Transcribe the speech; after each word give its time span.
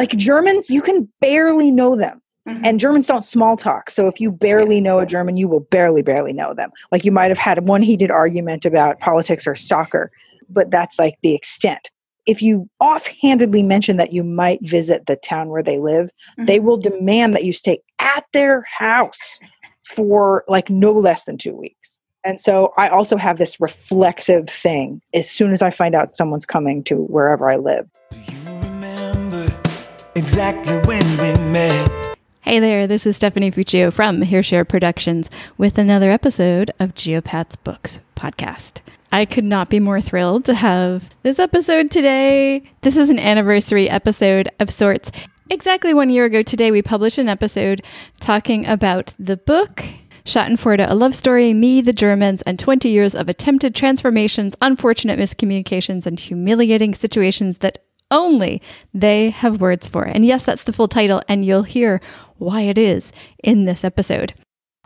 like 0.00 0.16
Germans, 0.16 0.70
you 0.70 0.80
can 0.80 1.06
barely 1.20 1.70
know 1.70 1.94
them. 1.94 2.22
Mm-hmm. 2.48 2.64
And 2.64 2.80
Germans 2.80 3.06
don't 3.06 3.22
small 3.22 3.54
talk. 3.54 3.90
So 3.90 4.08
if 4.08 4.18
you 4.18 4.32
barely 4.32 4.80
know 4.80 4.98
a 4.98 5.04
German, 5.04 5.36
you 5.36 5.46
will 5.46 5.60
barely, 5.60 6.00
barely 6.00 6.32
know 6.32 6.54
them. 6.54 6.70
Like 6.90 7.04
you 7.04 7.12
might 7.12 7.30
have 7.30 7.38
had 7.38 7.68
one 7.68 7.82
heated 7.82 8.10
argument 8.10 8.64
about 8.64 8.98
politics 8.98 9.46
or 9.46 9.54
soccer, 9.54 10.10
but 10.48 10.70
that's 10.70 10.98
like 10.98 11.18
the 11.22 11.34
extent. 11.34 11.90
If 12.24 12.40
you 12.40 12.66
offhandedly 12.80 13.62
mention 13.62 13.98
that 13.98 14.14
you 14.14 14.24
might 14.24 14.66
visit 14.66 15.04
the 15.04 15.16
town 15.16 15.50
where 15.50 15.62
they 15.62 15.78
live, 15.78 16.06
mm-hmm. 16.06 16.46
they 16.46 16.60
will 16.60 16.78
demand 16.78 17.34
that 17.34 17.44
you 17.44 17.52
stay 17.52 17.82
at 17.98 18.24
their 18.32 18.62
house 18.78 19.38
for 19.84 20.44
like 20.48 20.70
no 20.70 20.92
less 20.92 21.24
than 21.24 21.36
two 21.36 21.54
weeks. 21.54 21.98
And 22.24 22.40
so 22.40 22.72
I 22.78 22.88
also 22.88 23.18
have 23.18 23.36
this 23.36 23.60
reflexive 23.60 24.48
thing 24.48 25.02
as 25.12 25.30
soon 25.30 25.52
as 25.52 25.60
I 25.60 25.68
find 25.68 25.94
out 25.94 26.16
someone's 26.16 26.46
coming 26.46 26.82
to 26.84 26.94
wherever 26.94 27.50
I 27.50 27.56
live. 27.56 27.86
Exactly 30.14 30.76
when 30.80 31.04
we 31.18 31.32
met? 31.50 32.16
Hey 32.42 32.58
there, 32.58 32.86
this 32.86 33.06
is 33.06 33.16
Stephanie 33.16 33.50
Fuccio 33.50 33.92
from 33.92 34.22
Hearshare 34.22 34.68
Productions 34.68 35.30
with 35.56 35.78
another 35.78 36.10
episode 36.10 36.70
of 36.80 36.94
Geopat's 36.94 37.56
Books 37.56 38.00
podcast. 38.16 38.80
I 39.12 39.24
could 39.24 39.44
not 39.44 39.68
be 39.68 39.80
more 39.80 40.00
thrilled 40.00 40.44
to 40.46 40.54
have 40.54 41.10
this 41.22 41.38
episode 41.38 41.90
today. 41.90 42.62
This 42.82 42.96
is 42.96 43.10
an 43.10 43.18
anniversary 43.18 43.90
episode 43.90 44.48
of 44.58 44.70
sorts. 44.70 45.10
Exactly 45.48 45.92
one 45.92 46.10
year 46.10 46.24
ago 46.24 46.42
today, 46.42 46.70
we 46.70 46.82
published 46.82 47.18
an 47.18 47.28
episode 47.28 47.82
talking 48.20 48.66
about 48.66 49.14
the 49.18 49.36
book 49.36 49.84
Schadenfreude, 50.24 50.88
a 50.88 50.94
love 50.94 51.14
story, 51.14 51.52
me, 51.54 51.80
the 51.80 51.92
Germans, 51.92 52.42
and 52.42 52.58
20 52.58 52.88
years 52.88 53.14
of 53.14 53.28
attempted 53.28 53.74
transformations, 53.74 54.54
unfortunate 54.60 55.18
miscommunications, 55.18 56.06
and 56.06 56.20
humiliating 56.20 56.94
situations 56.94 57.58
that 57.58 57.78
only 58.10 58.60
they 58.92 59.30
have 59.30 59.60
words 59.60 59.86
for. 59.88 60.04
And 60.04 60.24
yes, 60.24 60.44
that's 60.44 60.64
the 60.64 60.72
full 60.72 60.88
title, 60.88 61.22
and 61.28 61.44
you'll 61.44 61.62
hear 61.62 62.00
why 62.38 62.62
it 62.62 62.78
is 62.78 63.12
in 63.42 63.64
this 63.64 63.84
episode. 63.84 64.34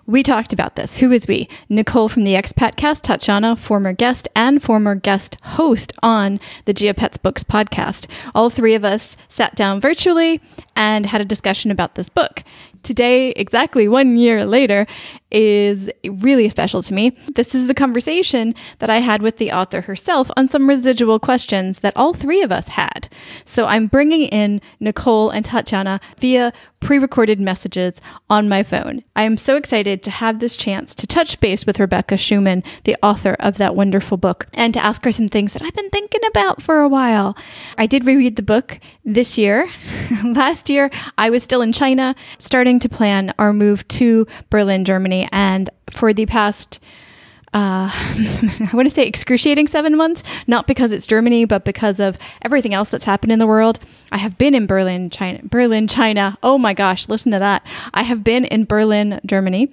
We 0.07 0.23
talked 0.23 0.53
about 0.53 0.77
this. 0.77 0.99
Who 0.99 1.11
is 1.13 1.27
we? 1.27 1.49
Nicole 1.71 2.11
from 2.11 2.25
the 2.25 2.35
Expat 2.35 2.77
Cast, 2.77 3.05
Tatjana, 3.05 3.59
former 3.59 3.95
guest 3.95 4.29
and 4.37 4.63
former 4.63 4.95
guest 4.95 5.39
host 5.43 5.95
on 6.03 6.41
the 6.67 6.75
Geopats 6.75 7.21
Books 7.21 7.43
podcast. 7.43 8.07
All 8.35 8.51
three 8.51 8.75
of 8.75 8.85
us 8.85 9.17
sat 9.31 9.55
down 9.55 9.81
virtually 9.81 10.43
and 10.77 11.07
had 11.07 11.23
a 11.23 11.25
discussion 11.25 11.71
about 11.71 11.95
this 11.95 12.11
book. 12.11 12.45
Today, 12.83 13.31
exactly 13.31 13.89
one 13.89 14.19
year 14.19 14.45
later, 14.45 14.87
is 15.35 15.91
really 16.05 16.49
special 16.49 16.81
to 16.81 16.95
me. 16.95 17.11
This 17.35 17.57
is 17.57 17.67
the 17.67 17.75
conversation 17.75 18.55
that 18.79 18.89
I 18.89 18.99
had 18.99 19.21
with 19.21 19.39
the 19.39 19.51
author 19.51 19.83
herself 19.83 20.31
on 20.37 20.49
some 20.49 20.69
residual 20.69 21.19
questions 21.19 21.81
that 21.81 21.97
all 21.97 22.15
three 22.15 22.41
of 22.41 22.53
us 22.53 22.69
had. 22.69 23.09
So 23.45 23.67
I'm 23.67 23.89
bringing 23.89 24.23
in 24.29 24.61
Nicole 24.79 25.31
and 25.31 25.45
Tatjana 25.45 26.01
via 26.21 26.53
pre 26.85 26.99
recorded 26.99 27.41
messages 27.41 28.01
on 28.31 28.49
my 28.49 28.63
phone. 28.63 29.03
I 29.17 29.23
am 29.23 29.37
so 29.37 29.57
excited 29.57 30.03
to 30.03 30.11
have 30.11 30.39
this 30.39 30.55
chance 30.55 30.95
to 30.97 31.07
touch 31.07 31.41
base 31.41 31.67
with 31.67 31.81
Rebecca 31.81 32.15
Schuman, 32.15 32.65
the 32.85 32.97
author 33.03 33.35
of 33.41 33.57
that 33.57 33.75
wonderful 33.75 34.19
book, 34.19 34.47
and 34.53 34.73
to 34.75 34.85
ask 34.85 35.05
her 35.05 35.13
some 35.13 35.27
things 35.27 35.55
that 35.55 35.63
I've 35.63 35.75
been 35.75 35.91
thinking 35.91 36.21
about 36.29 36.63
for 36.63 36.81
a 36.81 36.89
while. 36.89 37.37
I 37.79 37.87
did 37.87 38.07
reread 38.07 38.37
the 38.37 38.43
book 38.43 38.79
this 39.05 39.39
year. 39.39 39.69
Last 40.25 40.69
year, 40.69 40.91
I 41.17 41.31
was 41.31 41.43
still 41.43 41.63
in 41.63 41.73
China, 41.73 42.15
starting 42.39 42.79
to 42.81 42.89
plan 42.89 43.33
our 43.39 43.53
move 43.53 43.89
to 43.89 44.27
Berlin, 44.51 44.85
Germany. 44.85 45.24
And 45.33 45.71
for 45.91 46.13
the 46.13 46.27
past 46.27 46.81
uh, 47.55 47.89
I 47.93 48.71
want 48.73 48.89
to 48.89 48.95
say 48.95 49.07
excruciating 49.07 49.69
seven 49.69 49.97
months, 49.97 50.25
not 50.49 50.67
because 50.67 50.91
it's 50.91 51.07
Germany, 51.07 51.45
but 51.45 51.65
because 51.65 52.01
of 52.01 52.19
everything 52.43 52.75
else 52.75 52.89
that's 52.89 53.05
happened 53.05 53.33
in 53.33 53.39
the 53.39 53.47
world. 53.47 53.79
I 54.11 54.19
have 54.19 54.37
been 54.37 54.57
in 54.57 54.67
Berlin, 54.67 55.09
China. 55.09 55.41
Berlin, 55.45 55.87
China. 55.87 56.37
Oh 56.43 56.59
my 56.59 56.75
gosh, 56.75 57.09
listen 57.09 57.31
to 57.31 57.39
that. 57.39 57.65
I 57.95 58.03
have 58.03 58.25
been 58.25 58.45
in 58.45 58.65
Berlin, 58.65 59.21
Germany, 59.25 59.73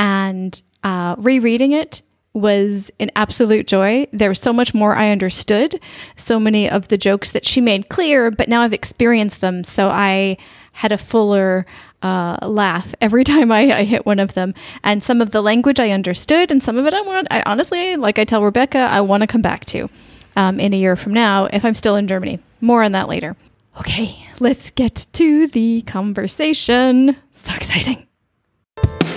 and 0.00 0.60
uh, 0.82 1.14
rereading 1.16 1.70
it 1.70 2.02
was 2.34 2.90
an 2.98 3.10
absolute 3.14 3.68
joy. 3.68 4.08
There 4.12 4.30
was 4.30 4.40
so 4.40 4.52
much 4.52 4.74
more 4.74 4.96
I 4.96 5.10
understood, 5.10 5.78
so 6.16 6.40
many 6.40 6.68
of 6.68 6.88
the 6.88 6.98
jokes 6.98 7.30
that 7.30 7.46
she 7.46 7.60
made 7.60 7.88
clear, 7.88 8.30
but 8.32 8.48
now 8.48 8.62
I've 8.62 8.72
experienced 8.72 9.40
them. 9.40 9.62
So 9.62 9.90
I 9.90 10.38
had 10.72 10.92
a 10.92 10.98
fuller 10.98 11.66
uh, 12.02 12.36
laugh 12.42 12.94
every 13.00 13.24
time 13.32 13.52
I, 13.52 13.78
I, 13.78 13.84
hit 13.84 14.04
one 14.04 14.18
of 14.18 14.34
them. 14.34 14.54
And 14.82 15.04
some 15.04 15.20
of 15.20 15.30
the 15.30 15.42
language 15.42 15.78
I 15.78 15.90
understood, 15.90 16.50
and 16.50 16.62
some 16.62 16.76
of 16.76 16.86
it 16.86 16.94
I 16.94 17.00
want. 17.02 17.28
I 17.30 17.42
honestly, 17.46 17.96
like 17.96 18.18
I 18.18 18.24
tell 18.24 18.42
Rebecca, 18.42 18.78
I 18.78 19.00
want 19.00 19.22
to 19.22 19.26
come 19.26 19.42
back 19.42 19.64
to 19.66 19.88
um, 20.36 20.58
in 20.58 20.72
a 20.74 20.76
year 20.76 20.96
from 20.96 21.14
now 21.14 21.46
if 21.46 21.64
I'm 21.64 21.74
still 21.74 21.96
in 21.96 22.08
Germany. 22.08 22.40
More 22.60 22.82
on 22.82 22.92
that 22.92 23.08
later. 23.08 23.36
Okay, 23.80 24.26
let's 24.38 24.70
get 24.70 25.06
to 25.14 25.46
the 25.46 25.82
conversation. 25.82 27.16
So 27.34 27.54
exciting. 27.54 28.06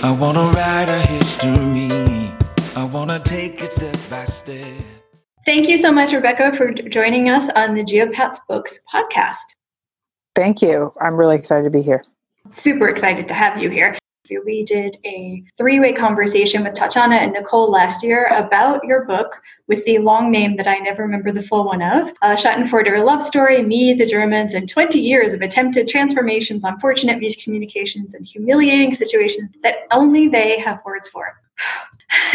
I 0.02 0.10
want 0.10 0.36
to 0.36 0.58
write 0.58 0.88
a 0.88 1.06
history. 1.06 1.88
I 2.74 2.84
want 2.84 3.10
to 3.10 3.18
take 3.18 3.62
it 3.62 3.72
step 3.72 3.96
by 4.08 4.24
step. 4.24 4.64
Thank 5.44 5.68
you 5.68 5.78
so 5.78 5.92
much, 5.92 6.12
Rebecca, 6.12 6.54
for 6.56 6.72
joining 6.72 7.28
us 7.28 7.48
on 7.54 7.74
the 7.74 7.82
Geopats 7.82 8.38
Books 8.48 8.80
podcast. 8.92 9.54
Thank 10.36 10.60
you. 10.60 10.92
I'm 11.00 11.16
really 11.16 11.34
excited 11.34 11.64
to 11.64 11.70
be 11.70 11.82
here. 11.82 12.04
Super 12.50 12.88
excited 12.88 13.26
to 13.28 13.34
have 13.34 13.60
you 13.60 13.70
here. 13.70 13.96
We 14.44 14.64
did 14.64 14.96
a 15.06 15.42
three 15.56 15.80
way 15.80 15.92
conversation 15.92 16.64
with 16.64 16.74
Tatjana 16.74 17.14
and 17.14 17.32
Nicole 17.32 17.70
last 17.70 18.02
year 18.02 18.26
about 18.26 18.84
your 18.84 19.04
book 19.04 19.40
with 19.66 19.84
the 19.84 19.98
long 19.98 20.30
name 20.30 20.56
that 20.56 20.66
I 20.66 20.78
never 20.78 21.04
remember 21.04 21.32
the 21.32 21.44
full 21.44 21.64
one 21.64 21.80
of 21.80 22.12
uh, 22.22 22.34
Schadenfreude, 22.34 22.98
a 22.98 23.02
love 23.02 23.22
story, 23.22 23.62
me, 23.62 23.94
the 23.94 24.04
Germans, 24.04 24.52
and 24.52 24.68
20 24.68 25.00
years 25.00 25.32
of 25.32 25.42
attempted 25.42 25.88
transformations, 25.88 26.64
unfortunate 26.64 27.20
miscommunications, 27.20 28.14
and 28.14 28.26
humiliating 28.26 28.94
situations 28.94 29.50
that 29.62 29.86
only 29.92 30.28
they 30.28 30.58
have 30.58 30.80
words 30.84 31.08
for. 31.08 31.40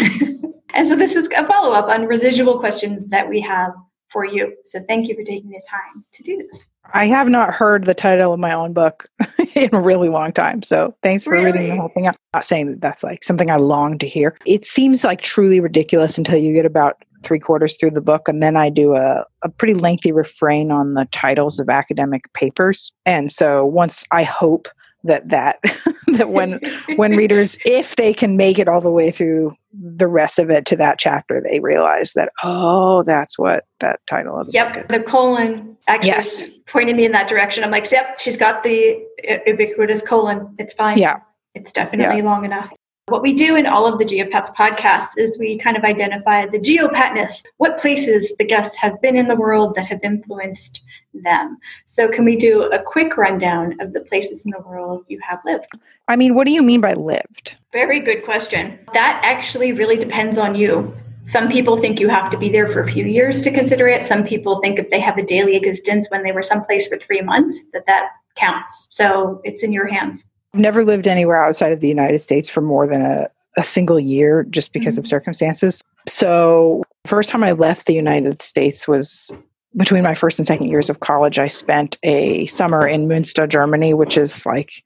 and 0.74 0.88
so 0.88 0.96
this 0.96 1.14
is 1.14 1.28
a 1.36 1.46
follow 1.46 1.72
up 1.72 1.88
on 1.88 2.06
residual 2.06 2.58
questions 2.58 3.06
that 3.08 3.28
we 3.28 3.40
have 3.42 3.74
for 4.12 4.24
you. 4.24 4.54
So 4.64 4.80
thank 4.88 5.08
you 5.08 5.14
for 5.14 5.22
taking 5.22 5.50
the 5.50 5.62
time 5.68 6.04
to 6.12 6.22
do 6.22 6.36
this. 6.50 6.66
I 6.94 7.06
have 7.06 7.28
not 7.28 7.54
heard 7.54 7.84
the 7.84 7.94
title 7.94 8.32
of 8.32 8.40
my 8.40 8.52
own 8.52 8.72
book 8.72 9.08
in 9.54 9.70
a 9.72 9.80
really 9.80 10.08
long 10.08 10.32
time. 10.32 10.62
So 10.62 10.94
thanks 11.02 11.24
for 11.24 11.32
really? 11.32 11.52
reading 11.52 11.68
the 11.68 11.76
whole 11.76 11.90
thing. 11.90 12.06
I'm 12.06 12.14
not 12.34 12.44
saying 12.44 12.70
that 12.70 12.80
that's 12.80 13.02
like 13.02 13.22
something 13.22 13.50
I 13.50 13.56
long 13.56 13.98
to 13.98 14.08
hear. 14.08 14.36
It 14.46 14.64
seems 14.64 15.04
like 15.04 15.20
truly 15.20 15.60
ridiculous 15.60 16.18
until 16.18 16.38
you 16.38 16.52
get 16.52 16.66
about 16.66 17.02
three 17.22 17.38
quarters 17.38 17.76
through 17.76 17.92
the 17.92 18.00
book. 18.00 18.28
And 18.28 18.42
then 18.42 18.56
I 18.56 18.68
do 18.68 18.94
a, 18.96 19.24
a 19.42 19.48
pretty 19.48 19.74
lengthy 19.74 20.12
refrain 20.12 20.70
on 20.72 20.94
the 20.94 21.06
titles 21.12 21.60
of 21.60 21.68
academic 21.68 22.32
papers. 22.32 22.92
And 23.06 23.30
so 23.30 23.64
once 23.64 24.04
I 24.10 24.24
hope 24.24 24.68
that 25.04 25.28
that 25.28 25.58
that 26.14 26.30
when 26.30 26.60
when 26.96 27.16
readers 27.16 27.58
if 27.64 27.96
they 27.96 28.12
can 28.12 28.36
make 28.36 28.58
it 28.58 28.68
all 28.68 28.80
the 28.80 28.90
way 28.90 29.10
through 29.10 29.56
the 29.72 30.06
rest 30.06 30.38
of 30.38 30.50
it 30.50 30.66
to 30.66 30.76
that 30.76 30.98
chapter 30.98 31.40
they 31.40 31.60
realize 31.60 32.12
that 32.12 32.30
oh 32.42 33.02
that's 33.04 33.38
what 33.38 33.64
that 33.80 34.00
title 34.06 34.38
of 34.38 34.46
the 34.46 34.52
yep 34.52 34.88
the 34.88 35.00
colon 35.00 35.76
actually 35.88 36.08
yes. 36.08 36.44
pointed 36.66 36.96
me 36.96 37.04
in 37.04 37.12
that 37.12 37.28
direction. 37.28 37.64
I'm 37.64 37.70
like 37.70 37.90
yep 37.90 38.20
she's 38.20 38.36
got 38.36 38.62
the 38.62 39.02
ubiquitous 39.46 40.02
colon. 40.02 40.54
It's 40.58 40.74
fine. 40.74 40.98
Yeah. 40.98 41.20
It's 41.54 41.72
definitely 41.72 42.18
yeah. 42.18 42.24
long 42.24 42.44
enough 42.44 42.72
what 43.12 43.20
we 43.22 43.34
do 43.34 43.54
in 43.56 43.66
all 43.66 43.86
of 43.86 43.98
the 43.98 44.06
Geopats 44.06 44.54
podcasts 44.54 45.18
is 45.18 45.38
we 45.38 45.58
kind 45.58 45.76
of 45.76 45.84
identify 45.84 46.46
the 46.46 46.58
geopatness, 46.58 47.44
what 47.58 47.76
places 47.76 48.32
the 48.38 48.44
guests 48.44 48.74
have 48.76 49.00
been 49.02 49.16
in 49.16 49.28
the 49.28 49.36
world 49.36 49.74
that 49.74 49.84
have 49.84 50.00
influenced 50.02 50.82
them. 51.12 51.58
So, 51.84 52.08
can 52.08 52.24
we 52.24 52.36
do 52.36 52.62
a 52.72 52.82
quick 52.82 53.18
rundown 53.18 53.78
of 53.82 53.92
the 53.92 54.00
places 54.00 54.46
in 54.46 54.50
the 54.50 54.66
world 54.66 55.04
you 55.08 55.20
have 55.28 55.40
lived? 55.44 55.66
I 56.08 56.16
mean, 56.16 56.34
what 56.34 56.46
do 56.46 56.54
you 56.54 56.62
mean 56.62 56.80
by 56.80 56.94
lived? 56.94 57.56
Very 57.70 58.00
good 58.00 58.24
question. 58.24 58.78
That 58.94 59.20
actually 59.22 59.74
really 59.74 59.98
depends 59.98 60.38
on 60.38 60.54
you. 60.54 60.96
Some 61.26 61.50
people 61.50 61.76
think 61.76 62.00
you 62.00 62.08
have 62.08 62.30
to 62.30 62.38
be 62.38 62.48
there 62.48 62.66
for 62.66 62.80
a 62.80 62.90
few 62.90 63.04
years 63.04 63.42
to 63.42 63.50
consider 63.50 63.88
it. 63.88 64.06
Some 64.06 64.24
people 64.24 64.58
think 64.60 64.78
if 64.78 64.88
they 64.88 65.00
have 65.00 65.18
a 65.18 65.22
daily 65.22 65.54
existence 65.54 66.06
when 66.08 66.22
they 66.22 66.32
were 66.32 66.42
someplace 66.42 66.86
for 66.86 66.96
three 66.96 67.20
months, 67.20 67.66
that 67.72 67.84
that 67.86 68.08
counts. 68.36 68.86
So, 68.88 69.42
it's 69.44 69.62
in 69.62 69.70
your 69.70 69.86
hands. 69.86 70.24
I've 70.54 70.60
never 70.60 70.84
lived 70.84 71.08
anywhere 71.08 71.42
outside 71.42 71.72
of 71.72 71.80
the 71.80 71.88
United 71.88 72.20
States 72.20 72.48
for 72.48 72.60
more 72.60 72.86
than 72.86 73.02
a, 73.02 73.28
a 73.56 73.62
single 73.62 73.98
year 73.98 74.44
just 74.44 74.72
because 74.72 74.94
mm-hmm. 74.94 75.00
of 75.00 75.08
circumstances. 75.08 75.82
So, 76.06 76.82
first 77.06 77.28
time 77.28 77.42
I 77.42 77.52
left 77.52 77.86
the 77.86 77.94
United 77.94 78.42
States 78.42 78.86
was 78.86 79.32
between 79.76 80.02
my 80.02 80.14
first 80.14 80.38
and 80.38 80.46
second 80.46 80.68
years 80.68 80.90
of 80.90 81.00
college. 81.00 81.38
I 81.38 81.46
spent 81.46 81.96
a 82.02 82.46
summer 82.46 82.86
in 82.86 83.08
Münster, 83.08 83.48
Germany, 83.48 83.94
which 83.94 84.16
is 84.18 84.44
like 84.44 84.84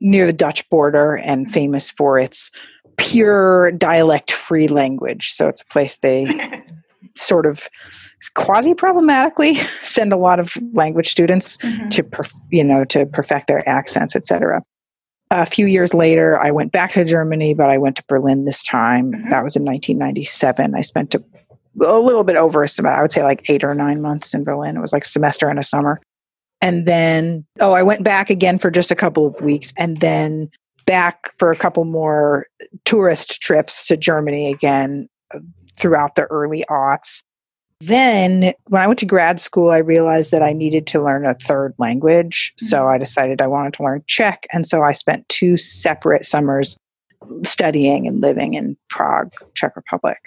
near 0.00 0.26
the 0.26 0.32
Dutch 0.32 0.68
border 0.70 1.16
and 1.16 1.50
famous 1.50 1.90
for 1.90 2.18
its 2.18 2.50
pure 2.96 3.72
dialect 3.72 4.30
free 4.30 4.68
language. 4.68 5.32
So, 5.32 5.48
it's 5.48 5.62
a 5.62 5.66
place 5.66 5.96
they 5.96 6.62
sort 7.14 7.46
of 7.46 7.68
quasi 8.34 8.74
problematically 8.74 9.54
send 9.82 10.12
a 10.12 10.16
lot 10.16 10.38
of 10.38 10.56
language 10.72 11.08
students 11.08 11.56
mm-hmm. 11.58 11.88
to 11.88 12.02
perf- 12.02 12.32
you 12.50 12.64
know 12.64 12.84
to 12.84 13.06
perfect 13.06 13.46
their 13.46 13.66
accents 13.68 14.16
etc 14.16 14.62
a 15.30 15.46
few 15.46 15.66
years 15.66 15.94
later, 15.94 16.40
I 16.40 16.50
went 16.50 16.72
back 16.72 16.92
to 16.92 17.04
Germany, 17.04 17.54
but 17.54 17.68
I 17.68 17.78
went 17.78 17.96
to 17.96 18.04
Berlin 18.08 18.44
this 18.44 18.64
time. 18.64 19.12
Mm-hmm. 19.12 19.30
That 19.30 19.44
was 19.44 19.56
in 19.56 19.64
1997. 19.64 20.74
I 20.74 20.80
spent 20.80 21.14
a, 21.14 21.22
a 21.84 21.98
little 21.98 22.24
bit 22.24 22.36
over 22.36 22.62
a 22.62 22.68
semester, 22.68 22.98
I 22.98 23.02
would 23.02 23.12
say 23.12 23.22
like 23.22 23.48
eight 23.50 23.64
or 23.64 23.74
nine 23.74 24.00
months 24.00 24.34
in 24.34 24.44
Berlin. 24.44 24.76
It 24.76 24.80
was 24.80 24.92
like 24.92 25.04
semester 25.04 25.48
and 25.48 25.58
a 25.58 25.64
summer. 25.64 26.00
And 26.60 26.86
then, 26.86 27.46
oh, 27.60 27.72
I 27.72 27.82
went 27.82 28.02
back 28.02 28.30
again 28.30 28.58
for 28.58 28.70
just 28.70 28.90
a 28.90 28.96
couple 28.96 29.26
of 29.26 29.40
weeks 29.40 29.72
and 29.76 30.00
then 30.00 30.50
back 30.86 31.30
for 31.36 31.52
a 31.52 31.56
couple 31.56 31.84
more 31.84 32.46
tourist 32.84 33.40
trips 33.40 33.86
to 33.86 33.96
Germany 33.96 34.50
again 34.50 35.08
uh, 35.34 35.38
throughout 35.76 36.14
the 36.14 36.24
early 36.24 36.64
aughts. 36.70 37.22
Then, 37.80 38.52
when 38.66 38.82
I 38.82 38.86
went 38.86 38.98
to 39.00 39.06
grad 39.06 39.40
school, 39.40 39.70
I 39.70 39.78
realized 39.78 40.32
that 40.32 40.42
I 40.42 40.52
needed 40.52 40.86
to 40.88 41.02
learn 41.02 41.24
a 41.24 41.34
third 41.34 41.74
language. 41.78 42.52
Mm-hmm. 42.56 42.66
So 42.66 42.88
I 42.88 42.98
decided 42.98 43.40
I 43.40 43.46
wanted 43.46 43.74
to 43.74 43.84
learn 43.84 44.02
Czech. 44.06 44.46
And 44.52 44.66
so 44.66 44.82
I 44.82 44.92
spent 44.92 45.28
two 45.28 45.56
separate 45.56 46.24
summers 46.24 46.76
studying 47.44 48.06
and 48.06 48.20
living 48.20 48.54
in 48.54 48.76
Prague, 48.88 49.32
Czech 49.54 49.76
Republic. 49.76 50.18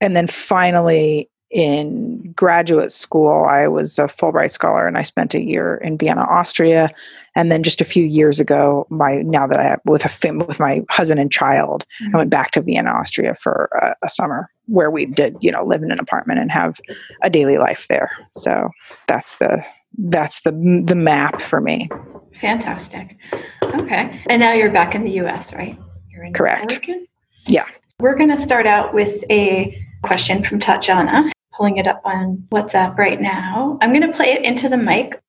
And 0.00 0.16
then 0.16 0.26
finally, 0.26 1.30
in 1.50 2.32
graduate 2.32 2.92
school, 2.92 3.44
I 3.44 3.68
was 3.68 3.98
a 3.98 4.02
Fulbright 4.02 4.50
scholar 4.50 4.86
and 4.86 4.98
I 4.98 5.02
spent 5.02 5.34
a 5.34 5.42
year 5.42 5.76
in 5.76 5.96
Vienna, 5.96 6.22
Austria. 6.22 6.90
And 7.38 7.52
then 7.52 7.62
just 7.62 7.80
a 7.80 7.84
few 7.84 8.02
years 8.02 8.40
ago, 8.40 8.84
my 8.90 9.22
now 9.22 9.46
that 9.46 9.60
I 9.60 9.62
have 9.62 9.80
with 9.84 10.04
a 10.04 10.08
fam- 10.08 10.40
with 10.40 10.58
my 10.58 10.82
husband 10.90 11.20
and 11.20 11.30
child, 11.30 11.84
mm-hmm. 12.02 12.16
I 12.16 12.18
went 12.18 12.30
back 12.30 12.50
to 12.50 12.60
Vienna, 12.60 12.90
Austria 12.90 13.36
for 13.36 13.70
a, 13.80 13.94
a, 14.04 14.08
summer 14.08 14.50
where 14.66 14.90
we 14.90 15.06
did, 15.06 15.36
you 15.40 15.52
know, 15.52 15.64
live 15.64 15.84
in 15.84 15.92
an 15.92 16.00
apartment 16.00 16.40
and 16.40 16.50
have 16.50 16.80
a 17.22 17.30
daily 17.30 17.56
life 17.56 17.86
there. 17.88 18.10
So 18.32 18.70
that's 19.06 19.36
the 19.36 19.64
that's 19.98 20.40
the 20.40 20.50
the 20.84 20.96
map 20.96 21.40
for 21.40 21.60
me. 21.60 21.88
Fantastic. 22.34 23.16
Okay, 23.62 24.20
and 24.28 24.40
now 24.40 24.52
you're 24.52 24.72
back 24.72 24.96
in 24.96 25.04
the 25.04 25.12
U.S., 25.12 25.54
right? 25.54 25.78
You're 26.10 26.24
in 26.24 26.32
Correct. 26.32 26.72
Oregon? 26.72 27.06
Yeah. 27.46 27.66
We're 28.00 28.16
going 28.16 28.36
to 28.36 28.42
start 28.42 28.66
out 28.66 28.94
with 28.94 29.22
a 29.30 29.80
question 30.02 30.42
from 30.42 30.58
Tatjana 30.58 31.30
pulling 31.58 31.76
it 31.76 31.86
up 31.86 32.00
on 32.04 32.46
WhatsApp 32.50 32.96
right 32.96 33.20
now. 33.20 33.78
I'm 33.82 33.90
going 33.90 34.08
to 34.08 34.16
play 34.16 34.32
it 34.32 34.44
into 34.44 34.68
the 34.68 34.76
mic. 34.76 35.20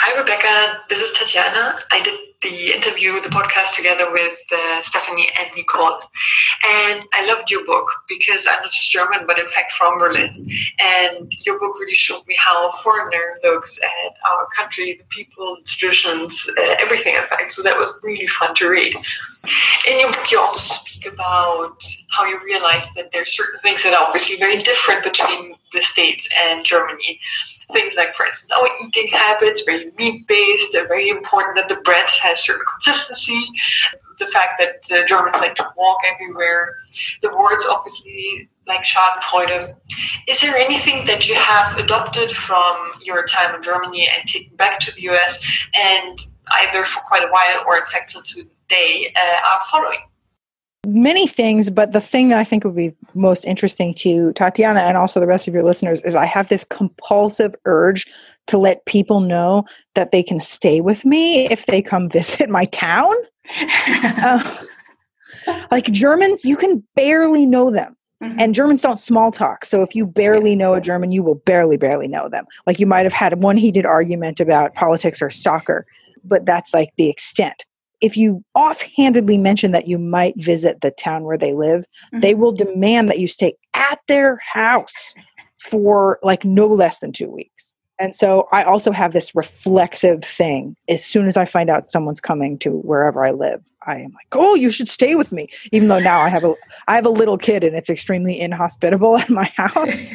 Hi, 0.00 0.16
Rebecca. 0.16 0.84
This 0.88 1.00
is 1.00 1.10
Tatjana. 1.10 1.80
I 1.90 2.00
did 2.00 2.14
the 2.40 2.72
interview, 2.72 3.20
the 3.20 3.30
podcast 3.30 3.74
together 3.74 4.12
with 4.12 4.38
uh, 4.52 4.80
Stephanie 4.80 5.28
and 5.36 5.50
Nicole. 5.56 5.98
And 6.62 7.04
I 7.14 7.26
loved 7.26 7.50
your 7.50 7.66
book 7.66 7.90
because 8.08 8.46
I'm 8.46 8.62
not 8.62 8.70
just 8.70 8.92
German, 8.92 9.26
but 9.26 9.40
in 9.40 9.48
fact 9.48 9.72
from 9.72 9.98
Berlin. 9.98 10.48
And 10.78 11.32
your 11.44 11.58
book 11.58 11.80
really 11.80 11.96
showed 11.96 12.24
me 12.28 12.36
how 12.38 12.68
a 12.68 12.72
foreigner 12.80 13.40
looks 13.42 13.76
at 13.82 14.14
our 14.24 14.46
country, 14.56 15.00
the 15.00 15.04
people, 15.08 15.56
the 15.56 15.68
traditions, 15.68 16.48
uh, 16.48 16.76
everything 16.78 17.16
in 17.16 17.22
fact. 17.22 17.54
So 17.54 17.64
that 17.64 17.76
was 17.76 17.90
really 18.04 18.28
fun 18.28 18.54
to 18.54 18.68
read. 18.68 18.94
In 19.88 19.98
your 19.98 20.12
book, 20.12 20.30
you 20.30 20.38
also 20.38 20.76
speak 20.98 21.12
about 21.12 21.82
how 22.10 22.24
you 22.24 22.40
realize 22.44 22.86
that 22.94 23.10
there's 23.12 23.34
certain 23.34 23.60
things 23.60 23.82
that 23.82 23.94
are 23.94 24.06
obviously 24.06 24.36
very 24.36 24.62
different 24.62 25.04
between 25.04 25.54
the 25.72 25.82
States 25.82 26.28
and 26.44 26.64
Germany. 26.64 27.20
Things 27.72 27.94
like, 27.96 28.14
for 28.14 28.26
instance, 28.26 28.50
our 28.52 28.68
eating 28.84 29.08
habits, 29.08 29.62
very 29.64 29.92
meat 29.98 30.26
based, 30.26 30.72
very 30.72 31.08
important 31.08 31.56
that 31.56 31.68
the 31.68 31.80
bread 31.82 32.08
has 32.22 32.42
certain 32.42 32.64
consistency. 32.72 33.38
The 34.18 34.26
fact 34.26 34.60
that 34.60 34.98
uh, 34.98 35.06
Germans 35.06 35.36
like 35.36 35.54
to 35.56 35.66
walk 35.76 35.98
everywhere. 36.12 36.74
The 37.22 37.36
words, 37.36 37.66
obviously, 37.68 38.48
like 38.66 38.84
Schadenfreude. 38.84 39.74
Is 40.26 40.40
there 40.40 40.56
anything 40.56 41.04
that 41.06 41.28
you 41.28 41.34
have 41.34 41.76
adopted 41.76 42.30
from 42.30 42.92
your 43.02 43.24
time 43.24 43.54
in 43.54 43.62
Germany 43.62 44.08
and 44.08 44.26
taken 44.26 44.56
back 44.56 44.80
to 44.80 44.92
the 44.92 45.02
US 45.10 45.38
and 45.74 46.18
either 46.62 46.84
for 46.84 47.00
quite 47.06 47.22
a 47.22 47.28
while 47.30 47.64
or 47.66 47.76
in 47.76 47.84
fact 47.86 48.10
till 48.10 48.22
today 48.22 49.12
uh, 49.14 49.36
are 49.52 49.60
following? 49.70 50.00
Many 50.88 51.26
things, 51.26 51.70
but 51.70 51.92
the 51.92 52.00
thing 52.00 52.30
that 52.30 52.38
I 52.38 52.44
think 52.44 52.64
would 52.64 52.74
be 52.74 52.94
most 53.14 53.44
interesting 53.44 53.92
to 53.94 54.32
Tatjana 54.32 54.80
and 54.80 54.96
also 54.96 55.20
the 55.20 55.26
rest 55.26 55.46
of 55.46 55.54
your 55.54 55.62
listeners 55.62 56.02
is 56.02 56.16
I 56.16 56.24
have 56.24 56.48
this 56.48 56.64
compulsive 56.64 57.54
urge 57.64 58.06
to 58.46 58.58
let 58.58 58.86
people 58.86 59.20
know 59.20 59.64
that 59.94 60.12
they 60.12 60.22
can 60.22 60.40
stay 60.40 60.80
with 60.80 61.04
me 61.04 61.46
if 61.50 61.66
they 61.66 61.82
come 61.82 62.08
visit 62.10 62.48
my 62.48 62.64
town. 62.66 63.14
uh, 63.60 64.62
like 65.70 65.84
Germans, 65.86 66.44
you 66.44 66.56
can 66.56 66.82
barely 66.96 67.44
know 67.44 67.70
them. 67.70 67.94
Mm-hmm. 68.22 68.40
And 68.40 68.54
Germans 68.54 68.82
don't 68.82 68.98
small 68.98 69.30
talk. 69.30 69.64
So 69.64 69.82
if 69.82 69.94
you 69.94 70.06
barely 70.06 70.56
know 70.56 70.74
a 70.74 70.80
German, 70.80 71.12
you 71.12 71.22
will 71.22 71.36
barely, 71.36 71.76
barely 71.76 72.08
know 72.08 72.28
them. 72.28 72.46
Like 72.66 72.80
you 72.80 72.86
might 72.86 73.04
have 73.04 73.12
had 73.12 73.42
one 73.42 73.56
heated 73.56 73.86
argument 73.86 74.40
about 74.40 74.74
politics 74.74 75.22
or 75.22 75.30
soccer, 75.30 75.86
but 76.24 76.44
that's 76.44 76.74
like 76.74 76.90
the 76.96 77.08
extent 77.08 77.64
if 78.00 78.16
you 78.16 78.44
offhandedly 78.54 79.38
mention 79.38 79.72
that 79.72 79.88
you 79.88 79.98
might 79.98 80.34
visit 80.36 80.80
the 80.80 80.90
town 80.90 81.24
where 81.24 81.38
they 81.38 81.52
live, 81.52 81.80
mm-hmm. 81.80 82.20
they 82.20 82.34
will 82.34 82.52
demand 82.52 83.08
that 83.08 83.18
you 83.18 83.26
stay 83.26 83.54
at 83.74 83.98
their 84.06 84.36
house 84.52 85.14
for 85.58 86.18
like 86.22 86.44
no 86.44 86.66
less 86.66 87.00
than 87.00 87.12
two 87.12 87.30
weeks. 87.30 87.74
And 88.00 88.14
so 88.14 88.46
I 88.52 88.62
also 88.62 88.92
have 88.92 89.12
this 89.12 89.34
reflexive 89.34 90.22
thing. 90.22 90.76
As 90.88 91.04
soon 91.04 91.26
as 91.26 91.36
I 91.36 91.44
find 91.44 91.68
out 91.68 91.90
someone's 91.90 92.20
coming 92.20 92.56
to 92.58 92.70
wherever 92.70 93.24
I 93.24 93.32
live, 93.32 93.60
I 93.86 93.96
am 93.96 94.12
like, 94.12 94.28
"Oh, 94.32 94.54
you 94.54 94.70
should 94.70 94.88
stay 94.88 95.16
with 95.16 95.32
me." 95.32 95.48
Even 95.72 95.88
though 95.88 95.98
now 95.98 96.20
I 96.20 96.28
have 96.28 96.44
a 96.44 96.54
I 96.86 96.94
have 96.94 97.06
a 97.06 97.10
little 97.10 97.36
kid 97.36 97.64
and 97.64 97.74
it's 97.74 97.90
extremely 97.90 98.38
inhospitable 98.38 99.16
at 99.18 99.28
my 99.28 99.52
house. 99.56 100.14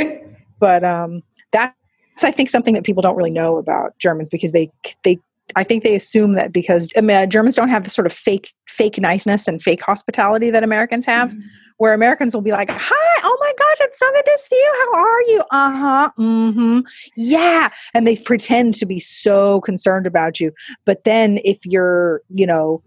but 0.60 0.84
um 0.84 1.22
that's 1.50 1.74
I 2.22 2.30
think 2.30 2.50
something 2.50 2.74
that 2.74 2.84
people 2.84 3.02
don't 3.02 3.16
really 3.16 3.30
know 3.30 3.56
about 3.56 3.98
Germans 3.98 4.28
because 4.28 4.52
they 4.52 4.70
they 5.02 5.18
I 5.56 5.64
think 5.64 5.84
they 5.84 5.94
assume 5.94 6.32
that 6.32 6.52
because 6.52 6.88
I 6.96 7.00
mean, 7.00 7.28
Germans 7.28 7.54
don't 7.54 7.68
have 7.68 7.84
the 7.84 7.90
sort 7.90 8.06
of 8.06 8.12
fake 8.12 8.52
fake 8.66 8.98
niceness 8.98 9.46
and 9.46 9.62
fake 9.62 9.82
hospitality 9.82 10.50
that 10.50 10.62
Americans 10.62 11.04
have, 11.04 11.30
mm-hmm. 11.30 11.40
where 11.76 11.92
Americans 11.92 12.34
will 12.34 12.42
be 12.42 12.52
like, 12.52 12.70
"Hi, 12.70 13.20
oh 13.22 13.36
my 13.40 13.52
gosh, 13.58 13.86
it's 13.86 13.98
so 13.98 14.10
good 14.12 14.24
to 14.24 14.38
see 14.42 14.56
you. 14.56 14.74
How 14.80 14.98
are 15.00 15.22
you? 15.22 15.44
Uh 15.50 15.76
huh, 15.76 16.10
mm-hmm, 16.18 16.80
yeah," 17.16 17.68
and 17.92 18.06
they 18.06 18.16
pretend 18.16 18.74
to 18.74 18.86
be 18.86 18.98
so 18.98 19.60
concerned 19.60 20.06
about 20.06 20.40
you. 20.40 20.52
But 20.84 21.04
then, 21.04 21.38
if 21.44 21.64
you're, 21.66 22.22
you 22.30 22.46
know, 22.46 22.82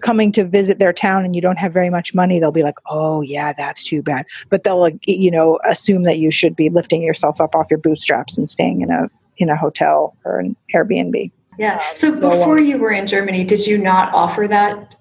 coming 0.00 0.32
to 0.32 0.44
visit 0.44 0.78
their 0.78 0.92
town 0.92 1.24
and 1.24 1.36
you 1.36 1.42
don't 1.42 1.58
have 1.58 1.72
very 1.72 1.90
much 1.90 2.14
money, 2.14 2.40
they'll 2.40 2.50
be 2.50 2.62
like, 2.62 2.78
"Oh 2.86 3.20
yeah, 3.20 3.52
that's 3.52 3.84
too 3.84 4.02
bad." 4.02 4.24
But 4.48 4.64
they'll, 4.64 4.88
you 5.06 5.30
know, 5.30 5.58
assume 5.68 6.04
that 6.04 6.18
you 6.18 6.30
should 6.30 6.56
be 6.56 6.70
lifting 6.70 7.02
yourself 7.02 7.42
up 7.42 7.54
off 7.54 7.66
your 7.70 7.78
bootstraps 7.78 8.38
and 8.38 8.48
staying 8.48 8.80
in 8.80 8.90
a 8.90 9.08
in 9.36 9.50
a 9.50 9.56
hotel 9.56 10.16
or 10.24 10.38
an 10.38 10.56
Airbnb. 10.74 11.30
Yeah. 11.58 11.74
Um, 11.74 11.80
so 11.94 12.12
before 12.12 12.58
you 12.58 12.78
were 12.78 12.90
in 12.90 13.06
Germany, 13.06 13.44
did 13.44 13.66
you 13.66 13.78
not 13.78 14.12
offer 14.12 14.46
that? 14.48 14.96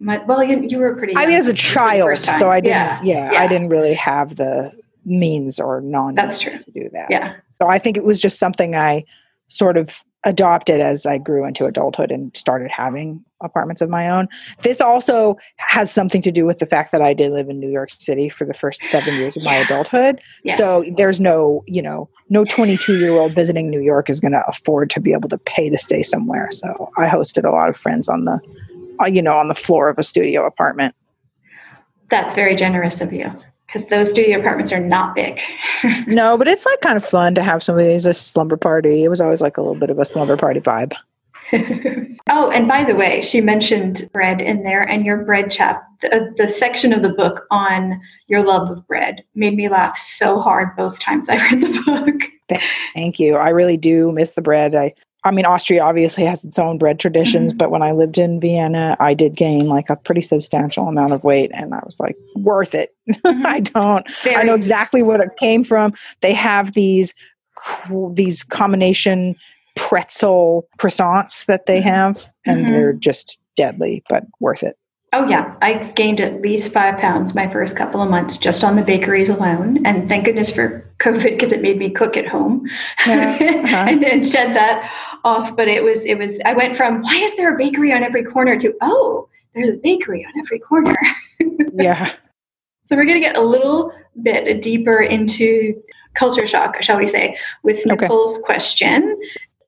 Well, 0.00 0.44
you, 0.44 0.62
you 0.62 0.78
were 0.78 0.94
pretty. 0.94 1.16
I 1.16 1.26
mean, 1.26 1.36
as 1.36 1.48
a 1.48 1.52
child, 1.52 2.18
so 2.18 2.50
I 2.50 2.60
didn't. 2.60 2.76
Yeah. 2.76 3.00
Yeah, 3.02 3.32
yeah, 3.32 3.40
I 3.40 3.48
didn't 3.48 3.68
really 3.68 3.94
have 3.94 4.36
the 4.36 4.72
means 5.04 5.58
or 5.58 5.80
non. 5.80 6.14
That's 6.14 6.38
true. 6.38 6.52
To 6.52 6.70
do 6.70 6.88
that. 6.92 7.10
Yeah. 7.10 7.34
So 7.50 7.68
I 7.68 7.78
think 7.78 7.96
it 7.96 8.04
was 8.04 8.20
just 8.20 8.38
something 8.38 8.76
I 8.76 9.04
sort 9.48 9.76
of 9.76 10.04
adopted 10.24 10.80
as 10.80 11.06
I 11.06 11.18
grew 11.18 11.44
into 11.44 11.66
adulthood 11.66 12.12
and 12.12 12.36
started 12.36 12.70
having 12.70 13.24
apartments 13.40 13.80
of 13.80 13.88
my 13.88 14.08
own. 14.08 14.28
This 14.62 14.80
also 14.80 15.36
has 15.56 15.90
something 15.90 16.22
to 16.22 16.32
do 16.32 16.46
with 16.46 16.58
the 16.58 16.66
fact 16.66 16.92
that 16.92 17.02
I 17.02 17.14
did 17.14 17.32
live 17.32 17.48
in 17.48 17.60
New 17.60 17.70
York 17.70 17.90
City 17.98 18.28
for 18.28 18.44
the 18.44 18.54
first 18.54 18.84
seven 18.84 19.14
years 19.14 19.36
of 19.36 19.44
my 19.44 19.56
adulthood. 19.56 20.20
Yes. 20.44 20.58
So 20.58 20.84
there's 20.96 21.20
no, 21.20 21.62
you 21.66 21.82
know, 21.82 22.08
no 22.30 22.44
22 22.44 22.98
year 22.98 23.12
old 23.12 23.34
visiting 23.34 23.70
New 23.70 23.80
York 23.80 24.10
is 24.10 24.20
going 24.20 24.32
to 24.32 24.44
afford 24.46 24.90
to 24.90 25.00
be 25.00 25.12
able 25.12 25.28
to 25.28 25.38
pay 25.38 25.70
to 25.70 25.78
stay 25.78 26.02
somewhere. 26.02 26.48
So 26.50 26.90
I 26.96 27.06
hosted 27.06 27.44
a 27.44 27.50
lot 27.50 27.68
of 27.68 27.76
friends 27.76 28.08
on 28.08 28.24
the, 28.24 28.40
uh, 29.00 29.06
you 29.06 29.22
know, 29.22 29.36
on 29.38 29.48
the 29.48 29.54
floor 29.54 29.88
of 29.88 29.98
a 29.98 30.02
studio 30.02 30.46
apartment. 30.46 30.94
That's 32.10 32.34
very 32.34 32.56
generous 32.56 33.00
of 33.00 33.12
you 33.12 33.30
because 33.66 33.84
those 33.86 34.10
studio 34.10 34.38
apartments 34.38 34.72
are 34.72 34.80
not 34.80 35.14
big. 35.14 35.40
no, 36.06 36.38
but 36.38 36.48
it's 36.48 36.64
like 36.64 36.80
kind 36.80 36.96
of 36.96 37.04
fun 37.04 37.34
to 37.34 37.42
have 37.42 37.62
somebody 37.62 37.92
as 37.92 38.06
a 38.06 38.14
slumber 38.14 38.56
party. 38.56 39.04
It 39.04 39.08
was 39.08 39.20
always 39.20 39.42
like 39.42 39.58
a 39.58 39.60
little 39.60 39.78
bit 39.78 39.90
of 39.90 39.98
a 39.98 40.04
slumber 40.04 40.36
party 40.36 40.60
vibe. 40.60 40.94
oh, 42.28 42.50
and 42.50 42.68
by 42.68 42.84
the 42.84 42.94
way, 42.94 43.20
she 43.20 43.40
mentioned 43.40 44.08
bread 44.12 44.42
in 44.42 44.62
there, 44.62 44.82
and 44.82 45.04
your 45.04 45.18
bread 45.18 45.50
chap, 45.50 45.82
the, 46.00 46.32
the, 46.36 46.48
section 46.48 46.92
of 46.92 47.02
the 47.02 47.12
book 47.12 47.44
on 47.50 48.00
your 48.28 48.44
love 48.44 48.70
of 48.70 48.86
bread 48.86 49.24
made 49.34 49.56
me 49.56 49.68
laugh 49.68 49.96
so 49.96 50.40
hard 50.40 50.76
both 50.76 51.00
times 51.00 51.28
I 51.28 51.36
read 51.50 51.60
the 51.60 51.82
book. 51.84 52.60
Thank 52.94 53.18
you. 53.18 53.36
I 53.36 53.50
really 53.50 53.76
do 53.76 54.12
miss 54.12 54.32
the 54.32 54.42
bread. 54.42 54.74
I 54.74 54.94
I 55.24 55.30
mean, 55.30 55.44
Austria 55.44 55.82
obviously 55.82 56.24
has 56.24 56.44
its 56.44 56.58
own 56.58 56.78
bread 56.78 57.00
traditions, 57.00 57.52
mm-hmm. 57.52 57.58
but 57.58 57.70
when 57.70 57.82
I 57.82 57.92
lived 57.92 58.18
in 58.18 58.40
Vienna, 58.40 58.96
I 59.00 59.14
did 59.14 59.34
gain 59.34 59.66
like 59.66 59.90
a 59.90 59.96
pretty 59.96 60.22
substantial 60.22 60.86
amount 60.86 61.12
of 61.12 61.24
weight, 61.24 61.50
and 61.52 61.74
I 61.74 61.80
was 61.84 61.98
like, 62.00 62.16
worth 62.36 62.74
it. 62.74 62.94
Mm-hmm. 63.08 63.46
I 63.46 63.60
don't. 63.60 64.06
Very 64.22 64.36
I 64.36 64.42
know 64.42 64.54
exactly 64.54 65.02
what 65.02 65.20
it 65.20 65.30
came 65.38 65.64
from. 65.64 65.92
They 66.20 66.32
have 66.34 66.72
these 66.74 67.14
these 68.12 68.44
combination 68.44 69.34
pretzel 69.78 70.68
croissants 70.78 71.46
that 71.46 71.66
they 71.66 71.78
mm-hmm. 71.78 71.88
have, 71.88 72.32
and 72.44 72.64
mm-hmm. 72.64 72.72
they're 72.72 72.92
just 72.92 73.38
deadly, 73.56 74.02
but 74.08 74.24
worth 74.40 74.62
it. 74.62 74.76
Oh, 75.14 75.26
yeah. 75.26 75.56
I 75.62 75.74
gained 75.92 76.20
at 76.20 76.42
least 76.42 76.70
five 76.70 76.98
pounds 76.98 77.34
my 77.34 77.48
first 77.48 77.76
couple 77.76 78.02
of 78.02 78.10
months 78.10 78.36
just 78.36 78.62
on 78.62 78.76
the 78.76 78.82
bakeries 78.82 79.30
alone. 79.30 79.84
And 79.86 80.06
thank 80.06 80.26
goodness 80.26 80.50
for 80.50 80.86
COVID 80.98 81.30
because 81.30 81.52
it 81.52 81.62
made 81.62 81.78
me 81.78 81.88
cook 81.88 82.16
at 82.16 82.28
home 82.28 82.68
yeah, 83.06 83.38
uh-huh. 83.64 83.86
and 83.88 84.02
then 84.02 84.22
shed 84.22 84.54
that 84.54 84.92
off. 85.24 85.56
But 85.56 85.68
it 85.68 85.82
was, 85.82 86.04
it 86.04 86.18
was, 86.18 86.38
I 86.44 86.52
went 86.52 86.76
from, 86.76 87.00
why 87.00 87.14
is 87.14 87.34
there 87.36 87.54
a 87.54 87.56
bakery 87.56 87.90
on 87.90 88.02
every 88.02 88.22
corner 88.22 88.58
to, 88.58 88.74
oh, 88.82 89.28
there's 89.54 89.70
a 89.70 89.76
bakery 89.82 90.26
on 90.26 90.32
every 90.40 90.58
corner. 90.58 90.96
yeah. 91.72 92.12
So 92.84 92.94
we're 92.94 93.04
going 93.04 93.16
to 93.16 93.26
get 93.26 93.36
a 93.36 93.42
little 93.42 93.92
bit 94.22 94.60
deeper 94.60 95.00
into 95.00 95.82
culture 96.14 96.46
shock, 96.46 96.82
shall 96.82 96.98
we 96.98 97.08
say, 97.08 97.36
with 97.62 97.84
Nicole's 97.86 98.38
okay. 98.38 98.44
question. 98.44 99.18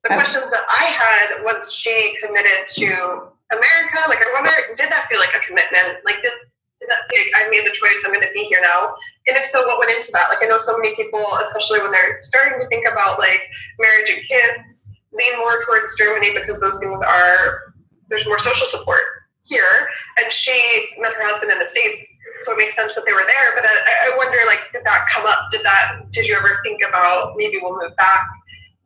The 0.05 0.09
questions 0.17 0.51
that 0.51 0.65
I 0.69 0.85
had 0.89 1.45
once 1.45 1.73
she 1.73 2.17
committed 2.23 2.69
to 2.81 3.29
America, 3.53 3.99
like 4.09 4.23
I 4.25 4.31
wonder, 4.33 4.53
did 4.77 4.89
that 4.89 5.07
feel 5.11 5.21
like 5.21 5.35
a 5.35 5.43
commitment? 5.45 6.01
Like 6.05 6.23
did, 6.23 6.33
did 6.81 6.89
that 6.89 7.05
feel 7.11 7.21
like 7.21 7.37
I 7.37 7.51
made 7.51 7.67
the 7.67 7.77
choice, 7.77 8.01
I'm 8.05 8.13
going 8.13 8.25
to 8.25 8.33
be 8.33 8.49
here 8.49 8.63
now? 8.63 8.95
And 9.29 9.37
if 9.37 9.45
so, 9.45 9.67
what 9.67 9.79
went 9.79 9.93
into 9.93 10.09
that? 10.13 10.33
Like 10.33 10.43
I 10.43 10.49
know 10.49 10.59
so 10.59 10.77
many 10.79 10.97
people, 10.97 11.21
especially 11.43 11.81
when 11.85 11.93
they're 11.93 12.19
starting 12.23 12.59
to 12.59 12.67
think 12.69 12.89
about 12.89 13.19
like 13.19 13.45
marriage 13.79 14.09
and 14.09 14.25
kids, 14.25 14.97
lean 15.13 15.37
more 15.39 15.65
towards 15.67 15.97
Germany 15.99 16.33
because 16.33 16.61
those 16.61 16.79
things 16.79 17.03
are 17.03 17.75
there's 18.09 18.27
more 18.27 18.39
social 18.39 18.67
support 18.67 19.05
here. 19.45 19.89
And 20.19 20.33
she 20.33 20.55
met 20.99 21.15
her 21.15 21.25
husband 21.25 21.53
in 21.53 21.59
the 21.59 21.67
states, 21.67 22.07
so 22.43 22.53
it 22.53 22.59
makes 22.59 22.77
sense 22.77 22.95
that 22.95 23.05
they 23.07 23.13
were 23.13 23.25
there. 23.27 23.53
But 23.55 23.65
I, 23.65 24.13
I 24.13 24.17
wonder, 24.17 24.39
like, 24.47 24.73
did 24.73 24.85
that 24.85 25.07
come 25.13 25.27
up? 25.27 25.51
Did 25.51 25.65
that? 25.65 26.11
Did 26.11 26.29
you 26.29 26.37
ever 26.37 26.61
think 26.65 26.81
about 26.87 27.35
maybe 27.37 27.59
we'll 27.61 27.79
move 27.79 27.97
back? 27.97 28.27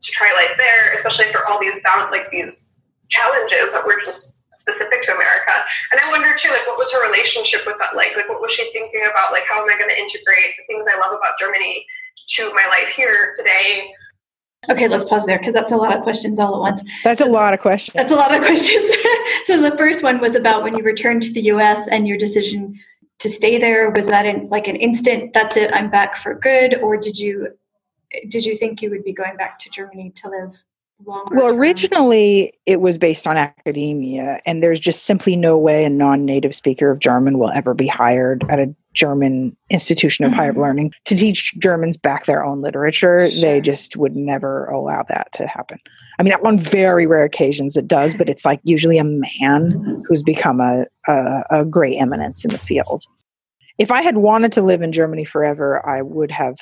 To 0.05 0.13
try 0.13 0.33
life 0.37 0.57
there, 0.59 0.93
especially 0.95 1.33
for 1.33 1.47
all 1.49 1.61
these 1.61 1.83
bound 1.83 2.11
like 2.11 2.31
these 2.31 2.83
challenges 3.09 3.73
that 3.73 3.85
were 3.87 4.01
just 4.05 4.45
specific 4.57 5.03
to 5.03 5.13
America. 5.13 5.53
And 5.93 6.01
I 6.01 6.11
wonder 6.11 6.35
too, 6.37 6.51
like 6.51 6.67
what 6.67 6.79
was 6.79 6.93
her 6.93 7.03
relationship 7.05 7.67
with 7.67 7.77
that 7.81 7.97
like? 7.97 8.17
Like 8.17 8.29
what 8.29 8.41
was 8.41 8.53
she 8.53 8.71
thinking 8.73 9.03
about? 9.11 9.33
Like 9.33 9.45
how 9.49 9.63
am 9.63 9.69
I 9.69 9.79
gonna 9.79 9.99
integrate 9.99 10.57
the 10.57 10.65
things 10.69 10.87
I 10.89 10.99
love 10.99 11.13
about 11.13 11.39
Germany 11.39 11.87
to 12.37 12.53
my 12.55 12.67
life 12.71 12.93
here 12.95 13.35
today? 13.37 13.93
Okay, 14.71 14.89
let's 14.89 15.05
pause 15.05 15.27
there 15.27 15.39
because 15.39 15.53
that's 15.53 15.73
a 15.73 15.77
lot 15.77 15.95
of 15.95 16.03
questions 16.03 16.41
all 16.41 16.55
at 16.55 16.61
once. 16.61 16.83
That's 17.03 17.21
a 17.21 17.27
lot 17.27 17.53
of 17.53 17.61
questions. 17.61 17.95
That's 17.95 18.13
a 18.13 18.17
lot 18.17 18.35
of 18.35 18.43
questions. 18.43 18.91
so 19.47 19.61
the 19.61 19.77
first 19.77 20.03
one 20.03 20.21
was 20.21 20.37
about 20.37 20.63
when 20.63 20.77
you 20.77 20.83
returned 20.83 21.23
to 21.23 21.33
the 21.33 21.43
US 21.53 21.87
and 21.89 22.09
your 22.09 22.17
decision 22.17 22.79
to 23.19 23.29
stay 23.29 23.59
there. 23.59 23.91
Was 23.91 24.09
that 24.09 24.27
in 24.27 24.49
like 24.49 24.67
an 24.67 24.77
instant, 24.77 25.35
that's 25.35 25.57
it, 25.57 25.71
I'm 25.75 25.91
back 25.91 26.17
for 26.17 26.35
good? 26.35 26.81
Or 26.81 26.97
did 26.97 27.19
you 27.19 27.49
did 28.29 28.45
you 28.45 28.57
think 28.57 28.83
you 28.83 28.91
would 28.91 29.05
be 29.05 29.13
going 29.13 29.37
back 29.37 29.59
to 29.61 29.71
Germany 29.71 30.13
to 30.17 30.29
live 30.29 30.55
longer? 31.05 31.35
Well, 31.35 31.55
originally 31.55 32.53
it 32.67 32.81
was 32.81 32.99
based 32.99 33.27
on 33.27 33.37
academia, 33.37 34.41
and 34.47 34.63
there's 34.63 34.81
just 34.81 35.05
simply 35.05 35.37
no 35.37 35.59
way 35.59 35.85
a 35.85 35.91
non 35.91 36.25
native 36.25 36.55
speaker 36.55 36.91
of 36.91 37.01
German 37.01 37.39
will 37.39 37.51
ever 37.51 37.75
be 37.75 37.87
hired 37.87 38.45
at 38.49 38.59
a 38.59 38.75
German 38.95 39.57
institution 39.71 40.25
of 40.25 40.31
mm-hmm. 40.31 40.41
higher 40.41 40.55
learning 40.55 40.93
to 41.05 41.17
teach 41.17 41.59
Germans 41.59 41.97
back 41.97 42.27
their 42.27 42.45
own 42.45 42.63
literature. 42.63 43.29
Sure. 43.29 43.41
They 43.41 43.61
just 43.61 43.97
would 43.97 44.15
never 44.15 44.67
allow 44.67 45.05
that 45.09 45.33
to 45.33 45.47
happen. 45.47 45.79
I 46.19 46.23
mean, 46.23 46.33
on 46.33 46.59
very 46.59 47.07
rare 47.07 47.25
occasions 47.25 47.77
it 47.77 47.89
does, 47.89 48.15
but 48.15 48.31
it's 48.31 48.45
like 48.45 48.61
usually 48.63 48.99
a 48.99 49.05
man 49.05 50.03
who's 50.07 50.23
become 50.23 50.61
a, 50.61 50.85
a, 51.09 51.43
a 51.51 51.65
great 51.65 51.97
eminence 51.97 52.45
in 52.45 52.53
the 52.53 52.59
field 52.59 53.03
if 53.79 53.91
I 53.91 54.03
had 54.03 54.17
wanted 54.17 54.53
to 54.53 54.63
live 54.63 54.83
in 54.83 54.93
Germany 54.93 55.25
forever, 55.25 55.85
I 55.87 56.03
would 56.03 56.31
have 56.31 56.59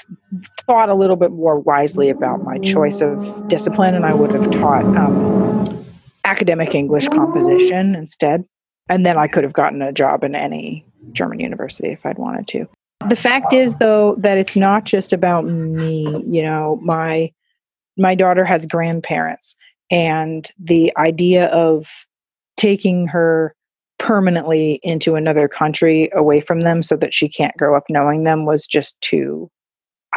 thought 0.67 0.89
a 0.89 0.95
little 0.95 1.17
bit 1.17 1.31
more 1.31 1.59
wisely 1.59 2.09
about 2.09 2.43
my 2.43 2.59
choice 2.59 3.01
of 3.03 3.49
discipline 3.49 3.95
and 3.95 4.07
I 4.07 4.15
would 4.15 4.33
have 4.33 4.51
taught 4.51 4.85
um, 4.97 5.85
academic 6.25 6.75
English 6.75 7.09
composition 7.09 7.95
instead. 7.95 8.45
And 8.89 9.05
then 9.05 9.19
I 9.19 9.29
could 9.29 9.45
have 9.45 9.53
gotten 9.53 9.83
a 9.83 9.93
job 9.93 10.25
in 10.25 10.35
any 10.35 10.87
German 11.13 11.41
university 11.41 11.89
if 11.89 12.07
I'd 12.07 12.19
wanted 12.19 12.49
to. 12.49 12.67
The 13.09 13.17
fact 13.17 13.53
is 13.53 13.77
though 13.77 14.15
that 14.17 14.39
it's 14.39 14.57
not 14.57 14.85
just 14.85 15.13
about 15.13 15.45
me, 15.45 16.25
you 16.27 16.43
know, 16.43 16.81
my 16.83 17.33
my 17.99 18.15
daughter 18.15 18.45
has 18.45 18.65
grandparents 18.65 19.55
and 19.91 20.51
the 20.59 20.93
idea 20.97 21.49
of 21.49 22.07
taking 22.57 23.09
her 23.09 23.55
permanently 24.03 24.81
into 24.83 25.15
another 25.15 25.47
country 25.47 26.11
away 26.13 26.41
from 26.41 26.63
them 26.63 26.83
so 26.83 26.97
that 26.97 27.15
she 27.15 27.29
can't 27.29 27.57
grow 27.57 27.77
up 27.77 27.85
knowing 27.89 28.25
them 28.25 28.45
was 28.45 28.67
just 28.67 29.01
too 29.01 29.49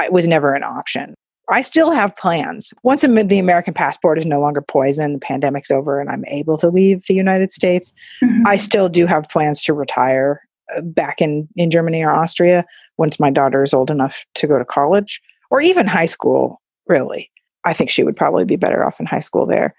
it 0.01 0.11
was 0.11 0.27
never 0.27 0.53
an 0.55 0.63
option. 0.63 1.13
I 1.49 1.61
still 1.61 1.91
have 1.91 2.17
plans. 2.17 2.73
Once 2.81 3.01
the 3.01 3.39
american 3.39 3.75
passport 3.75 4.17
is 4.17 4.25
no 4.25 4.39
longer 4.41 4.61
poison 4.61 5.13
the 5.13 5.19
pandemic's 5.19 5.69
over 5.69 6.01
and 6.01 6.09
i'm 6.09 6.25
able 6.25 6.57
to 6.57 6.69
leave 6.69 7.05
the 7.07 7.13
united 7.13 7.51
states 7.51 7.93
mm-hmm. 8.23 8.47
i 8.47 8.57
still 8.57 8.89
do 8.89 9.05
have 9.05 9.29
plans 9.29 9.63
to 9.63 9.73
retire 9.73 10.41
uh, 10.75 10.81
back 10.81 11.21
in 11.21 11.47
in 11.55 11.69
germany 11.69 12.01
or 12.01 12.11
austria 12.11 12.65
once 12.97 13.19
my 13.19 13.29
daughter 13.29 13.61
is 13.61 13.73
old 13.73 13.91
enough 13.91 14.25
to 14.33 14.47
go 14.47 14.57
to 14.57 14.65
college 14.65 15.21
or 15.51 15.61
even 15.61 15.85
high 15.85 16.07
school 16.07 16.59
really. 16.87 17.31
I 17.63 17.73
think 17.73 17.89
she 17.89 18.03
would 18.03 18.15
probably 18.15 18.45
be 18.45 18.55
better 18.55 18.85
off 18.85 18.99
in 18.99 19.05
high 19.05 19.19
school 19.19 19.45
there 19.45 19.75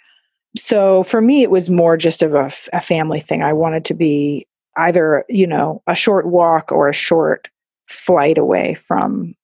so 0.57 1.03
for 1.03 1.21
me 1.21 1.43
it 1.43 1.51
was 1.51 1.71
more 1.71 1.97
just 1.97 2.23
of 2.23 2.35
a, 2.35 2.51
a, 2.73 2.81
family 2.81 3.21
thing. 3.21 3.43
I 3.43 3.53
wanted 3.53 3.85
to 3.87 3.95
be 3.95 4.47
either 4.77 5.25
you 5.29 5.47
know 5.47 5.83
a 5.87 5.95
short 5.95 6.27
walk 6.27 6.73
or 6.73 6.89
a 6.89 6.95
short 6.95 7.49
flight 7.87 8.39
away 8.39 8.75
from 8.75 9.35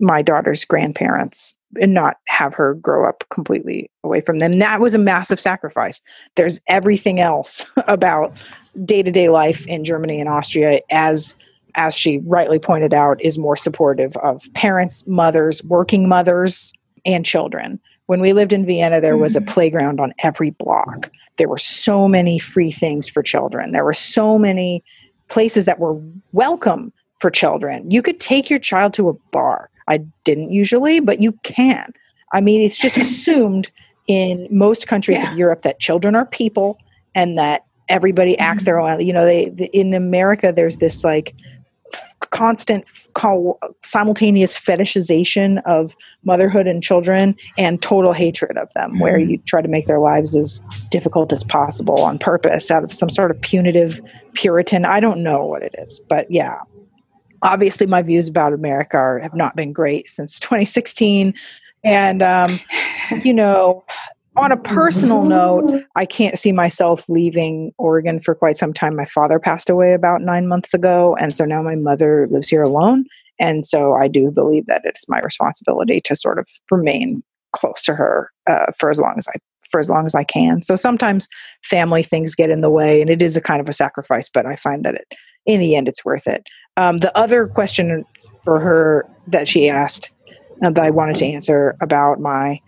my 0.00 0.22
daughter's 0.22 0.64
grandparents 0.64 1.58
and 1.80 1.92
not 1.92 2.16
have 2.26 2.54
her 2.54 2.74
grow 2.74 3.06
up 3.08 3.24
completely 3.28 3.90
away 4.02 4.20
from 4.22 4.38
them. 4.38 4.52
That 4.52 4.80
was 4.80 4.94
a 4.94 4.98
massive 4.98 5.38
sacrifice. 5.38 6.00
There's 6.36 6.60
everything 6.68 7.20
else 7.20 7.66
about 7.86 8.40
day-to-day 8.84 9.28
life 9.28 9.66
in 9.66 9.84
germany 9.84 10.20
and 10.20 10.28
austria 10.28 10.80
as 10.90 11.36
as 11.76 11.94
she 11.94 12.18
rightly 12.18 12.58
pointed 12.58 12.94
out 12.94 13.20
is 13.20 13.38
more 13.38 13.56
supportive 13.56 14.16
of 14.18 14.42
parents 14.54 15.04
mothers 15.06 15.62
working 15.64 16.08
mothers 16.08 16.72
and 17.04 17.24
children 17.24 17.80
when 18.10 18.20
we 18.20 18.32
lived 18.32 18.52
in 18.52 18.66
Vienna, 18.66 19.00
there 19.00 19.16
was 19.16 19.36
a 19.36 19.38
mm-hmm. 19.38 19.52
playground 19.52 20.00
on 20.00 20.12
every 20.24 20.50
block. 20.50 21.08
There 21.36 21.48
were 21.48 21.56
so 21.56 22.08
many 22.08 22.40
free 22.40 22.72
things 22.72 23.08
for 23.08 23.22
children. 23.22 23.70
There 23.70 23.84
were 23.84 23.94
so 23.94 24.36
many 24.36 24.82
places 25.28 25.64
that 25.66 25.78
were 25.78 25.96
welcome 26.32 26.92
for 27.20 27.30
children. 27.30 27.88
You 27.88 28.02
could 28.02 28.18
take 28.18 28.50
your 28.50 28.58
child 28.58 28.94
to 28.94 29.10
a 29.10 29.12
bar. 29.30 29.70
I 29.86 29.98
didn't 30.24 30.50
usually, 30.50 30.98
but 30.98 31.22
you 31.22 31.30
can. 31.44 31.92
I 32.32 32.40
mean, 32.40 32.62
it's 32.62 32.76
just 32.76 32.96
assumed 33.06 33.70
in 34.08 34.48
most 34.50 34.88
countries 34.88 35.18
yeah. 35.22 35.30
of 35.30 35.38
Europe 35.38 35.62
that 35.62 35.78
children 35.78 36.16
are 36.16 36.26
people 36.26 36.78
and 37.14 37.38
that 37.38 37.64
everybody 37.88 38.36
acts 38.38 38.62
mm-hmm. 38.62 38.64
their 38.64 38.80
own. 38.80 39.06
You 39.06 39.12
know, 39.12 39.24
they 39.24 39.70
in 39.72 39.94
America, 39.94 40.52
there's 40.52 40.78
this 40.78 41.04
like 41.04 41.32
constant 42.30 42.88
simultaneous 43.82 44.58
fetishization 44.58 45.62
of 45.64 45.96
motherhood 46.24 46.66
and 46.66 46.82
children 46.82 47.34
and 47.58 47.82
total 47.82 48.12
hatred 48.12 48.56
of 48.56 48.72
them 48.74 48.98
where 48.98 49.18
mm-hmm. 49.18 49.30
you 49.30 49.38
try 49.38 49.60
to 49.60 49.68
make 49.68 49.86
their 49.86 49.98
lives 49.98 50.36
as 50.36 50.62
difficult 50.90 51.32
as 51.32 51.42
possible 51.44 52.00
on 52.00 52.18
purpose 52.18 52.70
out 52.70 52.84
of 52.84 52.92
some 52.92 53.10
sort 53.10 53.30
of 53.30 53.40
punitive 53.40 54.00
puritan. 54.34 54.84
I 54.84 55.00
don't 55.00 55.22
know 55.22 55.44
what 55.44 55.62
it 55.62 55.74
is 55.78 56.00
but 56.08 56.30
yeah. 56.30 56.58
Obviously 57.42 57.86
my 57.86 58.02
views 58.02 58.28
about 58.28 58.52
america 58.52 58.96
are, 58.96 59.18
have 59.18 59.34
not 59.34 59.56
been 59.56 59.72
great 59.72 60.08
since 60.08 60.38
2016 60.40 61.34
and 61.82 62.22
um, 62.22 62.60
you 63.24 63.32
know 63.32 63.84
on 64.40 64.52
a 64.52 64.56
personal 64.56 65.24
note, 65.24 65.84
I 65.96 66.06
can't 66.06 66.38
see 66.38 66.52
myself 66.52 67.08
leaving 67.08 67.72
Oregon 67.78 68.20
for 68.20 68.34
quite 68.34 68.56
some 68.56 68.72
time. 68.72 68.96
My 68.96 69.04
father 69.04 69.38
passed 69.38 69.70
away 69.70 69.92
about 69.92 70.22
nine 70.22 70.48
months 70.48 70.74
ago, 70.74 71.16
and 71.20 71.34
so 71.34 71.44
now 71.44 71.62
my 71.62 71.76
mother 71.76 72.26
lives 72.30 72.48
here 72.48 72.62
alone. 72.62 73.04
And 73.38 73.66
so 73.66 73.94
I 73.94 74.08
do 74.08 74.30
believe 74.30 74.66
that 74.66 74.82
it's 74.84 75.08
my 75.08 75.20
responsibility 75.20 76.00
to 76.02 76.16
sort 76.16 76.38
of 76.38 76.46
remain 76.70 77.22
close 77.52 77.82
to 77.82 77.94
her 77.94 78.30
uh, 78.48 78.66
for 78.78 78.90
as 78.90 79.00
long 79.00 79.14
as 79.16 79.26
I 79.28 79.32
for 79.70 79.78
as 79.78 79.88
long 79.88 80.04
as 80.04 80.16
I 80.16 80.24
can. 80.24 80.62
So 80.62 80.74
sometimes 80.74 81.28
family 81.62 82.02
things 82.02 82.34
get 82.34 82.50
in 82.50 82.60
the 82.60 82.70
way, 82.70 83.00
and 83.00 83.08
it 83.08 83.22
is 83.22 83.36
a 83.36 83.40
kind 83.40 83.60
of 83.60 83.68
a 83.68 83.72
sacrifice. 83.72 84.28
But 84.28 84.46
I 84.46 84.56
find 84.56 84.84
that 84.84 84.94
it, 84.94 85.14
in 85.46 85.60
the 85.60 85.76
end, 85.76 85.86
it's 85.86 86.04
worth 86.04 86.26
it. 86.26 86.44
Um, 86.76 86.98
the 86.98 87.16
other 87.16 87.46
question 87.46 88.04
for 88.44 88.58
her 88.58 89.08
that 89.28 89.46
she 89.46 89.68
asked 89.68 90.10
uh, 90.62 90.70
that 90.70 90.84
I 90.84 90.90
wanted 90.90 91.16
to 91.16 91.26
answer 91.26 91.76
about 91.80 92.20
my 92.20 92.60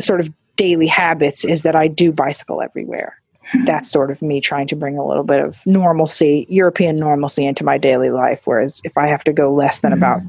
sort 0.00 0.20
of 0.20 0.32
daily 0.58 0.86
habits 0.86 1.44
is 1.44 1.62
that 1.62 1.74
I 1.74 1.88
do 1.88 2.12
bicycle 2.12 2.60
everywhere. 2.60 3.16
That's 3.64 3.90
sort 3.90 4.10
of 4.10 4.20
me 4.20 4.42
trying 4.42 4.66
to 4.66 4.76
bring 4.76 4.98
a 4.98 5.06
little 5.06 5.24
bit 5.24 5.40
of 5.42 5.64
normalcy, 5.64 6.44
European 6.50 6.96
normalcy 6.96 7.46
into 7.46 7.64
my 7.64 7.78
daily 7.78 8.10
life. 8.10 8.42
Whereas 8.44 8.82
if 8.84 8.98
I 8.98 9.06
have 9.06 9.24
to 9.24 9.32
go 9.32 9.54
less 9.54 9.80
than 9.80 9.92
mm-hmm. 9.92 10.02
about, 10.02 10.20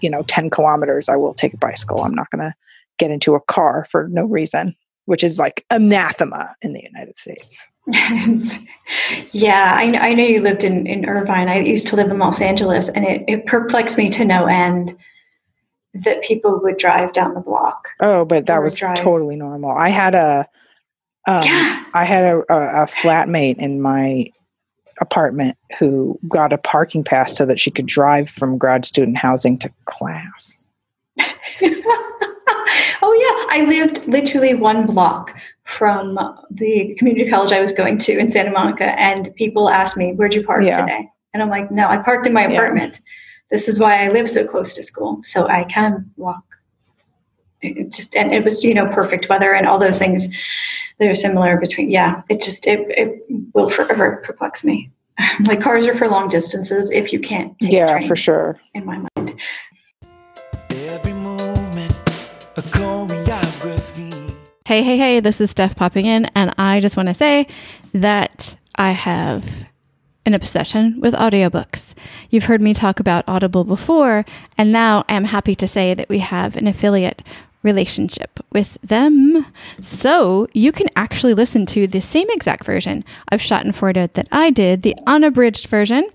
you 0.00 0.08
know, 0.08 0.22
10 0.22 0.50
kilometers, 0.50 1.08
I 1.08 1.16
will 1.16 1.34
take 1.34 1.52
a 1.52 1.56
bicycle. 1.56 2.04
I'm 2.04 2.14
not 2.14 2.30
going 2.30 2.48
to 2.48 2.54
get 2.98 3.10
into 3.10 3.34
a 3.34 3.40
car 3.40 3.86
for 3.90 4.06
no 4.08 4.24
reason, 4.24 4.76
which 5.06 5.24
is 5.24 5.38
like 5.38 5.64
anathema 5.70 6.54
in 6.62 6.74
the 6.74 6.82
United 6.82 7.16
States. 7.16 7.66
yeah, 9.32 9.74
I, 9.74 10.10
I 10.10 10.14
know 10.14 10.22
you 10.22 10.40
lived 10.40 10.62
in, 10.62 10.86
in 10.86 11.06
Irvine. 11.06 11.48
I 11.48 11.58
used 11.58 11.88
to 11.88 11.96
live 11.96 12.10
in 12.10 12.18
Los 12.18 12.40
Angeles, 12.40 12.88
and 12.90 13.04
it, 13.04 13.24
it 13.26 13.46
perplexed 13.46 13.98
me 13.98 14.10
to 14.10 14.24
no 14.24 14.46
end 14.46 14.96
that 15.94 16.22
people 16.22 16.60
would 16.62 16.76
drive 16.76 17.12
down 17.12 17.34
the 17.34 17.40
block. 17.40 17.88
Oh, 18.00 18.24
but 18.24 18.46
that 18.46 18.62
was 18.62 18.76
drive. 18.76 18.96
totally 18.96 19.36
normal. 19.36 19.72
I 19.72 19.88
had 19.88 20.14
a, 20.14 20.46
um, 21.26 21.42
yeah. 21.42 21.84
I 21.94 22.04
had 22.04 22.24
a, 22.24 22.36
a, 22.48 22.82
a 22.82 22.86
flatmate 22.86 23.58
in 23.58 23.80
my 23.80 24.30
apartment 25.00 25.56
who 25.78 26.18
got 26.28 26.52
a 26.52 26.58
parking 26.58 27.02
pass 27.02 27.36
so 27.36 27.46
that 27.46 27.58
she 27.58 27.70
could 27.70 27.86
drive 27.86 28.28
from 28.28 28.58
grad 28.58 28.84
student 28.84 29.16
housing 29.16 29.58
to 29.58 29.72
class. 29.86 30.66
oh 31.18 31.26
yeah, 31.60 33.46
I 33.50 33.64
lived 33.68 34.06
literally 34.06 34.54
one 34.54 34.86
block 34.86 35.36
from 35.64 36.18
the 36.50 36.94
community 36.98 37.28
college 37.28 37.52
I 37.52 37.60
was 37.60 37.72
going 37.72 37.98
to 37.98 38.18
in 38.18 38.30
Santa 38.30 38.50
Monica, 38.50 38.98
and 38.98 39.34
people 39.34 39.68
asked 39.68 39.96
me, 39.96 40.12
"Where'd 40.12 40.34
you 40.34 40.44
park 40.44 40.62
yeah. 40.62 40.80
today?" 40.80 41.08
And 41.34 41.42
I'm 41.42 41.50
like, 41.50 41.70
"No, 41.70 41.88
I 41.88 41.98
parked 41.98 42.26
in 42.26 42.32
my 42.32 42.42
apartment." 42.42 43.00
Yeah 43.02 43.10
this 43.50 43.68
is 43.68 43.78
why 43.78 44.04
I 44.04 44.08
live 44.08 44.28
so 44.30 44.46
close 44.46 44.74
to 44.74 44.82
school, 44.82 45.20
so 45.24 45.46
I 45.48 45.64
can 45.64 46.10
walk. 46.16 46.44
it 47.62 47.92
just 47.92 48.16
and 48.16 48.32
it 48.32 48.42
was 48.44 48.64
you 48.64 48.72
know 48.74 48.86
perfect 48.92 49.28
weather 49.28 49.52
and 49.52 49.66
all 49.66 49.78
those 49.78 49.98
things 49.98 50.28
that 50.98 51.08
are 51.08 51.14
similar 51.14 51.58
between 51.58 51.90
yeah 51.90 52.22
it 52.28 52.40
just 52.40 52.66
it, 52.66 52.80
it 52.96 53.22
will 53.54 53.68
forever 53.68 54.22
perplex 54.24 54.64
me 54.64 54.90
like 55.46 55.60
cars 55.60 55.84
are 55.86 55.96
for 55.98 56.08
long 56.08 56.28
distances 56.28 56.90
if 56.90 57.12
you 57.12 57.20
can't 57.20 57.58
take 57.60 57.72
a 57.72 57.76
Yeah, 57.76 57.92
train, 57.98 58.08
for 58.08 58.16
sure. 58.16 58.58
in 58.74 58.84
my 58.86 58.98
mind 58.98 59.34
Every 60.70 61.12
movement, 61.12 61.92
a. 62.56 62.62
Hey, 64.64 64.82
hey, 64.82 64.96
hey, 64.98 65.20
this 65.20 65.40
is 65.40 65.50
Steph 65.50 65.74
popping 65.76 66.06
in, 66.06 66.26
and 66.34 66.52
I 66.58 66.80
just 66.80 66.96
want 66.96 67.08
to 67.08 67.14
say 67.14 67.46
that 67.92 68.56
I 68.76 68.92
have 68.92 69.64
an 70.26 70.34
obsession 70.34 71.00
with 71.00 71.14
audiobooks. 71.14 71.94
You've 72.28 72.44
heard 72.44 72.60
me 72.60 72.74
talk 72.74 73.00
about 73.00 73.28
Audible 73.28 73.64
before, 73.64 74.24
and 74.58 74.72
now 74.72 75.04
I'm 75.08 75.24
happy 75.24 75.54
to 75.56 75.66
say 75.66 75.94
that 75.94 76.08
we 76.08 76.18
have 76.18 76.56
an 76.56 76.66
affiliate 76.66 77.22
relationship 77.62 78.40
with 78.52 78.78
them. 78.82 79.46
So 79.80 80.48
you 80.52 80.72
can 80.72 80.88
actually 80.96 81.34
listen 81.34 81.66
to 81.66 81.86
the 81.86 82.00
same 82.00 82.28
exact 82.30 82.64
version 82.64 83.04
of 83.30 83.40
Schadenfreude 83.40 84.14
that 84.14 84.28
I 84.32 84.50
did, 84.50 84.82
the 84.82 84.96
unabridged 85.06 85.66
version 85.66 86.08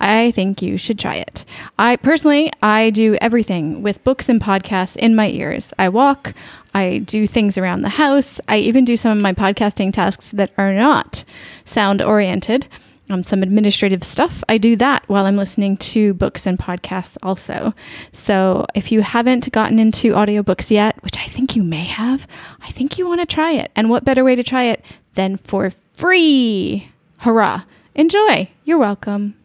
I 0.00 0.30
think 0.32 0.60
you 0.60 0.76
should 0.76 0.98
try 0.98 1.16
it. 1.16 1.44
I 1.78 1.96
personally, 1.96 2.52
I 2.62 2.90
do 2.90 3.16
everything 3.20 3.82
with 3.82 4.04
books 4.04 4.28
and 4.28 4.40
podcasts 4.40 4.96
in 4.96 5.16
my 5.16 5.28
ears. 5.28 5.72
I 5.78 5.88
walk, 5.88 6.34
I 6.74 6.98
do 6.98 7.26
things 7.26 7.56
around 7.56 7.82
the 7.82 7.90
house, 7.90 8.40
I 8.48 8.58
even 8.58 8.84
do 8.84 8.96
some 8.96 9.16
of 9.16 9.22
my 9.22 9.32
podcasting 9.32 9.92
tasks 9.92 10.30
that 10.32 10.52
are 10.58 10.72
not 10.72 11.24
sound 11.64 12.02
oriented. 12.02 12.66
Um, 13.10 13.22
some 13.22 13.42
administrative 13.42 14.02
stuff. 14.02 14.42
I 14.48 14.56
do 14.56 14.76
that 14.76 15.06
while 15.08 15.26
I'm 15.26 15.36
listening 15.36 15.76
to 15.76 16.14
books 16.14 16.46
and 16.46 16.58
podcasts 16.58 17.18
also. 17.22 17.74
So 18.12 18.64
if 18.74 18.90
you 18.90 19.02
haven't 19.02 19.52
gotten 19.52 19.78
into 19.78 20.14
audiobooks 20.14 20.70
yet, 20.70 21.02
which 21.02 21.18
I 21.18 21.26
think 21.26 21.54
you 21.54 21.62
may 21.62 21.84
have, 21.84 22.26
I 22.62 22.70
think 22.70 22.98
you 22.98 23.06
want 23.06 23.20
to 23.20 23.26
try 23.26 23.52
it. 23.52 23.70
And 23.76 23.90
what 23.90 24.06
better 24.06 24.24
way 24.24 24.36
to 24.36 24.42
try 24.42 24.64
it 24.64 24.82
than 25.16 25.36
for 25.36 25.70
free? 25.92 26.90
Hurrah! 27.18 27.64
Enjoy. 27.96 28.48
You're 28.64 28.78
welcome. 28.78 29.36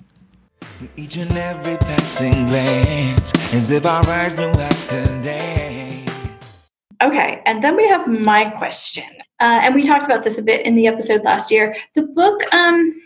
Each 0.97 1.17
and 1.17 1.31
every 1.37 1.77
passing 1.77 2.47
glance, 2.47 3.31
as 3.53 3.69
if 3.69 3.85
our 3.85 4.03
eyes 4.09 4.35
knew 4.37 4.47
how 4.47 4.69
to 4.69 5.21
dance. 5.21 6.67
Okay, 6.99 7.43
and 7.45 7.63
then 7.63 7.75
we 7.75 7.87
have 7.87 8.07
my 8.07 8.49
question, 8.49 9.05
uh, 9.39 9.59
and 9.61 9.75
we 9.75 9.83
talked 9.83 10.05
about 10.05 10.23
this 10.23 10.39
a 10.39 10.41
bit 10.41 10.65
in 10.65 10.75
the 10.75 10.87
episode 10.87 11.23
last 11.23 11.51
year. 11.51 11.75
The 11.93 12.01
book 12.01 12.51
um, 12.51 12.99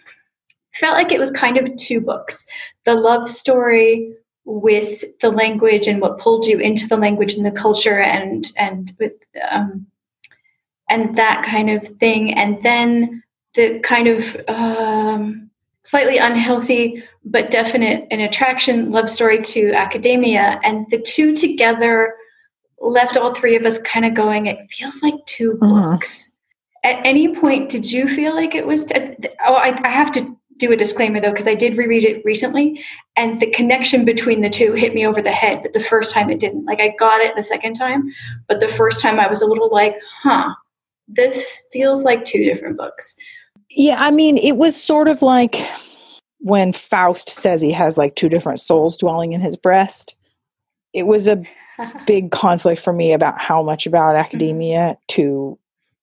felt 0.76 0.96
like 0.96 1.12
it 1.12 1.20
was 1.20 1.30
kind 1.30 1.58
of 1.58 1.76
two 1.76 2.00
books: 2.00 2.46
the 2.86 2.96
love 2.96 3.30
story 3.30 4.14
with 4.46 5.04
the 5.20 5.30
language 5.30 5.88
and 5.88 6.00
what 6.00 6.20
pulled 6.20 6.46
you 6.46 6.60
into 6.60 6.88
the 6.88 6.98
language 6.98 7.34
and 7.34 7.46
the 7.46 7.52
culture, 7.52 8.00
and 8.00 8.50
and 8.56 8.94
with 8.98 9.16
um, 9.52 9.88
and 10.90 11.18
that 11.18 11.44
kind 11.44 11.70
of 11.70 11.86
thing, 12.00 12.34
and 12.34 12.64
then 12.64 13.23
the 13.56 13.80
kind 13.80 14.08
of 14.08 14.36
um, 14.48 15.50
slightly 15.84 16.18
unhealthy 16.18 17.04
but 17.26 17.52
definite 17.52 18.06
an 18.12 18.20
attraction 18.20 18.92
love 18.92 19.10
story 19.10 19.38
to 19.40 19.72
academia, 19.74 20.60
and 20.64 20.86
the 20.90 21.00
two 21.00 21.36
together 21.36 22.16
left 22.82 23.16
all 23.16 23.34
three 23.34 23.56
of 23.56 23.64
us 23.64 23.78
kind 23.82 24.06
of 24.06 24.14
going, 24.14 24.48
it 24.48 24.58
feels 24.70 25.02
like 25.02 25.14
2 25.26 25.54
Mhm. 25.62 25.92
books. 25.92 26.30
At 26.84 27.00
any 27.06 27.34
point, 27.34 27.70
did 27.70 27.90
you 27.90 28.10
feel 28.10 28.36
like 28.36 28.56
it 28.56 28.68
was? 28.68 28.86
oh, 29.46 29.54
I, 29.56 29.80
I 29.86 29.90
have 29.90 30.12
to 30.14 30.38
do 30.58 30.74
a 30.74 30.76
disclaimer 30.76 31.22
though, 31.22 31.32
because 31.32 31.48
I 31.48 31.56
did 31.56 31.78
reread 31.78 32.04
it 32.04 32.22
recently, 32.26 32.84
and 33.16 33.40
the 33.40 33.50
connection 33.52 34.04
between 34.04 34.42
the 34.42 34.50
two 34.50 34.74
hit 34.74 34.94
me 34.94 35.08
over 35.08 35.22
the 35.22 35.32
head. 35.32 35.62
But 35.64 35.72
the 35.72 35.80
first 35.84 36.14
time 36.14 36.30
it 36.30 36.40
didn't. 36.40 36.66
Like 36.66 36.82
I 36.82 36.94
got 37.00 37.22
it 37.22 37.38
the 37.38 37.44
second 37.44 37.76
time, 37.76 38.12
but 38.50 38.60
the 38.60 38.68
first 38.68 39.00
time 39.00 39.18
I 39.18 39.28
was 39.28 39.42
a 39.42 39.48
little 39.48 39.70
like, 39.72 39.96
huh, 40.24 40.54
this 41.08 41.64
feels 41.72 42.04
like 42.04 42.26
two 42.26 42.44
different 42.44 42.76
books. 42.78 43.16
Yeah, 43.70 43.98
I 44.00 44.12
mean, 44.12 44.38
it 44.38 44.58
was 44.58 44.82
sort 44.82 45.08
of 45.08 45.22
like 45.22 45.66
when 46.40 46.74
Faust 46.74 47.30
says 47.30 47.62
he 47.62 47.72
has 47.72 47.98
like 47.98 48.16
two 48.16 48.30
different 48.30 48.60
souls 48.60 48.98
dwelling 48.98 49.34
in 49.34 49.42
his 49.42 49.58
breast. 49.58 50.16
It 50.94 51.04
was 51.08 51.28
a 51.28 51.42
big 52.08 52.32
conflict 52.32 52.82
for 52.82 52.94
me 52.94 53.14
about 53.14 53.40
how 53.40 53.64
much 53.64 53.88
about 53.88 54.16
academia 54.16 54.98
to 55.10 55.58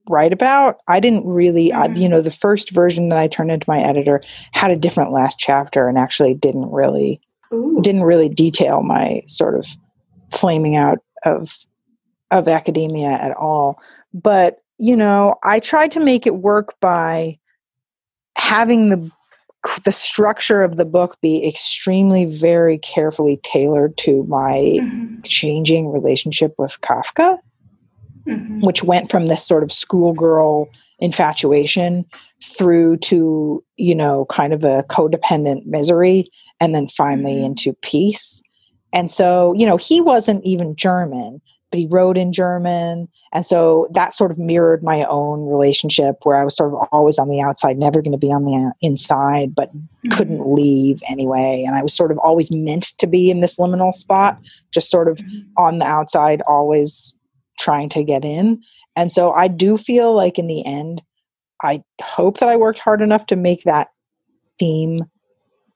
write 0.09 0.33
about. 0.33 0.79
I 0.89 0.99
didn't 0.99 1.27
really, 1.27 1.73
I, 1.73 1.89
Mhm. 1.89 1.99
you 1.99 2.09
know, 2.09 2.21
the 2.21 2.31
first 2.31 2.71
version 2.71 3.11
that 3.11 3.19
I 3.19 3.29
turned 3.29 3.53
into 3.53 3.67
my 3.69 3.81
editor 3.81 4.21
had 4.53 4.71
a 4.71 4.77
different 4.77 5.13
last 5.13 5.39
chapter 5.39 5.87
and 5.89 5.97
actually 5.99 6.35
didn't 6.35 6.71
really 6.71 7.21
Ooh. 7.53 7.79
didn't 7.83 8.03
really 8.05 8.29
detail 8.29 8.83
my 8.83 9.23
sort 9.27 9.57
of 9.59 9.67
flaming 10.33 10.77
out 10.77 10.99
of 11.25 11.59
of 12.31 12.47
academia 12.47 13.09
at 13.11 13.33
all 13.37 13.77
but 14.15 14.59
you 14.79 14.95
know 14.95 15.35
i 15.43 15.59
tried 15.59 15.91
to 15.91 15.99
make 15.99 16.29
it 16.29 16.37
work 16.37 16.79
by 16.81 17.37
having 18.41 18.89
the 18.89 19.11
the 19.85 19.93
structure 19.93 20.63
of 20.63 20.79
the 20.79 20.87
book 20.87 21.19
be 21.21 21.47
extremely 21.47 22.25
very 22.25 22.79
carefully 22.79 23.39
tailored 23.43 23.95
to 23.99 24.25
my 24.25 24.79
Mhm. 24.81 25.19
changing 25.25 25.91
relationship 25.91 26.55
with 26.57 26.81
kafka 26.81 27.39
Mhm. 28.27 28.65
which 28.65 28.83
went 28.83 29.11
from 29.11 29.27
this 29.27 29.45
sort 29.47 29.63
of 29.63 29.71
schoolgirl 29.71 30.67
infatuation 31.01 32.07
through 32.43 32.97
to 32.99 33.63
you 33.77 33.95
know 33.95 34.25
kind 34.31 34.55
of 34.55 34.65
a 34.65 34.83
codependent 34.89 35.67
misery 35.67 36.27
and 36.59 36.75
then 36.75 36.89
finally 36.89 37.37
Mhm. 37.37 37.45
into 37.45 37.75
peace 37.83 38.41
and 38.95 39.11
so 39.11 39.53
you 39.55 39.67
know 39.67 39.77
he 39.77 40.01
wasn't 40.01 40.43
even 40.43 40.75
german 40.75 41.43
but 41.71 41.79
he 41.79 41.87
wrote 41.87 42.17
in 42.19 42.33
german. 42.33 43.09
And 43.33 43.47
so 43.47 43.89
that 43.95 44.15
sort 44.15 44.31
of 44.31 44.39
mirrored 44.39 44.83
my 44.83 45.05
own 45.05 45.47
relationship 45.47 46.17
where 46.25 46.37
i 46.37 46.45
was 46.45 46.57
sort 46.57 46.73
of 46.75 46.89
always 46.93 47.19
on 47.19 47.29
the 47.29 47.41
outside 47.41 47.79
never 47.79 48.03
going 48.03 48.13
to 48.13 48.19
be 48.19 48.33
on 48.33 48.45
the 48.45 48.73
inside 48.83 49.55
but 49.55 49.71
couldn't 50.13 50.47
leave 50.55 51.01
anyway. 51.09 51.65
And 51.67 51.77
i 51.77 51.83
was 51.83 51.95
sort 51.95 52.11
of 52.13 52.19
always 52.19 52.51
meant 52.51 52.87
to 52.99 53.07
be 53.07 53.31
in 53.31 53.41
this 53.41 53.57
liminal 53.57 53.95
spot 53.95 54.39
just 54.73 54.91
sort 54.91 55.09
of 55.09 55.19
Mhm. 55.19 55.45
on 55.57 55.79
the 55.79 55.87
outside 55.87 56.43
always 56.49 57.15
trying 57.59 57.89
to 57.91 58.03
get 58.03 58.25
in. 58.25 58.61
And 58.97 59.13
so 59.13 59.33
i 59.33 59.47
do 59.49 59.77
feel 59.77 60.13
like 60.15 60.39
in 60.39 60.47
the 60.49 60.65
end 60.67 61.03
i 61.63 61.83
hope 62.03 62.39
that 62.39 62.49
i 62.49 62.57
worked 62.57 62.79
hard 62.81 63.01
enough 63.03 63.27
to 63.27 63.37
make 63.37 63.63
that 63.65 63.89
theme 64.59 65.05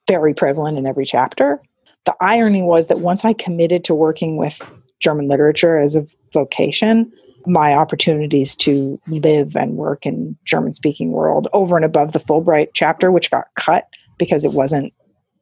very 0.07 0.33
prevalent 0.35 0.77
in 0.77 0.85
every 0.85 1.05
chapter. 1.05 1.59
The 2.05 2.15
irony 2.21 2.61
was 2.61 2.87
that 2.87 2.99
once 2.99 3.23
i 3.25 3.33
committed 3.33 3.83
to 3.85 3.95
working 3.95 4.37
with 4.37 4.59
german 4.99 5.27
literature 5.27 5.79
as 5.79 5.95
a 5.95 6.05
vocation 6.33 7.11
my 7.47 7.73
opportunities 7.73 8.55
to 8.55 8.99
live 9.07 9.55
and 9.55 9.75
work 9.75 10.05
in 10.05 10.35
german 10.45 10.73
speaking 10.73 11.11
world 11.11 11.47
over 11.53 11.75
and 11.75 11.85
above 11.85 12.13
the 12.13 12.19
fulbright 12.19 12.69
chapter 12.73 13.11
which 13.11 13.31
got 13.31 13.47
cut 13.55 13.87
because 14.17 14.43
it 14.43 14.53
wasn't 14.53 14.93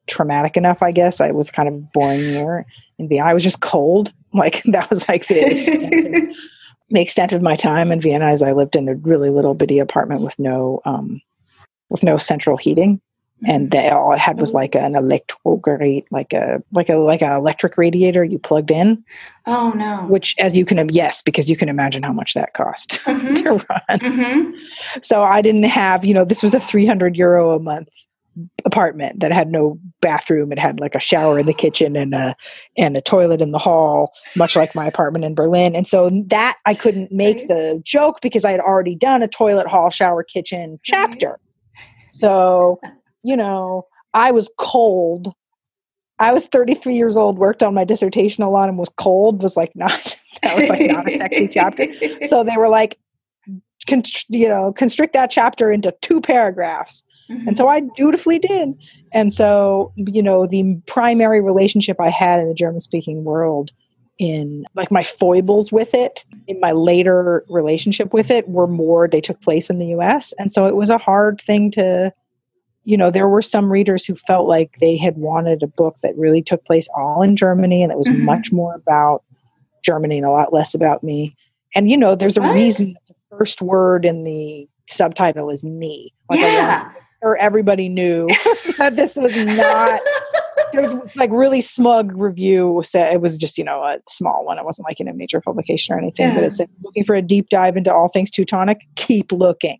traumatic 0.06 0.56
enough 0.56 0.82
i 0.82 0.90
guess. 0.90 1.20
I 1.20 1.30
was 1.30 1.50
kind 1.50 1.68
of 1.68 1.92
boring 1.92 2.20
year 2.20 2.66
in 2.98 3.08
vienna. 3.08 3.26
I 3.26 3.34
was 3.34 3.44
just 3.44 3.60
cold. 3.60 4.12
Like 4.34 4.64
that 4.64 4.90
was 4.90 5.08
like 5.08 5.28
the 5.28 5.48
extent, 5.48 6.34
the 6.90 7.00
extent 7.00 7.32
of 7.32 7.40
my 7.40 7.54
time 7.54 7.92
in 7.92 8.00
vienna 8.00 8.24
as 8.24 8.42
i 8.42 8.50
lived 8.50 8.74
in 8.74 8.88
a 8.88 8.96
really 8.96 9.30
little 9.30 9.54
bitty 9.54 9.78
apartment 9.78 10.22
with 10.22 10.36
no 10.40 10.80
um 10.84 11.22
with 11.88 12.02
no 12.02 12.18
central 12.18 12.56
heating 12.56 13.00
and 13.46 13.70
they, 13.70 13.88
all 13.90 14.12
it 14.12 14.18
had 14.18 14.38
was 14.38 14.54
like 14.54 14.74
an 14.74 14.94
electrograte 14.96 16.04
like 16.10 16.32
a 16.32 16.62
like 16.72 16.88
a 16.88 16.96
like 16.96 17.22
a 17.22 17.34
electric 17.34 17.76
radiator 17.76 18.24
you 18.24 18.38
plugged 18.38 18.70
in 18.70 19.02
oh 19.46 19.70
no. 19.76 19.98
which 20.08 20.34
as 20.38 20.56
you 20.56 20.64
can 20.64 20.88
yes 20.90 21.22
because 21.22 21.48
you 21.50 21.56
can 21.56 21.68
imagine 21.68 22.02
how 22.02 22.12
much 22.12 22.34
that 22.34 22.54
cost 22.54 22.90
Mhm. 23.04 23.34
to 23.42 23.50
run 23.52 24.00
Mhm. 24.00 24.52
so 25.02 25.22
i 25.22 25.40
didn't 25.42 25.64
have 25.64 26.04
you 26.04 26.14
know 26.14 26.24
this 26.24 26.42
was 26.42 26.54
a 26.54 26.60
300 26.60 27.16
euro 27.16 27.52
a 27.52 27.60
month 27.60 27.88
apartment 28.64 29.20
that 29.20 29.30
had 29.30 29.48
no 29.52 29.78
bathroom 30.00 30.50
it 30.50 30.58
had 30.58 30.80
like 30.80 30.96
a 30.96 31.00
shower 31.00 31.38
in 31.38 31.46
the 31.46 31.54
kitchen 31.54 31.94
and 31.94 32.14
a 32.14 32.34
and 32.76 32.96
a 32.96 33.00
toilet 33.00 33.40
in 33.40 33.52
the 33.52 33.58
hall 33.58 34.12
much 34.34 34.56
like 34.56 34.74
my 34.74 34.86
apartment 34.86 35.24
in 35.24 35.36
berlin 35.36 35.76
and 35.76 35.86
so 35.86 36.10
that 36.26 36.56
i 36.66 36.74
couldn't 36.74 37.12
make 37.12 37.36
Right. 37.38 37.48
the 37.48 37.80
joke 37.84 38.20
because 38.22 38.44
i 38.44 38.50
had 38.50 38.58
already 38.60 38.96
done 38.96 39.22
a 39.22 39.28
toilet 39.28 39.68
hall 39.68 39.88
shower 39.88 40.24
kitchen 40.24 40.80
chapter 40.82 41.38
so 42.10 42.80
you 43.24 43.36
know 43.36 43.86
i 44.12 44.30
was 44.30 44.50
cold 44.58 45.34
I 46.18 46.32
was 46.32 46.46
33 46.46 46.94
years 46.94 47.16
old, 47.16 47.38
worked 47.38 47.62
on 47.62 47.74
my 47.74 47.84
dissertation 47.84 48.44
a 48.44 48.50
lot, 48.50 48.68
and 48.68 48.78
was 48.78 48.88
cold. 48.96 49.42
Was 49.42 49.56
like 49.56 49.72
not 49.74 50.16
that 50.42 50.56
was 50.56 50.68
like 50.68 50.88
not 50.90 51.08
a 51.08 51.16
sexy 51.16 51.48
chapter. 51.48 51.86
So 52.28 52.44
they 52.44 52.56
were 52.56 52.68
like, 52.68 52.98
con- 53.88 54.02
you 54.28 54.48
know, 54.48 54.72
constrict 54.72 55.12
that 55.14 55.30
chapter 55.30 55.70
into 55.70 55.94
two 56.00 56.20
paragraphs. 56.20 57.04
And 57.28 57.56
so 57.56 57.64
mm-hmm. 57.66 57.86
I 57.86 57.90
dutifully 57.96 58.38
did. 58.38 58.74
And 59.12 59.32
so, 59.32 59.92
you 59.96 60.22
know, 60.22 60.46
the 60.46 60.76
primary 60.86 61.40
relationship 61.40 61.98
I 61.98 62.10
had 62.10 62.40
in 62.40 62.48
the 62.48 62.54
German 62.54 62.80
speaking 62.80 63.24
world 63.24 63.70
in 64.18 64.64
like 64.74 64.90
my 64.90 65.02
foibles 65.02 65.72
with 65.72 65.92
it 65.92 66.24
in 66.46 66.60
my 66.60 66.70
later 66.70 67.44
relationship 67.48 68.12
with 68.12 68.30
it 68.30 68.48
were 68.48 68.68
more 68.68 69.08
they 69.08 69.20
took 69.20 69.40
place 69.40 69.68
in 69.68 69.78
the 69.78 69.88
US 69.88 70.32
and 70.38 70.52
so 70.52 70.66
it 70.66 70.76
was 70.76 70.88
a 70.88 70.98
hard 70.98 71.40
thing 71.40 71.68
to 71.72 72.12
you 72.84 72.96
know 72.96 73.10
there 73.10 73.28
were 73.28 73.42
some 73.42 73.70
readers 73.70 74.04
who 74.04 74.14
felt 74.14 74.46
like 74.46 74.76
they 74.80 74.96
had 74.96 75.16
wanted 75.16 75.62
a 75.62 75.66
book 75.66 75.96
that 76.02 76.16
really 76.16 76.42
took 76.42 76.64
place 76.64 76.88
all 76.96 77.22
in 77.22 77.34
Germany 77.36 77.82
and 77.82 77.90
that 77.90 77.98
was 77.98 78.08
Mhm. 78.08 78.20
much 78.20 78.52
more 78.52 78.74
about 78.74 79.22
Germany 79.82 80.18
and 80.18 80.26
a 80.26 80.30
lot 80.30 80.52
less 80.52 80.74
about 80.74 81.02
me 81.02 81.34
and 81.74 81.90
you 81.90 81.96
know 81.96 82.14
there's 82.14 82.36
a 82.36 82.40
What? 82.40 82.54
reason 82.54 82.92
that 82.94 83.06
the 83.08 83.14
first 83.36 83.60
word 83.62 84.04
in 84.04 84.24
the 84.24 84.68
subtitle 84.88 85.50
is 85.50 85.64
me 85.64 86.12
like 86.30 86.40
yeah. 86.40 86.90
or 87.22 87.36
everybody 87.38 87.88
knew 87.88 88.28
that 88.78 88.96
this 88.96 89.16
was 89.16 89.34
not 89.36 90.00
there 90.72 90.82
was 90.82 91.16
like 91.16 91.30
really 91.32 91.60
smug 91.62 92.12
review 92.16 92.82
said 92.84 93.12
it 93.14 93.20
was 93.20 93.38
just 93.38 93.56
you 93.56 93.64
know 93.64 93.82
a 93.82 93.98
small 94.08 94.44
one 94.44 94.58
it 94.58 94.64
wasn't 94.64 94.86
like 94.86 95.00
in 95.00 95.08
a 95.08 95.14
major 95.14 95.40
publication 95.40 95.94
or 95.94 95.98
anything 95.98 96.34
but 96.34 96.40
Yeah. 96.40 96.46
it 96.46 96.52
said 96.52 96.68
looking 96.82 97.02
for 97.04 97.14
a 97.16 97.22
deep 97.22 97.48
dive 97.48 97.76
into 97.78 97.92
all 97.92 98.08
things 98.08 98.30
teutonic 98.30 98.82
keep 98.94 99.32
looking 99.32 99.78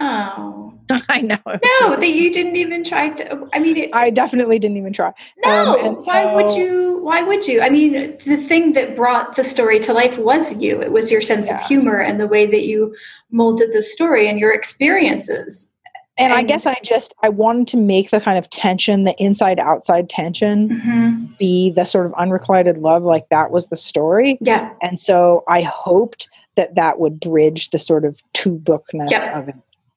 Oh 0.00 0.63
i 1.08 1.20
know 1.20 1.38
no, 1.46 1.96
that 1.96 2.08
you 2.08 2.32
didn't 2.32 2.56
even 2.56 2.84
try 2.84 3.08
to. 3.08 3.48
I 3.52 3.58
mean, 3.58 3.76
it, 3.76 3.90
i 3.94 4.10
definitely 4.10 4.58
didn't 4.58 4.76
even 4.76 4.92
try 4.92 5.12
no. 5.44 5.50
um, 5.78 5.84
and 5.86 5.96
why 6.04 6.34
would 6.34 6.50
you? 6.52 6.98
Why 7.02 7.22
would 7.22 7.46
you? 7.46 7.60
I 7.60 7.68
mean, 7.70 7.92
the 8.24 8.36
thing 8.36 8.72
that 8.74 8.96
brought 8.96 9.36
the 9.36 9.44
story 9.44 9.78
to 9.80 9.92
life 9.92 10.16
was 10.18 10.56
you. 10.56 10.80
It 10.80 10.90
was 10.92 11.10
your 11.12 11.20
sense 11.20 11.48
Yeah. 11.48 11.60
of 11.60 11.66
humor 11.66 11.98
and 12.00 12.18
the 12.20 12.26
way 12.26 12.46
that 12.46 12.64
you 12.66 12.94
molded 13.30 13.72
the 13.72 13.82
story 13.82 14.28
and 14.28 14.38
your 14.38 14.52
experiences. 14.52 15.70
and 16.16 16.32
i 16.32 16.42
guess 16.44 16.64
i 16.66 16.76
just 16.84 17.12
i 17.24 17.28
wanted 17.28 17.66
to 17.66 17.76
make 17.76 18.10
the 18.10 18.20
kind 18.20 18.38
of 18.38 18.48
tension 18.50 19.02
the 19.04 19.14
inside 19.18 19.58
outside 19.58 20.08
tension 20.08 20.68
Mm-hmm. 20.68 21.24
be 21.38 21.70
the 21.72 21.84
sort 21.86 22.06
of 22.06 22.14
unrequited 22.14 22.78
love 22.78 23.02
like 23.02 23.28
that 23.30 23.50
was 23.50 23.66
the 23.68 23.76
story 23.76 24.38
Yeah. 24.40 24.70
And 24.82 25.00
so 25.00 25.42
I 25.48 25.62
hoped 25.62 26.28
that 26.54 26.76
that 26.76 27.00
would 27.00 27.18
bridge 27.18 27.70
the 27.70 27.78
sort 27.80 28.04
of 28.04 28.20
two 28.32 28.52
bookness 28.52 29.10
Yeah. 29.10 29.36
of 29.38 29.48
it 29.48 29.56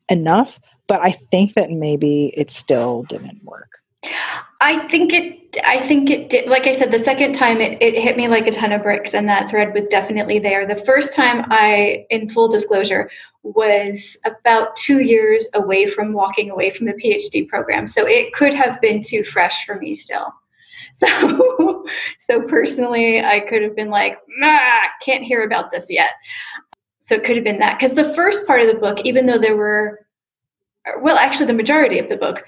enough. 0.09 0.59
But 0.87 1.01
I 1.01 1.11
think 1.11 1.53
that 1.55 1.69
maybe 1.69 2.33
it 2.35 2.49
still 2.49 3.03
didn't 3.03 3.43
work. 3.43 3.69
I 4.61 4.87
think 4.89 5.13
it. 5.13 5.57
I 5.65 5.79
think 5.79 6.09
it 6.09 6.29
did. 6.29 6.49
Like 6.49 6.67
I 6.67 6.71
said, 6.71 6.91
the 6.91 6.99
second 6.99 7.33
time 7.33 7.61
it, 7.61 7.81
it 7.81 7.95
hit 7.95 8.17
me 8.17 8.27
like 8.27 8.47
a 8.47 8.51
ton 8.51 8.71
of 8.71 8.83
bricks, 8.83 9.13
and 9.13 9.27
that 9.29 9.49
thread 9.49 9.73
was 9.73 9.87
definitely 9.87 10.39
there. 10.39 10.65
The 10.65 10.83
first 10.83 11.13
time 11.13 11.45
I, 11.49 12.05
in 12.09 12.29
full 12.29 12.47
disclosure, 12.47 13.09
was 13.43 14.17
about 14.25 14.75
two 14.75 15.01
years 15.01 15.49
away 15.53 15.87
from 15.87 16.13
walking 16.13 16.49
away 16.49 16.71
from 16.71 16.87
the 16.87 16.93
PhD 16.93 17.47
program, 17.47 17.87
so 17.87 18.05
it 18.07 18.33
could 18.33 18.53
have 18.53 18.81
been 18.81 19.01
too 19.01 19.23
fresh 19.23 19.65
for 19.65 19.75
me 19.75 19.93
still. 19.93 20.33
So, 20.93 21.85
so 22.19 22.41
personally, 22.41 23.23
I 23.23 23.41
could 23.41 23.61
have 23.61 23.75
been 23.75 23.89
like, 23.89 24.17
nah, 24.39 24.79
can't 25.03 25.23
hear 25.23 25.43
about 25.43 25.71
this 25.71 25.85
yet. 25.91 26.11
So 27.03 27.13
it 27.13 27.23
could 27.23 27.35
have 27.35 27.45
been 27.45 27.59
that 27.59 27.77
because 27.77 27.93
the 27.93 28.15
first 28.15 28.47
part 28.47 28.61
of 28.61 28.67
the 28.67 28.79
book, 28.79 29.01
even 29.05 29.27
though 29.27 29.37
there 29.37 29.55
were, 29.55 30.06
well, 30.99 31.17
actually, 31.17 31.47
the 31.47 31.53
majority 31.53 31.99
of 31.99 32.09
the 32.09 32.17
book 32.17 32.43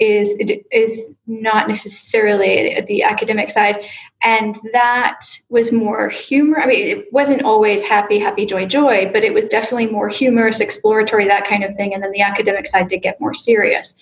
is 0.00 0.36
is 0.72 1.14
not 1.26 1.68
necessarily 1.68 2.80
the 2.86 3.02
academic 3.02 3.50
side. 3.50 3.76
And 4.22 4.58
that 4.72 5.26
was 5.50 5.70
more 5.70 6.08
humor 6.08 6.58
i 6.58 6.66
mean 6.66 6.82
it 6.86 7.12
wasn't 7.12 7.42
always 7.42 7.82
happy 7.82 8.18
happy 8.18 8.46
joy 8.46 8.64
joy 8.64 9.10
but 9.12 9.22
it 9.22 9.34
was 9.34 9.48
definitely 9.48 9.86
more 9.86 10.08
humorous 10.08 10.60
exploratory 10.60 11.26
that 11.26 11.46
kind 11.46 11.62
of 11.62 11.74
thing. 11.74 11.92
And 11.92 12.02
then 12.02 12.10
the 12.10 12.22
academic 12.22 12.66
side 12.66 12.88
did 12.88 13.02
get 13.02 13.20
more 13.20 13.34
serious. 13.34 13.94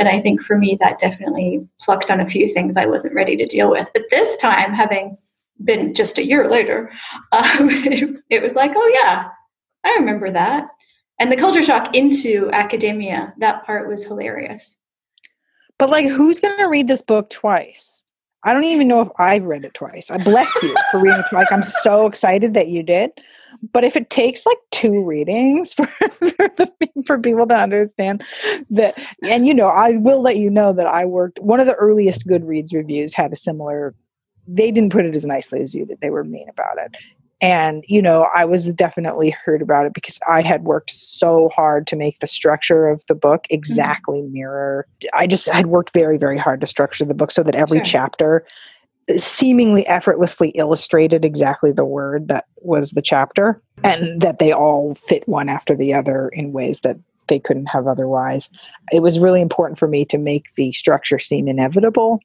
And 0.00 0.08
i 0.08 0.20
think 0.20 0.42
for 0.42 0.56
me 0.56 0.76
that 0.80 0.98
definitely 0.98 1.66
plucked 1.80 2.10
on 2.10 2.20
a 2.20 2.28
few 2.28 2.48
things 2.48 2.76
i 2.76 2.86
wasn't 2.86 3.14
ready 3.14 3.36
to 3.36 3.46
deal 3.46 3.70
with. 3.70 3.88
But 3.92 4.04
this 4.10 4.36
time 4.36 4.72
having 4.72 5.14
been 5.62 5.94
just 5.94 6.18
a 6.18 6.26
year 6.26 6.50
later 6.50 6.90
um, 7.32 7.70
it, 7.70 8.22
it 8.30 8.42
was 8.42 8.54
like 8.54 8.72
oh 8.74 8.90
yeah 8.94 9.28
i 9.84 9.94
remember 9.94 10.30
that 10.30 10.68
and 11.18 11.32
the 11.32 11.36
culture 11.36 11.62
shock 11.62 11.94
into 11.96 12.50
academia 12.52 13.34
that 13.38 13.64
part 13.64 13.88
was 13.88 14.04
hilarious 14.04 14.76
But 15.78 15.90
like, 15.90 16.08
who's 16.08 16.40
going 16.40 16.58
to 16.58 16.64
read 16.66 16.88
this 16.88 17.02
book 17.02 17.30
twice? 17.30 18.02
I 18.44 18.52
don't 18.52 18.64
even 18.64 18.88
know 18.88 19.00
if 19.00 19.08
I've 19.18 19.44
read 19.44 19.64
it 19.64 19.74
twice. 19.74 20.10
I 20.10 20.18
bless 20.18 20.50
you 20.62 20.74
for 20.90 21.00
reading 21.00 21.18
it. 21.20 21.34
Like, 21.34 21.50
I'm 21.50 21.64
so 21.64 22.06
excited 22.06 22.54
that 22.54 22.68
you 22.68 22.82
did. 22.84 23.10
But 23.72 23.84
if 23.84 23.96
it 23.96 24.10
takes 24.10 24.46
like 24.46 24.58
two 24.70 25.02
readings 25.02 25.74
for 25.74 25.88
for, 27.06 27.18
people 27.18 27.46
to 27.48 27.56
understand 27.56 28.22
that, 28.70 28.96
and 29.22 29.46
you 29.46 29.54
know, 29.54 29.68
I 29.68 29.92
will 29.92 30.20
let 30.20 30.36
you 30.36 30.50
know 30.50 30.72
that 30.74 30.86
I 30.86 31.06
worked. 31.06 31.40
One 31.40 31.58
of 31.60 31.66
the 31.66 31.74
earliest 31.74 32.26
Goodreads 32.26 32.72
reviews 32.74 33.14
had 33.14 33.32
a 33.32 33.36
similar. 33.36 33.94
They 34.46 34.70
didn't 34.70 34.92
put 34.92 35.06
it 35.06 35.14
as 35.14 35.26
nicely 35.26 35.60
as 35.60 35.74
you 35.74 35.86
did. 35.86 36.00
They 36.00 36.10
were 36.10 36.22
mean 36.22 36.48
about 36.48 36.78
it, 36.78 36.94
and 37.40 37.84
you 37.86 38.00
know, 38.00 38.28
I 38.34 38.44
was 38.44 38.72
definitely 38.72 39.30
hurt 39.30 39.62
about 39.62 39.86
it 39.86 39.94
because 39.94 40.18
I 40.28 40.42
had 40.42 40.64
worked 40.64 40.90
so 40.90 41.48
hard 41.50 41.86
to 41.88 41.96
make 41.96 42.18
the 42.20 42.26
structure 42.26 42.88
of 42.88 43.04
the 43.06 43.14
book 43.14 43.44
mm-hmm. 43.44 43.54
exactly 43.54 44.22
mirror. 44.22 44.86
I 45.12 45.26
just 45.26 45.48
had 45.48 45.66
worked 45.66 45.92
very, 45.92 46.18
very 46.18 46.38
hard 46.38 46.60
to 46.62 46.66
structure 46.66 47.04
the 47.04 47.14
book 47.14 47.30
so 47.30 47.42
that 47.42 47.54
every 47.54 47.78
Sure. 47.78 47.84
chapter 47.84 48.46
seemingly 49.16 49.86
effortlessly 49.86 50.48
illustrated 50.50 51.24
exactly 51.24 51.70
the 51.70 51.84
word 51.84 52.28
that 52.28 52.46
was 52.62 52.90
the 52.92 53.02
chapter 53.02 53.62
and 53.84 54.02
mm-hmm. 54.02 54.18
that 54.18 54.38
they 54.38 54.52
all 54.52 54.94
fit 54.94 55.26
one 55.28 55.48
after 55.48 55.76
the 55.76 55.94
other 55.94 56.28
in 56.32 56.52
ways 56.52 56.80
that 56.80 56.96
they 57.28 57.38
couldn't 57.38 57.66
have 57.66 57.86
otherwise. 57.86 58.48
It 58.92 59.02
was 59.02 59.18
really 59.18 59.40
important 59.40 59.78
for 59.78 59.88
me 59.88 60.04
to 60.06 60.18
make 60.18 60.54
the 60.54 60.72
structure 60.72 61.18
seem 61.18 61.48
inevitable. 61.48 62.20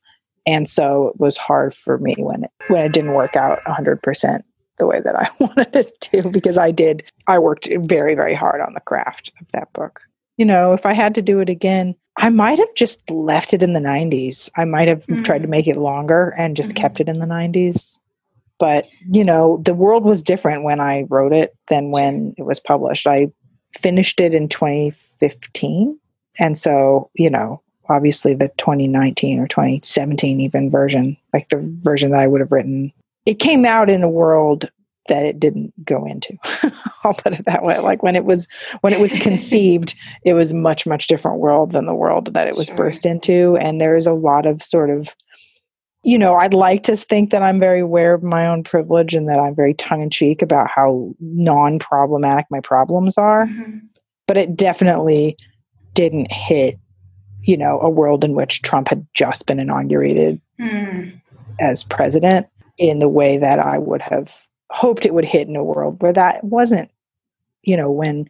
And 0.45 0.67
so 0.67 1.09
it 1.09 1.19
was 1.19 1.37
hard 1.37 1.73
for 1.73 1.97
me 1.99 2.15
when 2.17 2.45
it, 2.45 2.51
when 2.67 2.83
it 2.83 2.93
didn't 2.93 3.13
work 3.13 3.35
out 3.35 3.59
100% 3.67 4.41
the 4.81 4.87
way 4.87 4.99
that 4.99 5.15
I 5.15 5.29
wanted 5.39 5.75
it 5.75 6.01
to 6.01 6.29
because 6.29 6.57
I 6.57 6.71
did 6.71 7.03
I 7.27 7.37
worked 7.39 7.69
very 7.85 8.15
very 8.15 8.33
hard 8.35 8.59
on 8.61 8.73
the 8.73 8.79
craft 8.81 9.31
of 9.39 9.47
that 9.53 9.71
book. 9.73 10.01
You 10.37 10.45
know, 10.45 10.73
if 10.73 10.85
I 10.87 10.93
had 10.93 11.13
to 11.15 11.21
do 11.21 11.39
it 11.39 11.49
again, 11.49 11.93
I 12.17 12.29
might 12.29 12.57
have 12.57 12.73
just 12.75 13.07
left 13.11 13.53
it 13.53 13.61
in 13.61 13.73
the 13.73 13.79
90s. 13.79 14.49
I 14.57 14.65
might 14.65 14.87
have 14.87 15.05
Mhm. 15.05 15.23
tried 15.23 15.43
to 15.43 15.47
make 15.47 15.67
it 15.67 15.77
longer 15.77 16.33
and 16.37 16.55
just 16.57 16.71
Mhm. 16.71 16.75
kept 16.77 16.99
it 16.99 17.07
in 17.07 17.19
the 17.19 17.25
90s. 17.27 17.99
But, 18.57 18.87
you 19.11 19.23
know, 19.23 19.61
the 19.63 19.73
world 19.75 20.03
was 20.03 20.21
different 20.23 20.63
when 20.63 20.79
I 20.79 21.05
wrote 21.09 21.33
it 21.33 21.53
than 21.67 21.91
when 21.91 22.33
it 22.37 22.43
was 22.43 22.59
published. 22.59 23.05
I 23.07 23.27
finished 23.79 24.19
it 24.19 24.33
in 24.33 24.47
2015. 24.49 25.99
And 26.39 26.57
so, 26.57 27.09
you 27.13 27.29
know, 27.29 27.61
obviously 27.89 28.33
the 28.33 28.49
2019 28.57 29.39
or 29.39 29.47
2017 29.47 30.39
even 30.41 30.69
version, 30.71 31.17
like 31.33 31.47
the 31.49 31.57
version 31.83 32.11
that 32.11 32.19
I 32.21 32.27
would 32.27 32.41
have 32.41 32.51
written, 32.51 32.91
it 33.25 33.35
came 33.35 33.65
out 33.65 33.89
in 33.89 34.03
a 34.03 34.09
world 34.09 34.69
that 35.07 35.23
it 35.25 35.39
didn't 35.39 35.73
go 35.83 36.05
into. 36.05 36.37
I'll 37.03 37.13
put 37.13 37.33
it 37.33 37.45
that 37.45 37.63
way. 37.63 37.79
Like 37.79 38.03
when 38.03 38.15
it 38.15 38.23
was 38.25 38.47
when 38.81 38.93
it 38.93 38.99
was 38.99 39.13
conceived, 39.13 39.95
it 40.23 40.33
was 40.33 40.53
much 40.53 40.85
much 40.85 41.07
different 41.07 41.39
world 41.39 41.71
than 41.71 41.85
the 41.85 41.95
world 41.95 42.33
that 42.33 42.47
it 42.47 42.55
was 42.55 42.67
Sure. 42.67 42.75
birthed 42.77 43.05
into 43.05 43.57
and 43.57 43.81
there 43.81 43.95
is 43.95 44.05
a 44.07 44.13
lot 44.13 44.45
of 44.45 44.63
sort 44.63 44.89
of 44.89 45.15
you 46.03 46.17
know, 46.17 46.33
I'd 46.33 46.55
like 46.55 46.81
to 46.83 46.97
think 46.97 47.29
that 47.29 47.43
I'm 47.43 47.59
very 47.59 47.79
aware 47.79 48.15
of 48.15 48.23
my 48.23 48.47
own 48.47 48.63
privilege 48.63 49.13
and 49.13 49.29
that 49.29 49.37
I'm 49.39 49.53
very 49.53 49.75
tongue 49.75 50.01
in 50.01 50.09
cheek 50.09 50.41
about 50.41 50.67
how 50.67 51.13
non-problematic 51.19 52.47
my 52.49 52.59
problems 52.59 53.19
are, 53.19 53.45
Mhm. 53.45 53.81
but 54.27 54.35
it 54.35 54.55
definitely 54.55 55.37
didn't 55.93 56.31
hit 56.31 56.79
you 57.43 57.57
know, 57.57 57.79
a 57.81 57.89
world 57.89 58.23
in 58.23 58.33
which 58.35 58.61
Trump 58.61 58.87
had 58.87 59.03
just 59.15 59.47
been 59.47 59.59
inaugurated 59.59 60.39
Mm. 60.59 61.11
as 61.59 61.83
president 61.83 62.45
in 62.81 62.97
the 62.99 63.07
way 63.07 63.37
that 63.37 63.59
I 63.59 63.77
would 63.77 64.01
have 64.01 64.47
hoped 64.71 65.05
it 65.05 65.13
would 65.13 65.25
hit 65.25 65.47
in 65.47 65.55
a 65.55 65.63
world 65.63 66.01
where 66.01 66.13
that 66.13 66.43
wasn't 66.43 66.89
you 67.61 67.77
know 67.77 67.91
when 67.91 68.27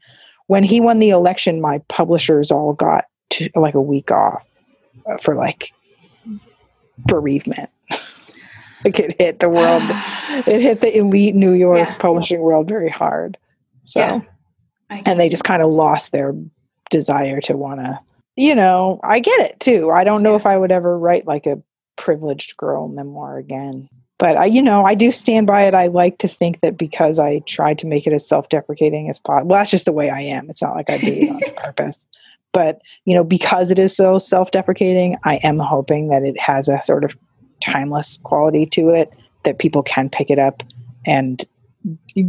when 0.47 0.63
he 0.63 0.81
won 0.81 0.99
the 0.99 1.09
election 1.09 1.61
my 1.61 1.77
publishers 1.87 2.51
all 2.51 2.73
got 2.73 3.05
to, 3.29 3.49
like 3.55 3.75
a 3.75 3.81
week 3.81 4.11
off 4.11 4.59
uh, 5.05 5.17
for 5.17 5.35
like 5.35 5.71
bereavement 6.97 7.69
like 8.83 8.99
it 8.99 9.15
hit 9.21 9.39
the 9.39 9.47
world 9.49 9.81
it 10.47 10.59
hit 10.59 10.81
the 10.81 10.97
elite 10.97 11.35
new 11.35 11.53
york 11.53 11.87
Yeah. 11.87 11.95
publishing 11.95 12.41
world 12.41 12.67
very 12.67 12.89
hard 12.89 13.37
so 13.83 13.99
Yeah. 13.99 14.21
And 15.05 15.17
they 15.17 15.29
just 15.29 15.45
kind 15.45 15.61
of 15.63 15.71
lost 15.71 16.11
their 16.11 16.35
desire 16.89 17.39
to 17.41 17.55
want 17.55 17.79
to 17.79 17.97
you 18.35 18.53
know 18.55 18.99
i 19.03 19.19
get 19.21 19.39
it 19.39 19.59
too 19.61 19.89
i 19.91 20.03
don't 20.03 20.23
know 20.23 20.31
Yeah. 20.31 20.37
if 20.37 20.45
i 20.45 20.57
would 20.57 20.71
ever 20.71 20.97
write 20.99 21.25
like 21.25 21.45
a 21.45 21.61
privileged 21.95 22.57
girl 22.57 22.87
memoir 22.89 23.37
again 23.37 23.87
but 24.21 24.37
i 24.37 24.45
you 24.45 24.61
know 24.61 24.85
i 24.85 24.93
do 24.93 25.11
stand 25.11 25.47
by 25.47 25.63
it 25.63 25.73
i 25.73 25.87
like 25.87 26.19
to 26.19 26.27
think 26.27 26.61
that 26.61 26.77
because 26.77 27.19
i 27.19 27.39
tried 27.39 27.77
to 27.77 27.87
make 27.87 28.07
it 28.07 28.13
as 28.13 28.25
self-deprecating 28.25 29.09
as 29.09 29.19
possible 29.19 29.49
well 29.49 29.59
that's 29.59 29.71
just 29.71 29.85
the 29.85 29.91
way 29.91 30.09
i 30.09 30.21
am 30.21 30.49
it's 30.49 30.61
not 30.61 30.75
like 30.75 30.89
i 30.89 30.97
do 30.97 31.11
it 31.11 31.29
on 31.29 31.41
purpose 31.57 32.05
but 32.53 32.79
you 33.05 33.15
know 33.15 33.23
because 33.23 33.71
it 33.71 33.79
is 33.79 33.93
so 33.95 34.17
self-deprecating 34.17 35.17
i 35.25 35.35
am 35.37 35.59
hoping 35.59 36.07
that 36.07 36.23
it 36.23 36.39
has 36.39 36.69
a 36.69 36.79
sort 36.83 37.03
of 37.03 37.17
timeless 37.61 38.17
quality 38.23 38.65
to 38.65 38.89
it 38.89 39.11
that 39.43 39.59
people 39.59 39.83
can 39.83 40.09
pick 40.09 40.29
it 40.29 40.39
up 40.39 40.63
and 41.05 41.45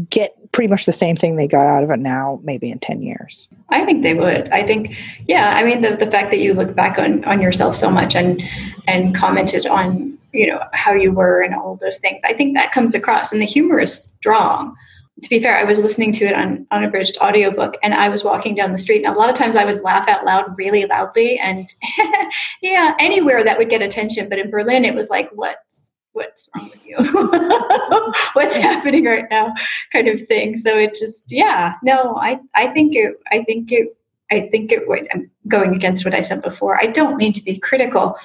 get 0.09 0.35
pretty 0.53 0.69
much 0.69 0.87
the 0.87 0.93
same 0.93 1.17
thing 1.17 1.37
they 1.37 1.49
got 1.49 1.67
out 1.67 1.83
of 1.83 1.91
it 1.91 1.99
now, 1.99 2.41
maybe 2.43 2.71
in 2.71 2.79
10 2.79 3.03
years. 3.03 3.49
I 3.71 3.85
think 3.85 4.03
they 4.03 4.15
would. 4.15 4.49
I 4.51 4.67
think, 4.67 4.95
yeah. 5.27 5.55
I 5.57 5.65
mean, 5.65 5.81
the, 5.81 5.97
the 5.97 6.11
fact 6.11 6.31
that 6.31 6.39
you 6.39 6.55
look 6.55 6.75
back 6.75 6.99
on, 6.99 7.25
on 7.25 7.41
yourself 7.41 7.77
so 7.77 7.91
much 7.91 8.15
and 8.15 8.43
and 8.87 9.15
commented 9.15 9.67
on 9.67 10.12
you 10.33 10.47
know 10.47 10.63
how 10.73 10.93
you 10.93 11.13
were 11.13 11.43
and 11.43 11.55
all 11.55 11.75
of 11.75 11.81
those 11.81 11.99
things, 11.99 12.21
I 12.25 12.33
think 12.33 12.57
that 12.57 12.73
comes 12.73 12.95
across, 12.95 13.33
and 13.33 13.41
the 13.41 13.47
humor 13.47 13.81
is 13.81 13.95
strong. 13.95 14.75
To 15.23 15.29
be 15.29 15.41
fair, 15.41 15.57
I 15.57 15.65
was 15.65 15.79
listening 15.79 16.13
to 16.15 16.25
it 16.25 16.35
on 16.35 16.67
unabridged 16.73 17.19
audiobook 17.19 17.77
and 17.83 17.95
I 17.95 18.09
was 18.09 18.25
walking 18.25 18.57
down 18.57 18.73
the 18.73 18.79
street. 18.79 19.05
And 19.05 19.15
a 19.15 19.17
lot 19.17 19.31
of 19.31 19.37
times 19.37 19.57
I 19.57 19.65
would 19.65 19.83
laugh 19.83 20.09
out 20.09 20.25
loud 20.25 20.59
really 20.59 20.85
loudly 20.85 21.39
and 21.39 21.69
yeah, 22.63 22.97
anywhere 22.99 23.45
that 23.45 23.57
would 23.57 23.71
get 23.71 23.83
attention. 23.83 24.29
But 24.29 24.41
in 24.41 24.51
Berlin, 24.51 24.85
it 24.85 24.97
was 24.97 25.11
like, 25.11 25.31
what's 25.33 25.93
what's 26.13 26.49
wrong 26.55 26.71
with 26.71 26.85
you? 26.87 26.97
what's 28.33 28.57
happening 28.57 29.05
right 29.05 29.27
now? 29.31 29.55
Kind 29.93 30.09
of 30.09 30.27
thing. 30.27 30.57
So 30.57 30.77
it 30.77 30.95
just, 30.95 31.31
yeah, 31.31 31.75
no, 31.83 32.17
I, 32.17 32.39
I 32.55 32.69
think 32.69 32.95
it, 32.95 33.15
I 33.31 33.43
think 33.45 33.73
it, 33.73 33.97
I 34.33 34.49
think 34.49 34.73
it 34.73 34.89
was, 34.89 35.07
I'm 35.13 35.31
going 35.47 35.75
against 35.75 36.07
what 36.07 36.15
I 36.15 36.23
said 36.23 36.41
before. 36.41 36.81
I 36.81 36.87
don't 36.87 37.19
mean 37.19 37.35
to 37.35 37.43
be 37.43 37.59
critical. 37.59 38.17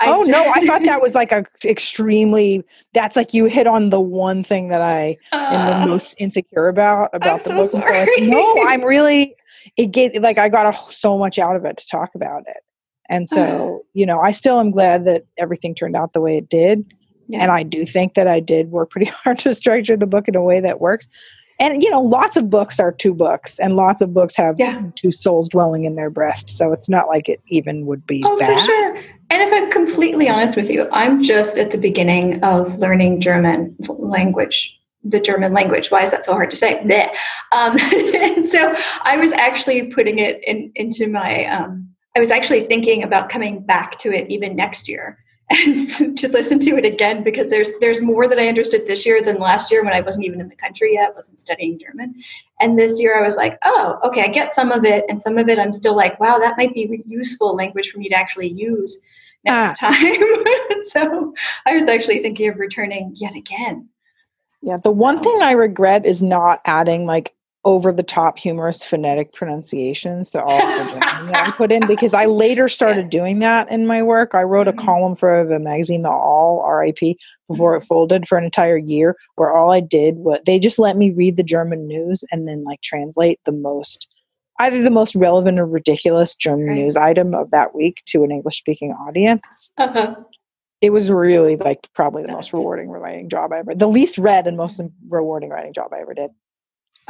I 0.00 0.10
oh 0.10 0.22
no, 0.22 0.50
I 0.52 0.66
thought 0.66 0.82
that 0.82 1.00
was 1.06 1.14
like 1.14 1.30
a 1.30 1.46
extremely, 1.64 2.64
that's 2.92 3.14
like 3.14 3.32
you 3.32 3.44
hit 3.44 3.68
on 3.68 3.90
the 3.90 4.00
one 4.00 4.42
thing 4.42 4.68
that 4.68 4.80
I 4.80 5.16
uh, 5.32 5.36
am 5.36 5.80
the 5.82 5.86
most 5.86 6.16
insecure 6.18 6.66
about, 6.66 7.10
about 7.12 7.46
I'm 7.46 7.56
the 7.56 7.68
so 7.68 7.78
book. 7.78 7.84
And 7.84 8.08
so 8.16 8.24
no, 8.24 8.66
I'm 8.66 8.84
really, 8.84 9.36
it 9.76 9.92
gave, 9.92 10.20
like 10.20 10.38
I 10.38 10.48
got 10.48 10.74
a, 10.74 10.92
so 10.92 11.16
much 11.16 11.38
out 11.38 11.54
of 11.54 11.64
it 11.64 11.76
to 11.76 11.86
talk 11.86 12.10
about 12.16 12.42
it. 12.48 12.58
And 13.08 13.28
so, 13.28 13.84
you 13.92 14.06
know, 14.06 14.20
I 14.20 14.32
still 14.32 14.58
am 14.58 14.72
glad 14.72 15.04
that 15.04 15.24
everything 15.38 15.74
turned 15.74 15.94
out 15.94 16.14
the 16.14 16.20
way 16.20 16.36
it 16.36 16.48
did. 16.48 16.84
Yeah. 17.28 17.42
And 17.42 17.52
I 17.52 17.62
do 17.62 17.86
think 17.86 18.14
that 18.14 18.26
I 18.26 18.40
did 18.40 18.70
work 18.70 18.90
pretty 18.90 19.10
hard 19.24 19.38
to 19.40 19.54
structure 19.54 19.96
the 19.96 20.06
book 20.06 20.26
in 20.26 20.34
a 20.34 20.42
way 20.42 20.60
that 20.60 20.80
works. 20.80 21.06
And 21.60 21.82
you 21.82 21.90
know, 21.90 22.00
lots 22.00 22.36
of 22.36 22.50
books 22.50 22.80
are 22.80 22.92
two 22.92 23.14
books, 23.14 23.58
and 23.58 23.76
lots 23.76 24.02
of 24.02 24.12
books 24.12 24.36
have 24.36 24.56
Yeah. 24.58 24.82
two 24.96 25.10
souls 25.10 25.48
dwelling 25.48 25.84
in 25.84 25.94
their 25.94 26.10
breast. 26.10 26.50
So 26.50 26.72
it's 26.72 26.88
not 26.88 27.08
like 27.08 27.28
it 27.28 27.40
even 27.48 27.86
would 27.86 28.06
be 28.06 28.22
Oh, 28.26 28.36
bad. 28.38 28.60
for 28.60 28.66
sure. 28.66 28.96
And 29.30 29.42
if 29.42 29.52
I'm 29.52 29.70
completely 29.70 30.28
honest 30.28 30.56
with 30.56 30.68
you, 30.70 30.88
I'm 30.92 31.22
just 31.22 31.58
at 31.58 31.70
the 31.70 31.78
beginning 31.78 32.42
of 32.42 32.78
learning 32.78 33.20
German 33.20 33.74
language, 33.88 34.78
the 35.02 35.18
German 35.20 35.52
language. 35.52 35.90
Why 35.90 36.02
is 36.02 36.10
that 36.10 36.24
so 36.24 36.32
hard 36.32 36.50
to 36.50 36.56
say? 36.56 36.78
Um, 37.52 37.76
and 37.94 38.48
so 38.48 38.74
I 39.02 39.16
was 39.16 39.32
actually 39.32 39.92
putting 39.92 40.18
it 40.18 40.40
in, 40.46 40.70
into 40.74 41.08
my, 41.08 41.46
um, 41.46 41.88
I 42.16 42.20
was 42.20 42.30
actually 42.30 42.60
thinking 42.64 43.02
about 43.02 43.28
coming 43.28 43.64
back 43.64 43.98
to 43.98 44.12
it 44.12 44.28
even 44.30 44.54
next 44.54 44.88
year 44.88 45.18
and 45.54 46.18
to 46.18 46.28
listen 46.28 46.58
to 46.60 46.76
it 46.76 46.84
again 46.84 47.22
because 47.22 47.50
there's 47.50 47.70
there's 47.80 48.00
more 48.00 48.28
that 48.28 48.38
I 48.38 48.48
understood 48.48 48.86
this 48.86 49.06
year 49.06 49.22
than 49.22 49.38
last 49.38 49.70
year 49.70 49.84
when 49.84 49.94
I 49.94 50.00
wasn't 50.00 50.26
even 50.26 50.40
in 50.40 50.48
the 50.48 50.56
country 50.56 50.94
yet, 50.94 51.14
wasn't 51.14 51.40
studying 51.40 51.78
German. 51.78 52.14
And 52.60 52.78
this 52.78 53.00
year 53.00 53.18
I 53.18 53.24
was 53.24 53.36
like, 53.36 53.58
oh, 53.64 53.98
okay, 54.04 54.22
I 54.22 54.28
get 54.28 54.54
some 54.54 54.72
of 54.72 54.84
it, 54.84 55.04
and 55.08 55.20
some 55.20 55.38
of 55.38 55.48
it 55.48 55.58
I'm 55.58 55.72
still 55.72 55.96
like, 55.96 56.18
wow, 56.20 56.38
that 56.38 56.56
might 56.56 56.74
be 56.74 57.02
useful 57.06 57.54
language 57.54 57.90
for 57.90 57.98
me 57.98 58.08
to 58.08 58.16
actually 58.16 58.52
use 58.52 59.00
next 59.44 59.82
ah. 59.82 59.90
time. 59.90 60.82
so 60.82 61.34
I 61.66 61.74
was 61.74 61.88
actually 61.88 62.20
thinking 62.20 62.48
of 62.48 62.58
returning 62.58 63.12
yet 63.16 63.34
again. 63.34 63.88
Yeah, 64.62 64.78
the 64.78 64.90
one 64.90 65.18
thing 65.20 65.42
I 65.42 65.52
regret 65.52 66.06
is 66.06 66.22
not 66.22 66.62
adding 66.64 67.04
like 67.04 67.34
over 67.66 67.92
the 67.92 68.02
top 68.02 68.38
humorous 68.38 68.84
phonetic 68.84 69.32
pronunciations 69.32 70.30
to 70.30 70.42
all 70.42 70.58
the 70.58 70.84
German 70.90 71.26
that 71.28 71.48
I 71.48 71.50
put 71.52 71.72
in 71.72 71.86
because 71.86 72.12
I 72.12 72.26
later 72.26 72.68
started 72.68 73.08
doing 73.08 73.38
that 73.38 73.70
in 73.70 73.86
my 73.86 74.02
work. 74.02 74.32
I 74.34 74.42
wrote 74.42 74.68
a 74.68 74.72
Mhm. 74.74 74.84
column 74.84 75.16
for 75.16 75.44
the 75.44 75.58
magazine 75.58 76.02
The 76.02 76.10
Awl 76.10 76.62
RIP 76.68 77.16
before 77.48 77.74
it 77.76 77.80
folded 77.82 78.28
for 78.28 78.36
an 78.36 78.44
entire 78.44 78.76
year 78.76 79.16
where 79.36 79.50
all 79.50 79.70
I 79.70 79.80
did 79.80 80.16
was 80.18 80.40
they 80.44 80.58
just 80.58 80.78
let 80.78 80.96
me 80.96 81.10
read 81.10 81.36
the 81.36 81.42
German 81.42 81.86
news 81.86 82.22
and 82.30 82.46
then 82.46 82.64
like 82.64 82.80
translate 82.82 83.40
the 83.44 83.52
most 83.52 84.08
either 84.60 84.82
the 84.82 84.90
most 84.90 85.14
relevant 85.16 85.58
or 85.58 85.66
ridiculous 85.66 86.36
German 86.36 86.66
Right. 86.68 86.76
news 86.76 86.96
item 86.96 87.34
of 87.34 87.50
that 87.50 87.74
week 87.74 88.02
to 88.06 88.24
an 88.24 88.30
English 88.30 88.58
speaking 88.58 88.92
audience 88.92 89.70
Uh-huh. 89.78 90.14
it 90.80 90.90
was 90.90 91.10
really 91.10 91.56
like 91.56 91.88
probably 91.94 92.22
the 92.22 92.32
most 92.32 92.52
rewarding 92.52 92.88
writing 92.90 93.28
job 93.30 93.52
I 93.52 93.58
ever, 93.60 93.74
the 93.74 93.88
least 93.88 94.18
read 94.18 94.46
and 94.46 94.56
most 94.56 94.80
rewarding 95.08 95.48
writing 95.50 95.72
job 95.72 95.92
I 95.94 96.00
ever 96.00 96.12
did. 96.14 96.30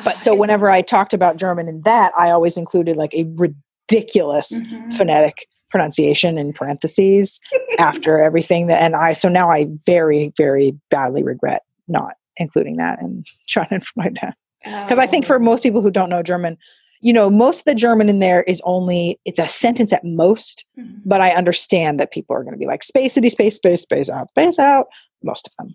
But 0.03 0.21
so 0.21 0.35
whenever 0.35 0.71
I 0.71 0.83
talked 0.83 1.15
about 1.15 1.37
German 1.37 1.69
in 1.69 1.83
that, 1.83 2.13
I 2.19 2.31
always 2.31 2.57
included 2.57 2.97
like 2.97 3.15
a 3.15 3.25
ridiculous 3.37 4.51
Mhm. 4.51 4.93
phonetic 4.95 5.47
pronunciation 5.71 6.39
in 6.39 6.53
parentheses 6.53 7.39
after 7.79 8.19
everything 8.25 8.67
that, 8.69 8.81
and 8.81 8.95
I, 8.97 9.13
so 9.13 9.29
now 9.29 9.51
I 9.51 9.67
very, 9.87 10.33
very 10.37 10.77
badly 10.91 11.23
regret 11.23 11.63
not 11.89 12.15
including 12.39 12.77
that 12.77 13.01
and 13.03 13.27
trying 13.49 13.69
to 13.69 13.81
find 13.81 14.19
out. 14.23 14.35
Because 14.65 14.99
I 14.99 15.07
think 15.07 15.27
for 15.27 15.37
Oh. 15.37 15.41
most 15.41 15.63
people 15.63 15.83
who 15.83 15.91
don't 15.91 16.09
know 16.09 16.23
German, 16.23 16.57
you 17.01 17.13
know, 17.13 17.29
most 17.29 17.59
of 17.61 17.65
the 17.67 17.75
German 17.75 18.09
in 18.09 18.19
there 18.21 18.43
is 18.45 18.63
only, 18.65 19.21
it's 19.27 19.39
a 19.39 19.47
sentence 19.47 19.93
at 19.93 20.05
most, 20.05 20.65
Mhm. 20.79 21.03
but 21.05 21.21
I 21.21 21.31
understand 21.33 22.01
that 22.01 22.11
people 22.13 22.35
are 22.35 22.43
going 22.43 22.55
to 22.55 22.59
be 22.59 22.67
like 22.67 22.81
spacity, 22.83 23.31
space, 23.31 23.57
space, 23.57 23.83
space 23.83 24.09
out, 24.09 24.31
space 24.31 24.59
out. 24.59 24.87
Most 25.23 25.47
of 25.47 25.53
them. 25.59 25.75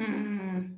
Mm, 0.00 0.76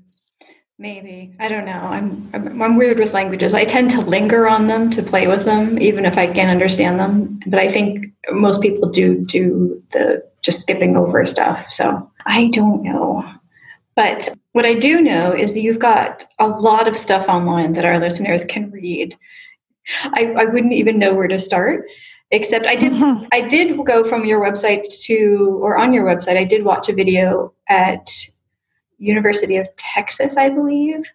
maybe 0.79 1.35
I 1.41 1.49
don't 1.49 1.65
know. 1.65 1.73
I'm, 1.73 2.31
I'm 2.33 2.63
I'm 2.63 2.77
weird 2.77 2.99
with 2.99 3.13
languages. 3.13 3.55
I 3.55 3.65
tend 3.65 3.91
to 3.91 4.01
linger 4.01 4.49
on 4.49 4.67
them 4.69 4.91
to 4.91 5.03
play 5.03 5.27
with 5.27 5.45
them, 5.45 5.79
even 5.79 6.05
if 6.05 6.17
I 6.17 6.27
can't 6.27 6.51
understand 6.51 7.01
them. 7.01 7.41
But 7.47 7.59
I 7.59 7.69
think 7.69 8.07
most 8.31 8.63
people 8.63 8.89
do 8.89 9.25
do 9.25 9.83
the 9.93 10.29
just 10.43 10.61
skipping 10.61 10.97
over 10.97 11.27
stuff. 11.27 11.71
So 11.71 12.11
I 12.27 12.49
don't 12.49 12.83
know. 12.83 13.25
But 13.97 14.29
what 14.53 14.65
I 14.65 14.75
do 14.75 15.01
know 15.01 15.33
is 15.33 15.59
you've 15.59 15.81
got 15.81 16.25
a 16.39 16.47
lot 16.47 16.87
of 16.87 16.97
stuff 16.97 17.29
online 17.29 17.73
that 17.73 17.85
our 17.85 17.99
listeners 17.99 18.45
can 18.45 18.71
read. 18.71 19.17
I, 20.05 20.33
I 20.37 20.45
wouldn't 20.45 20.73
even 20.75 20.99
know 20.99 21.15
where 21.15 21.27
to 21.27 21.41
start, 21.41 21.87
except 22.31 22.67
I 22.67 22.77
did 22.77 22.93
I 23.33 23.41
did 23.41 23.85
go 23.85 24.05
from 24.05 24.25
your 24.25 24.41
website 24.41 24.87
to, 25.03 25.59
or 25.61 25.77
on 25.77 25.93
your 25.93 26.05
website, 26.05 26.37
I 26.37 26.45
did 26.45 26.65
watch 26.65 26.89
a 26.89 26.95
video 26.95 27.53
at 27.69 28.09
University 28.99 29.57
of 29.57 29.69
Texas, 29.77 30.37
I 30.37 30.51
believe. 30.51 31.11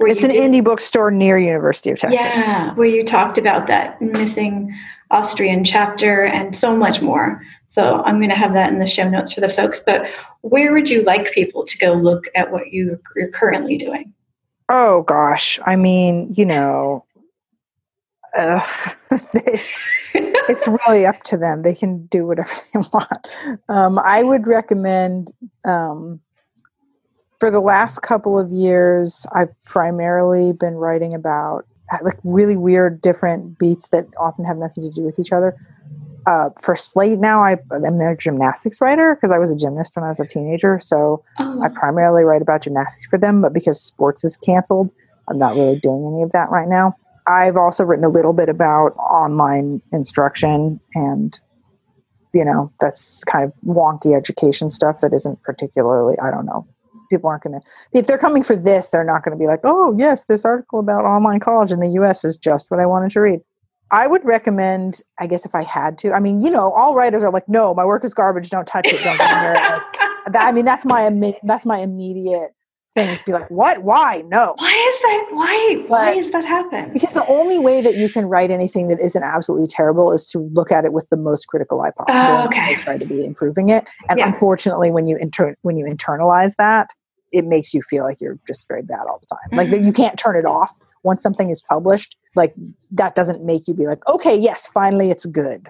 It's 0.00 0.22
an 0.22 0.30
did- 0.30 0.52
indie 0.52 0.62
bookstore 0.62 1.10
near 1.10 1.38
University 1.38 1.90
of 1.90 1.98
Texas. 1.98 2.18
Yeah, 2.20 2.74
where 2.74 2.86
you 2.86 3.04
talked 3.04 3.38
about 3.38 3.66
that 3.66 4.00
missing 4.00 4.74
Austrian 5.10 5.64
chapter 5.64 6.24
and 6.24 6.54
so 6.54 6.76
much 6.76 7.00
more. 7.00 7.42
So 7.66 8.02
I'm 8.02 8.18
going 8.18 8.30
to 8.30 8.36
have 8.36 8.52
that 8.52 8.72
in 8.72 8.78
the 8.78 8.86
show 8.86 9.08
notes 9.08 9.32
for 9.32 9.40
the 9.40 9.48
folks. 9.48 9.80
But 9.80 10.08
where 10.42 10.72
would 10.72 10.88
you 10.88 11.02
like 11.02 11.32
people 11.32 11.64
to 11.64 11.78
go 11.78 11.94
look 11.94 12.26
at 12.34 12.52
what 12.52 12.72
you, 12.72 13.00
you're 13.16 13.30
currently 13.30 13.76
doing? 13.76 14.12
Oh 14.68 15.02
gosh, 15.02 15.58
I 15.64 15.76
mean, 15.76 16.32
you 16.36 16.44
know, 16.44 17.04
uh, 18.36 18.60
it's 19.10 19.88
it's 20.14 20.68
really 20.68 21.06
up 21.06 21.22
to 21.24 21.38
them. 21.38 21.62
They 21.62 21.74
can 21.74 22.06
do 22.06 22.26
whatever 22.26 22.50
they 22.74 22.80
want. 22.92 23.28
Um, 23.68 23.98
I 23.98 24.22
would 24.22 24.46
recommend 24.46 25.32
um, 25.64 26.20
for 27.38 27.50
the 27.50 27.60
last 27.60 28.00
couple 28.00 28.38
of 28.38 28.50
years, 28.50 29.26
I've 29.32 29.50
primarily 29.64 30.52
been 30.52 30.74
writing 30.74 31.14
about 31.14 31.66
like 32.02 32.18
really 32.24 32.56
weird, 32.56 33.00
different 33.00 33.58
beats 33.58 33.88
that 33.88 34.06
often 34.20 34.44
have 34.44 34.56
nothing 34.56 34.84
to 34.84 34.90
do 34.90 35.02
with 35.02 35.18
each 35.18 35.32
other. 35.32 35.56
Uh, 36.26 36.50
for 36.60 36.76
Slate 36.76 37.18
now, 37.18 37.42
I, 37.42 37.56
I'm 37.70 37.98
a 38.00 38.14
gymnastics 38.16 38.80
writer 38.82 39.14
because 39.14 39.32
I 39.32 39.38
was 39.38 39.50
a 39.50 39.56
gymnast 39.56 39.96
when 39.96 40.04
I 40.04 40.10
was 40.10 40.20
a 40.20 40.26
teenager. 40.26 40.78
So 40.78 41.24
Oh, 41.38 41.62
I 41.62 41.68
primarily 41.68 42.24
write 42.24 42.42
about 42.42 42.62
gymnastics 42.62 43.06
for 43.06 43.18
them, 43.18 43.40
but 43.40 43.54
because 43.54 43.80
sports 43.80 44.24
is 44.24 44.36
canceled, 44.36 44.90
I'm 45.30 45.38
not 45.38 45.54
really 45.54 45.78
doing 45.78 46.12
any 46.12 46.22
of 46.22 46.32
that 46.32 46.50
right 46.50 46.68
now. 46.68 46.96
I've 47.26 47.56
also 47.56 47.84
written 47.84 48.04
a 48.04 48.10
little 48.10 48.32
bit 48.34 48.48
about 48.48 48.90
online 48.96 49.80
instruction 49.92 50.80
and 50.94 51.40
you 52.34 52.44
know, 52.44 52.70
that's 52.78 53.24
kind 53.24 53.44
of 53.44 53.54
wonky 53.66 54.14
education 54.14 54.68
stuff 54.68 54.98
that 55.00 55.14
isn't 55.14 55.42
particularly, 55.42 56.14
I 56.18 56.30
don't 56.30 56.44
know. 56.44 56.66
People 57.08 57.30
aren't 57.30 57.42
going 57.42 57.60
to, 57.60 57.66
if 57.92 58.06
they're 58.06 58.18
coming 58.18 58.42
for 58.42 58.56
this, 58.56 58.88
they're 58.88 59.04
not 59.04 59.24
going 59.24 59.36
to 59.36 59.38
be 59.38 59.46
like, 59.46 59.60
oh, 59.64 59.94
yes, 59.96 60.24
this 60.24 60.44
article 60.44 60.80
about 60.80 61.04
online 61.04 61.40
college 61.40 61.72
in 61.72 61.80
the 61.80 61.88
US 62.00 62.24
is 62.24 62.36
just 62.36 62.70
what 62.70 62.80
I 62.80 62.86
wanted 62.86 63.10
to 63.10 63.20
read. 63.20 63.40
I 63.90 64.06
would 64.06 64.24
recommend, 64.24 65.00
I 65.18 65.26
guess, 65.26 65.46
if 65.46 65.54
I 65.54 65.62
had 65.62 65.96
to. 65.98 66.12
I 66.12 66.20
mean, 66.20 66.40
you 66.40 66.50
know, 66.50 66.72
all 66.72 66.94
writers 66.94 67.22
are 67.22 67.32
like, 67.32 67.48
no, 67.48 67.74
my 67.74 67.84
work 67.84 68.04
is 68.04 68.12
garbage. 68.12 68.50
Don't 68.50 68.66
touch 68.66 68.86
it. 68.86 69.02
Don't 69.02 69.16
get 69.16 69.40
near 69.40 69.52
it. 69.52 69.70
Like, 69.70 70.32
that, 70.32 70.46
I 70.46 70.52
mean, 70.52 70.66
that's 70.66 70.84
my 70.84 71.34
that's 71.42 71.64
my 71.64 71.78
immediate 71.78 72.52
thing 72.98 73.08
is 73.10 73.18
to 73.20 73.24
be 73.26 73.32
like, 73.32 73.50
what? 73.50 73.82
Why? 73.84 74.22
No. 74.26 74.54
why 74.58 74.90
is 74.92 75.02
that? 75.02 75.28
Why? 75.32 75.84
why 75.86 76.14
does 76.14 76.30
that 76.32 76.44
happen? 76.44 76.92
Because 76.92 77.14
the 77.14 77.26
only 77.26 77.58
way 77.58 77.80
that 77.80 77.96
you 77.96 78.08
can 78.08 78.26
write 78.26 78.50
anything 78.50 78.88
that 78.88 79.00
isn't 79.00 79.22
absolutely 79.22 79.66
terrible 79.68 80.12
is 80.12 80.28
to 80.30 80.38
look 80.52 80.72
at 80.72 80.84
it 80.84 80.92
with 80.92 81.08
the 81.10 81.16
most 81.16 81.46
critical 81.46 81.80
eye 81.80 81.90
possible. 81.96 82.18
Oh, 82.18 82.44
okay. 82.46 82.74
try 82.74 82.98
to 82.98 83.06
be 83.06 83.24
improving 83.24 83.68
it. 83.68 83.88
And 84.08 84.18
Yeah. 84.18 84.26
unfortunately, 84.26 84.90
when 84.90 85.06
you 85.06 85.16
inter- 85.16 85.56
when 85.62 85.76
you 85.76 85.84
internalize 85.86 86.54
that, 86.56 86.90
it 87.32 87.44
makes 87.44 87.74
you 87.74 87.82
feel 87.82 88.04
like 88.04 88.20
you're 88.20 88.38
just 88.46 88.66
very 88.68 88.82
bad 88.82 89.00
all 89.08 89.20
the 89.20 89.26
time. 89.26 89.58
Like 89.58 89.70
that 89.70 89.80
Mhm. 89.82 89.86
you 89.86 89.92
can't 89.92 90.18
turn 90.18 90.36
it 90.36 90.46
off 90.46 90.78
once 91.02 91.22
something 91.22 91.50
is 91.50 91.62
published. 91.62 92.16
Like 92.36 92.54
that 92.92 93.14
doesn't 93.14 93.44
make 93.44 93.68
you 93.68 93.74
be 93.74 93.86
like, 93.86 94.06
okay, 94.08 94.36
yes, 94.36 94.66
finally 94.66 95.10
it's 95.10 95.26
good. 95.26 95.68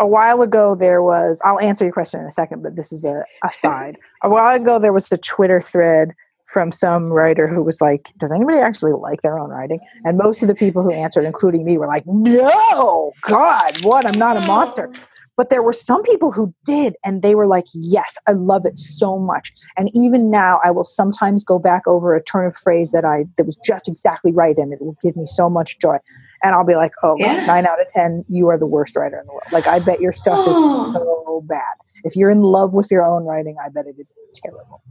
a 0.00 0.06
while 0.06 0.42
ago 0.42 0.76
there 0.76 1.02
was 1.02 1.40
i'll 1.44 1.58
answer 1.58 1.84
your 1.84 1.92
question 1.92 2.20
in 2.20 2.26
a 2.26 2.30
second 2.30 2.62
but 2.62 2.76
this 2.76 2.92
is 2.92 3.04
a 3.04 3.24
aside 3.42 3.98
a 4.22 4.28
while 4.28 4.54
ago 4.54 4.78
there 4.78 4.92
was 4.92 5.08
the 5.08 5.18
twitter 5.18 5.60
thread 5.60 6.12
from 6.52 6.72
some 6.72 7.04
writer 7.12 7.46
who 7.46 7.62
was 7.62 7.80
like 7.80 8.10
does 8.16 8.32
anybody 8.32 8.58
actually 8.58 8.92
like 8.92 9.22
their 9.22 9.38
own 9.38 9.50
writing? 9.50 9.80
And 10.04 10.16
most 10.18 10.42
of 10.42 10.48
the 10.48 10.54
people 10.54 10.82
who 10.82 10.92
answered 10.92 11.24
including 11.24 11.64
me 11.64 11.76
were 11.78 11.86
like 11.86 12.04
no 12.06 13.12
god 13.22 13.84
what? 13.84 14.06
I'm 14.06 14.18
not 14.18 14.36
a 14.36 14.40
monster. 14.40 14.90
But 15.36 15.50
there 15.50 15.62
were 15.62 15.72
some 15.72 16.02
people 16.02 16.32
who 16.32 16.52
did 16.64 16.96
and 17.04 17.22
they 17.22 17.34
were 17.36 17.46
like 17.46 17.64
yes 17.74 18.16
i 18.26 18.32
love 18.32 18.62
it 18.66 18.78
so 18.78 19.18
much. 19.18 19.52
And 19.76 19.90
even 19.94 20.30
now 20.30 20.58
i 20.64 20.70
will 20.70 20.84
sometimes 20.84 21.44
go 21.44 21.58
back 21.58 21.82
over 21.86 22.14
a 22.14 22.22
turn 22.22 22.46
of 22.46 22.56
phrase 22.56 22.90
that 22.92 23.04
i 23.04 23.24
that 23.36 23.44
was 23.44 23.56
just 23.64 23.88
exactly 23.88 24.32
right 24.32 24.56
and 24.58 24.72
it 24.72 24.80
will 24.80 24.96
give 25.02 25.16
me 25.16 25.26
so 25.26 25.48
much 25.50 25.78
joy. 25.80 25.98
And 26.42 26.54
i'll 26.54 26.66
be 26.66 26.74
like 26.76 26.92
oh 27.02 27.16
God, 27.18 27.24
Yeah. 27.36 27.46
nine 27.46 27.66
out 27.66 27.80
of 27.80 27.86
ten 27.88 28.24
you 28.28 28.48
are 28.48 28.58
the 28.58 28.66
worst 28.66 28.96
writer 28.96 29.18
in 29.20 29.26
the 29.26 29.32
world. 29.32 29.48
Like 29.52 29.66
i 29.68 29.78
bet 29.78 30.00
your 30.00 30.12
stuff 30.12 30.40
is 30.48 30.56
Oh. 30.58 30.92
so 30.92 31.44
bad. 31.46 31.74
If 32.04 32.16
you're 32.16 32.30
in 32.30 32.40
love 32.40 32.72
with 32.74 32.90
your 32.90 33.04
own 33.04 33.24
writing 33.24 33.56
i 33.64 33.68
bet 33.68 33.86
it 33.86 33.96
is 33.98 34.12
terrible 34.34 34.82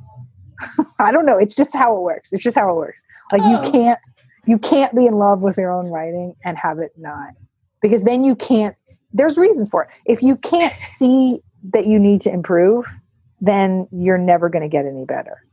i 1.00 1.12
don't 1.12 1.26
know. 1.26 1.38
It's 1.38 1.56
just 1.56 1.74
how 1.76 1.96
it 1.96 2.02
works. 2.02 2.34
It's 2.34 2.43
just 2.43 2.58
how 2.58 2.70
it 2.70 2.76
works. 2.76 3.04
Like 3.32 3.41
Oh. 3.46 3.52
you 3.52 3.72
can't 3.72 4.00
you 4.46 4.58
can't 4.58 4.96
be 4.96 5.06
in 5.06 5.15
love 5.15 5.41
with 5.41 5.58
your 5.58 5.72
own 5.72 5.88
writing 5.88 6.34
and 6.46 6.58
have 6.58 6.80
it 6.80 6.91
not. 6.98 7.32
Because 7.82 8.04
then 8.04 8.24
you 8.24 8.36
can't 8.36 8.76
there's 9.13 9.38
reasons 9.38 9.70
for 9.70 9.84
it. 9.84 9.89
If 10.06 10.22
you 10.22 10.36
can't 10.38 10.76
see 10.76 11.41
that 11.72 11.86
you 11.88 12.00
need 12.00 12.22
to 12.22 12.32
improve 12.32 12.86
then 13.41 13.88
you're 13.91 14.17
never 14.17 14.50
going 14.50 14.63
to 14.63 14.70
get 14.70 14.86
any 14.86 15.06
better 15.06 15.43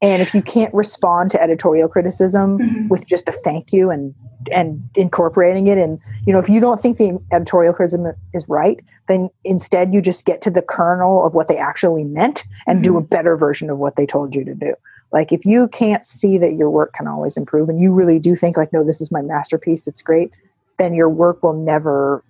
and 0.00 0.22
if 0.22 0.32
you 0.34 0.42
can't 0.42 0.72
respond 0.72 1.30
to 1.32 1.42
editorial 1.42 1.88
criticism 1.88 2.58
Mhm. 2.58 2.88
with 2.88 3.06
just 3.06 3.28
a 3.28 3.32
thank 3.32 3.72
you 3.72 3.90
and 3.90 4.14
and 4.52 4.82
incorporating 4.94 5.66
it 5.66 5.76
and 5.78 5.98
you 6.26 6.32
know 6.32 6.38
if 6.38 6.48
you 6.48 6.60
don't 6.60 6.78
think 6.80 6.96
the 6.96 7.18
editorial 7.32 7.74
criticism 7.74 8.06
is 8.32 8.48
right 8.48 8.80
then 9.08 9.28
instead 9.44 9.92
you 9.92 10.00
just 10.00 10.24
get 10.24 10.40
to 10.40 10.50
the 10.50 10.62
kernel 10.62 11.24
of 11.26 11.34
what 11.34 11.48
they 11.48 11.58
actually 11.58 12.04
meant 12.04 12.44
and 12.66 12.82
do 12.84 12.96
a 12.96 13.00
better 13.00 13.36
version 13.36 13.68
of 13.68 13.78
what 13.78 13.96
they 13.96 14.06
told 14.06 14.34
you 14.36 14.44
to 14.44 14.54
do 14.54 14.72
like 15.12 15.32
if 15.32 15.44
you 15.44 15.66
can't 15.68 16.06
see 16.06 16.38
that 16.38 16.54
your 16.54 16.70
work 16.70 16.92
can 16.92 17.08
always 17.08 17.36
improve 17.36 17.68
and 17.68 17.80
you 17.82 17.92
really 17.92 18.18
do 18.20 18.34
think 18.36 18.56
like 18.56 18.72
no 18.72 18.84
this 18.84 19.00
is 19.00 19.10
my 19.10 19.20
masterpiece 19.22 19.86
it's 19.88 20.02
great 20.02 20.30
then 20.78 20.94
your 20.94 21.08
work 21.10 21.42
will 21.42 21.52
never 21.52 22.22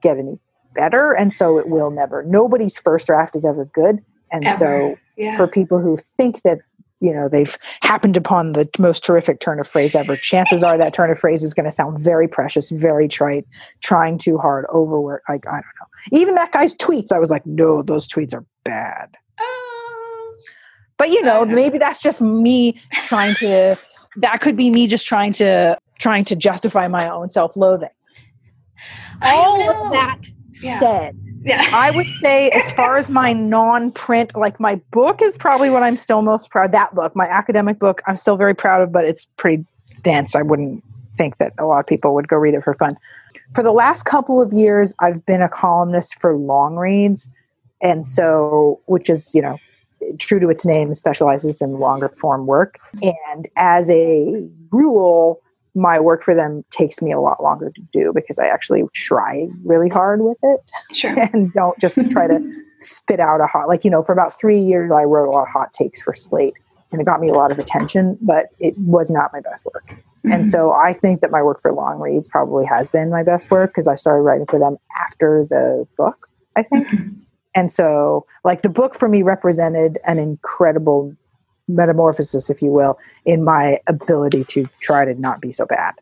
get 0.00 0.16
any 0.16 0.38
better 0.74 1.12
and 1.12 1.32
so 1.34 1.58
it 1.58 1.68
will 1.68 1.90
never 1.90 2.22
nobody's 2.22 2.78
first 2.78 3.08
draft 3.08 3.34
is 3.34 3.44
ever 3.44 3.64
good 3.74 3.98
and 4.32 4.44
Ever. 4.46 4.56
so 4.56 4.96
yeah. 5.16 5.36
for 5.36 5.48
people 5.48 5.80
who 5.80 5.96
think 5.96 6.42
that 6.42 6.60
you 7.00 7.12
know 7.12 7.28
they've 7.28 7.56
happened 7.82 8.16
upon 8.16 8.52
the 8.52 8.68
most 8.78 9.04
terrific 9.04 9.40
turn 9.40 9.58
of 9.58 9.66
phrase 9.66 9.94
ever 9.94 10.16
chances 10.16 10.62
are 10.62 10.78
that 10.78 10.92
turn 10.92 11.10
of 11.10 11.18
phrase 11.18 11.42
is 11.42 11.54
going 11.54 11.64
to 11.64 11.72
sound 11.72 11.98
very 11.98 12.28
precious 12.28 12.70
very 12.70 13.08
trite 13.08 13.46
trying 13.82 14.18
too 14.18 14.38
hard 14.38 14.66
overwork 14.72 15.22
like 15.28 15.46
i 15.48 15.52
don't 15.52 15.62
know 15.62 16.18
even 16.18 16.34
that 16.34 16.52
guy's 16.52 16.74
tweets 16.74 17.10
i 17.12 17.18
was 17.18 17.30
like 17.30 17.44
no 17.46 17.82
those 17.82 18.06
tweets 18.06 18.34
are 18.34 18.44
bad 18.64 19.16
Oh. 19.38 20.36
but 20.98 21.10
you 21.10 21.22
know. 21.22 21.44
maybe 21.46 21.78
that's 21.78 21.98
just 22.00 22.20
me 22.20 22.80
trying 23.04 23.34
to 23.36 23.76
that 24.16 24.40
could 24.40 24.56
be 24.56 24.70
me 24.70 24.86
just 24.86 25.06
trying 25.06 25.32
to 25.32 25.78
trying 25.98 26.24
to 26.26 26.36
justify 26.36 26.88
my 26.88 27.08
own 27.08 27.30
self-loathing 27.30 27.88
all 29.22 29.86
of 29.86 29.92
that 29.92 30.18
Yeah. 30.62 30.80
said 30.80 31.16
Yeah. 31.42 31.66
I 31.72 31.90
would 31.90 32.08
say, 32.08 32.50
as 32.50 32.72
far 32.76 32.96
as 32.96 33.10
my 33.10 33.32
non-print, 33.32 34.36
like 34.36 34.60
my 34.60 34.76
book 34.90 35.22
is 35.22 35.36
probably 35.36 35.70
what 35.70 35.82
I'm 35.82 35.96
still 35.96 36.22
most 36.22 36.50
proud. 36.50 36.72
That 36.72 36.94
book, 36.94 37.16
my 37.16 37.26
academic 37.26 37.78
book, 37.78 38.02
I'm 38.06 38.16
still 38.16 38.36
very 38.36 38.54
proud 38.54 38.82
of, 38.82 38.92
but 38.92 39.04
it's 39.04 39.26
pretty 39.36 39.64
dense. 40.02 40.34
I 40.34 40.42
wouldn't 40.42 40.84
think 41.16 41.38
that 41.38 41.52
a 41.58 41.64
lot 41.64 41.80
of 41.80 41.86
people 41.86 42.14
would 42.14 42.28
go 42.28 42.36
read 42.36 42.54
it 42.54 42.62
for 42.62 42.74
fun. 42.74 42.96
For 43.54 43.62
the 43.62 43.72
last 43.72 44.04
couple 44.04 44.40
of 44.40 44.52
years, 44.52 44.94
I've 45.00 45.24
been 45.26 45.42
a 45.42 45.48
columnist 45.48 46.18
for 46.18 46.36
Longreads, 46.36 47.28
and 47.82 48.06
so 48.06 48.80
which 48.86 49.10
is 49.10 49.34
you 49.34 49.42
know 49.42 49.58
true 50.18 50.40
to 50.40 50.48
its 50.48 50.64
name, 50.64 50.94
specializes 50.94 51.60
in 51.60 51.78
longer 51.78 52.08
form 52.08 52.46
work. 52.46 52.78
And 53.02 53.48
as 53.56 53.90
a 53.90 54.48
rule, 54.70 55.40
my 55.74 56.00
work 56.00 56.22
for 56.22 56.34
them 56.34 56.64
takes 56.70 57.00
me 57.00 57.12
a 57.12 57.20
lot 57.20 57.42
longer 57.42 57.70
to 57.70 57.82
do 57.92 58.12
because 58.14 58.38
I 58.38 58.46
actually 58.46 58.82
try 58.92 59.48
really 59.64 59.88
hard 59.88 60.22
with 60.22 60.38
it 60.42 60.60
Sure. 60.92 61.14
and 61.32 61.52
don't 61.52 61.78
just 61.78 62.10
try 62.10 62.26
to 62.26 62.40
spit 62.80 63.20
out 63.20 63.40
a 63.40 63.46
hot 63.46 63.68
like 63.68 63.84
you 63.84 63.90
know 63.90 64.02
for 64.02 64.12
about 64.12 64.32
three 64.32 64.58
years 64.58 64.90
i 64.90 65.02
wrote 65.02 65.28
a 65.28 65.30
lot 65.30 65.42
of 65.42 65.48
hot 65.48 65.70
takes 65.70 66.00
for 66.00 66.14
slate 66.14 66.54
and 66.90 67.00
it 67.00 67.04
got 67.04 67.20
me 67.20 67.28
a 67.28 67.34
lot 67.34 67.52
of 67.52 67.58
attention 67.58 68.16
but 68.22 68.46
it 68.58 68.76
was 68.78 69.10
not 69.10 69.30
my 69.34 69.40
best 69.40 69.66
work. 69.66 70.02
And 70.24 70.32
mm-hmm. 70.32 70.44
so 70.44 70.72
i 70.72 70.94
think 70.94 71.20
that 71.20 71.30
my 71.30 71.42
work 71.42 71.60
for 71.60 71.72
Longreads 71.72 72.28
probably 72.28 72.64
has 72.64 72.88
been 72.88 73.10
my 73.10 73.22
best 73.22 73.50
work 73.50 73.70
because 73.70 73.86
i 73.86 73.94
started 73.94 74.22
writing 74.22 74.46
for 74.46 74.58
them 74.58 74.78
after 74.98 75.46
the 75.48 75.86
book 75.96 76.28
i 76.56 76.62
think. 76.62 76.88
Mm-hmm. 76.88 77.20
And 77.54 77.72
so 77.72 78.26
like 78.44 78.62
the 78.62 78.68
book 78.68 78.94
for 78.94 79.08
me 79.08 79.22
represented 79.22 79.98
an 80.06 80.18
incredible 80.18 81.14
metamorphosis 81.74 82.50
if 82.50 82.62
you 82.62 82.70
will 82.70 82.98
in 83.24 83.44
my 83.44 83.78
ability 83.86 84.44
to 84.44 84.68
try 84.80 85.04
to 85.04 85.14
not 85.14 85.40
be 85.40 85.52
so 85.52 85.66
bad 85.66 85.94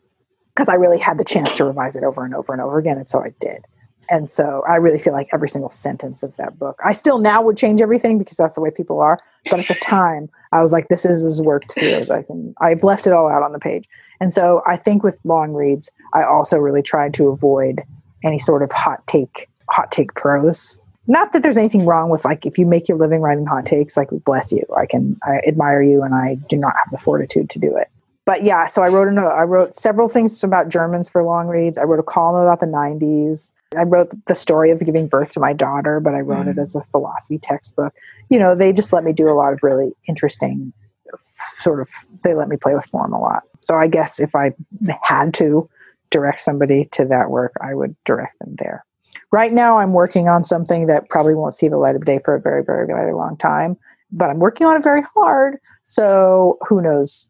because 0.53 0.69
i 0.69 0.73
really 0.73 0.99
had 0.99 1.17
the 1.17 1.23
chance 1.23 1.57
to 1.57 1.65
revise 1.65 1.95
it 1.95 2.03
over 2.03 2.23
and 2.23 2.35
over 2.35 2.53
and 2.53 2.61
over 2.61 2.77
again 2.77 2.97
and 2.97 3.07
so 3.07 3.19
i 3.23 3.33
did 3.39 3.65
and 4.09 4.29
so 4.29 4.63
I 4.67 4.77
really 4.77 4.97
feel 4.97 5.13
like 5.13 5.29
every 5.33 5.47
single 5.47 5.69
sentence 5.69 6.23
of 6.23 6.35
that 6.37 6.57
book. 6.57 6.79
I 6.83 6.93
still 6.93 7.19
now 7.19 7.41
would 7.41 7.57
change 7.57 7.79
everything 7.79 8.17
because 8.17 8.37
that's 8.37 8.55
the 8.55 8.61
way 8.61 8.71
people 8.71 8.99
are. 8.99 9.19
But 9.49 9.59
at 9.59 9.67
the 9.67 9.75
time, 9.81 10.29
I 10.51 10.61
was 10.61 10.71
like, 10.71 10.87
this 10.87 11.05
is 11.05 11.23
as 11.23 11.41
worked 11.41 11.73
through 11.73 11.93
as 11.93 12.09
I 12.09 12.23
can. 12.23 12.55
I've 12.59 12.83
left 12.83 13.05
it 13.05 13.13
all 13.13 13.29
out 13.29 13.43
on 13.43 13.51
the 13.51 13.59
page. 13.59 13.87
And 14.19 14.33
so 14.33 14.61
I 14.65 14.77
think 14.77 15.03
with 15.03 15.19
Longreads, 15.23 15.91
I 16.13 16.23
also 16.23 16.57
really 16.57 16.81
tried 16.81 17.13
to 17.15 17.27
avoid 17.27 17.83
any 18.23 18.39
sort 18.39 18.63
of 18.63 18.71
hot 18.71 19.05
take, 19.05 19.47
hot 19.69 19.91
take 19.91 20.13
prose. 20.15 20.79
Not 21.09 21.33
that 21.33 21.43
there's 21.43 21.57
anything 21.57 21.85
wrong 21.85 22.09
with 22.09 22.23
like 22.23 22.45
if 22.45 22.57
you 22.57 22.65
make 22.65 22.87
your 22.87 22.97
living 22.97 23.19
writing 23.19 23.45
hot 23.45 23.65
takes, 23.65 23.97
like 23.97 24.09
bless 24.23 24.51
you. 24.51 24.63
I 24.77 24.85
can 24.85 25.19
I 25.23 25.41
admire 25.47 25.81
you 25.81 26.03
and 26.03 26.13
I 26.13 26.35
do 26.47 26.57
not 26.57 26.73
have 26.77 26.91
the 26.91 26.99
fortitude 26.99 27.49
to 27.49 27.59
do 27.59 27.75
it. 27.75 27.89
But 28.25 28.43
yeah, 28.43 28.67
so 28.67 28.83
I 28.83 28.89
wrote 28.89 29.11
a 29.11 29.21
I 29.21 29.43
wrote 29.43 29.73
several 29.73 30.07
things 30.07 30.43
about 30.43 30.69
Germans 30.69 31.09
for 31.09 31.23
Longreads. 31.23 31.79
I 31.79 31.83
wrote 31.83 31.99
a 31.99 32.03
column 32.03 32.43
about 32.43 32.59
the 32.59 32.67
90s. 32.67 33.51
I 33.75 33.83
wrote 33.83 34.11
the 34.27 34.35
story 34.35 34.69
of 34.69 34.79
giving 34.85 35.07
birth 35.07 35.33
to 35.33 35.39
my 35.39 35.51
daughter, 35.51 35.99
but 35.99 36.13
I 36.13 36.19
wrote 36.19 36.47
it 36.47 36.55
mm. 36.57 36.61
as 36.61 36.75
a 36.75 36.81
philosophy 36.81 37.39
textbook. 37.39 37.93
You 38.29 38.39
know, 38.39 38.55
they 38.55 38.71
just 38.71 38.93
let 38.93 39.03
me 39.03 39.11
do 39.11 39.29
a 39.29 39.33
lot 39.33 39.51
of 39.51 39.63
really 39.63 39.91
interesting 40.07 40.73
sort 41.19 41.79
of 41.79 41.89
they 42.23 42.35
let 42.35 42.49
me 42.49 42.57
play 42.57 42.75
with 42.75 42.85
form 42.85 43.13
a 43.13 43.19
lot. 43.19 43.43
So 43.61 43.75
I 43.75 43.87
guess 43.87 44.19
if 44.19 44.35
I 44.35 44.53
had 45.01 45.33
to 45.35 45.69
direct 46.11 46.41
somebody 46.41 46.85
to 46.91 47.05
that 47.05 47.29
work, 47.29 47.53
I 47.61 47.73
would 47.73 47.95
direct 48.05 48.37
them 48.39 48.55
there. 48.57 48.85
Right 49.31 49.53
now 49.53 49.77
I'm 49.77 49.93
working 49.93 50.27
on 50.27 50.43
something 50.43 50.87
that 50.87 51.07
probably 51.09 51.35
won't 51.35 51.53
see 51.53 51.67
the 51.67 51.77
light 51.77 51.95
of 51.95 52.05
day 52.05 52.19
for 52.23 52.35
a 52.35 52.41
very, 52.41 52.63
very, 52.63 52.87
very 52.87 53.13
long 53.13 53.37
time, 53.37 53.77
but 54.11 54.29
I'm 54.29 54.39
working 54.39 54.65
on 54.65 54.75
it 54.77 54.83
very 54.83 55.03
hard. 55.15 55.57
So 55.83 56.57
who 56.67 56.81
knows? 56.81 57.29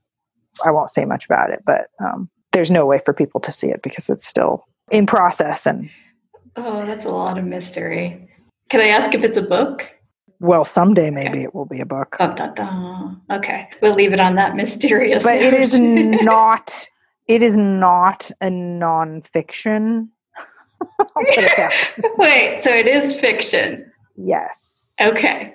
I 0.65 0.71
won't 0.71 0.89
say 0.89 1.05
much 1.05 1.25
about 1.25 1.49
it, 1.51 1.61
but 1.65 1.87
um, 2.03 2.29
there's 2.51 2.71
no 2.71 2.85
way 2.85 2.99
for 3.05 3.13
people 3.13 3.39
to 3.41 3.51
see 3.51 3.67
it 3.67 3.81
because 3.81 4.09
it's 4.09 4.27
still 4.27 4.65
in 4.91 5.05
process 5.05 5.65
and 5.65 5.89
Oh, 6.55 6.85
that's 6.85 7.05
a 7.05 7.09
lot 7.09 7.37
of 7.37 7.45
mystery. 7.45 8.27
Can 8.69 8.81
I 8.81 8.87
ask 8.87 9.13
if 9.13 9.23
it's 9.23 9.37
a 9.37 9.41
book? 9.41 9.89
well 10.41 10.63
someday 10.63 11.09
maybe 11.11 11.43
it 11.43 11.53
will 11.53 11.65
be 11.65 11.81
a 11.81 11.85
book 11.85 12.15
Da, 12.17 12.27
da, 12.33 12.47
da. 12.53 13.11
Okay, 13.29 13.67
we'll 13.81 13.93
leave 13.93 14.13
it 14.13 14.21
on 14.21 14.35
that 14.35 14.55
mysterious. 14.55 15.21
but 15.21 15.35
it 15.35 15.53
is 15.53 15.77
not 15.79 16.87
it 17.27 17.41
is 17.43 17.57
not 17.57 18.31
a 18.39 18.45
nonfiction 18.47 20.07
Wait, 22.17 22.59
so 22.63 22.71
it 22.73 22.87
is 22.87 23.15
fiction. 23.15 23.91
yes 24.17 24.95
Okay. 25.01 25.53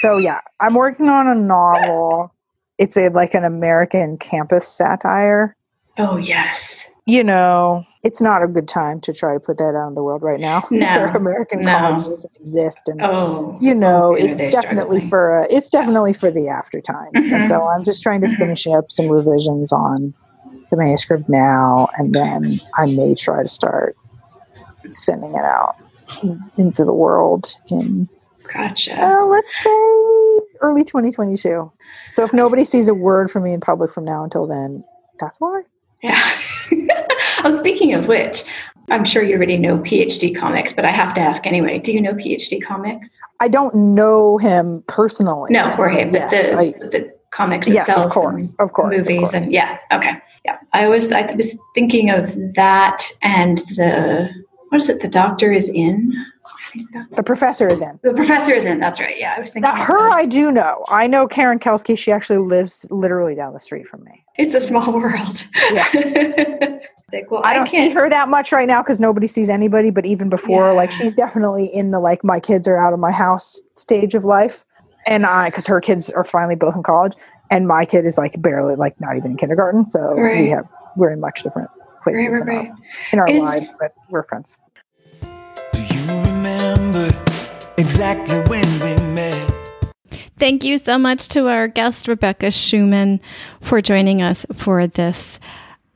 so 0.00 0.16
yeah 0.16 0.40
i'm 0.60 0.74
working 0.74 1.08
on 1.08 1.26
a 1.26 1.34
novel 1.34 2.32
it's 2.78 2.96
a 2.96 3.08
like 3.08 3.34
an 3.34 3.44
american 3.44 4.16
campus 4.18 4.66
satire 4.68 5.56
Oh 5.98 6.16
yes. 6.16 6.86
you 7.06 7.22
know 7.24 7.84
it's 8.04 8.20
not 8.20 8.42
a 8.42 8.46
good 8.48 8.68
time 8.68 9.00
to 9.02 9.12
try 9.12 9.32
to 9.34 9.40
put 9.40 9.58
that 9.58 9.74
out 9.76 9.88
in 9.88 9.94
the 9.94 10.02
world 10.02 10.22
right 10.22 10.38
now 10.40 10.62
No, 10.70 11.04
american 11.14 11.62
no. 11.62 11.72
college 11.72 12.04
doesn't 12.04 12.32
exist 12.40 12.82
and 12.88 13.00
Oh. 13.02 13.56
you 13.60 13.74
know 13.74 14.12
Oh, 14.12 14.14
it's 14.14 14.38
definitely 14.54 15.00
struggling. 15.00 15.08
for 15.08 15.40
uh, 15.42 15.46
it's 15.50 15.68
definitely 15.70 16.12
for 16.12 16.30
the 16.30 16.48
after 16.48 16.80
times 16.80 17.10
and 17.14 17.42
Mhm. 17.44 17.46
so 17.46 17.66
i'm 17.68 17.82
just 17.82 18.02
trying 18.02 18.20
to 18.20 18.28
finish 18.28 18.66
up 18.68 18.90
some 18.90 19.08
revisions 19.08 19.72
on 19.72 20.14
the 20.70 20.76
manuscript 20.76 21.28
now 21.28 21.88
and 21.96 22.12
then 22.14 22.60
i 22.78 22.86
may 22.86 23.14
try 23.14 23.42
to 23.42 23.48
start 23.48 23.96
sending 24.90 25.34
it 25.34 25.44
out 25.44 25.76
into 26.58 26.84
the 26.84 26.92
world 26.92 27.56
in 27.70 28.08
Gotcha. 28.52 28.94
uh, 29.02 29.24
let's 29.26 29.56
say 29.56 29.70
early 30.60 30.84
2022 30.84 31.70
so 32.10 32.24
if 32.24 32.32
nobody 32.34 32.64
sees 32.64 32.88
a 32.88 32.94
word 32.94 33.30
from 33.30 33.42
me 33.44 33.52
in 33.52 33.60
public 33.60 33.90
from 33.90 34.04
now 34.04 34.22
until 34.24 34.46
then 34.46 34.84
that's 35.18 35.38
why 35.40 35.62
Yeah. 36.02 36.38
oh, 37.44 37.54
speaking 37.54 37.94
of 37.94 38.06
which, 38.08 38.42
I'm 38.90 39.04
sure 39.06 39.22
you 39.22 39.36
already 39.36 39.56
know 39.56 39.78
PhD 39.78 40.36
Comics, 40.36 40.74
but 40.74 40.84
I 40.84 40.90
have 40.90 41.14
to 41.14 41.20
ask 41.22 41.46
anyway. 41.46 41.78
Do 41.78 41.90
you 41.92 42.02
know 42.02 42.12
PhD 42.12 42.62
Comics? 42.62 43.18
i 43.40 43.48
don't 43.48 43.74
know 43.74 44.36
him 44.38 44.84
personally 44.86 45.48
No, 45.52 45.70
Jorge, 45.70 46.04
but 46.04 46.12
Yes, 46.14 46.30
the 46.30 46.58
I- 46.58 46.88
the 46.88 47.14
comics 47.30 47.66
yes 47.68 47.88
itself. 47.88 48.06
of 48.06 48.12
course 48.12 48.54
of 48.60 48.72
course 48.74 49.00
of 49.00 49.06
movies 49.08 49.30
course. 49.30 49.34
and 49.34 49.52
yeah, 49.52 49.78
okay, 49.92 50.12
yeah. 50.44 50.58
I 50.74 50.86
was 50.88 51.10
I 51.10 51.22
was 51.34 51.58
thinking 51.74 52.10
of 52.10 52.32
that 52.54 53.10
and 53.22 53.58
the 53.76 54.28
what 54.74 54.82
is 54.82 54.88
it? 54.88 55.00
The 55.00 55.06
doctor 55.08 55.52
is 55.52 55.68
in. 55.68 56.12
I 56.44 56.70
think 56.72 56.90
that's 56.92 57.16
The 57.16 57.22
professor 57.22 57.68
is 57.68 57.80
in. 57.80 58.00
the 58.02 58.12
professor 58.12 58.52
is 58.52 58.64
in. 58.64 58.80
That's 58.80 58.98
right. 58.98 59.16
Yeah, 59.16 59.34
I 59.36 59.40
was 59.40 59.52
thinking. 59.52 59.70
Now, 59.70 59.76
her. 59.80 60.10
I 60.10 60.26
do 60.26 60.50
know. 60.50 60.84
I 60.88 61.06
know 61.06 61.28
Karen 61.28 61.60
Kelsky. 61.60 61.96
She 61.96 62.10
actually 62.10 62.40
lives 62.40 62.84
literally 62.90 63.36
down 63.36 63.52
the 63.52 63.60
street 63.60 63.86
from 63.86 64.02
me. 64.02 64.24
It's 64.36 64.52
a 64.56 64.60
small 64.60 64.92
world. 65.00 65.44
Yeah. 65.70 65.88
Well, 67.30 67.42
I 67.44 67.54
don't 67.54 67.68
see 67.68 67.76
can't. 67.76 67.94
her 67.94 68.10
that 68.10 68.28
much 68.28 68.50
right 68.50 68.66
now 68.66 68.82
because 68.82 68.98
nobody 68.98 69.28
sees 69.28 69.48
anybody. 69.48 69.90
But 69.90 70.04
even 70.04 70.28
before, 70.28 70.74
like 70.74 70.90
she's 70.90 71.14
definitely 71.14 71.66
in 71.66 71.92
the 71.92 72.00
like 72.00 72.24
my 72.24 72.40
kids 72.40 72.66
are 72.66 72.76
out 72.76 72.92
of 72.92 72.98
my 72.98 73.12
house 73.12 73.62
stage 73.76 74.16
of 74.16 74.24
life, 74.24 74.64
and 75.06 75.24
I 75.24 75.48
because 75.50 75.64
her 75.68 75.80
kids 75.80 76.10
are 76.10 76.24
finally 76.24 76.56
both 76.56 76.74
in 76.74 76.82
college, 76.82 77.12
and 77.52 77.68
my 77.68 77.84
kid 77.84 78.04
is 78.04 78.18
like 78.18 78.42
barely 78.42 78.74
like 78.74 79.00
not 79.00 79.16
even 79.16 79.30
in 79.32 79.36
kindergarten. 79.36 79.86
So 79.86 80.12
we 80.16 80.48
have 80.50 80.66
we're 80.96 81.12
in 81.12 81.20
much 81.20 81.44
different 81.44 81.70
places 82.02 82.26
Right, 82.34 82.48
right, 82.48 82.66
in, 83.12 83.18
right. 83.20 83.20
Our, 83.20 83.26
in 83.28 83.38
our 83.38 83.40
lives, 83.44 83.72
but 83.78 83.94
we're 84.10 84.24
friends. 84.24 84.56
Remember 86.94 87.16
exactly 87.76 88.38
when 88.42 88.64
we 88.74 88.94
met? 89.14 89.50
Thank 90.38 90.62
you 90.62 90.78
so 90.78 90.96
much 90.96 91.26
to 91.28 91.48
our 91.48 91.66
guest, 91.66 92.06
Rebecca 92.06 92.46
Schuman, 92.46 93.18
for 93.60 93.82
joining 93.82 94.22
us 94.22 94.46
for 94.54 94.86
this 94.86 95.40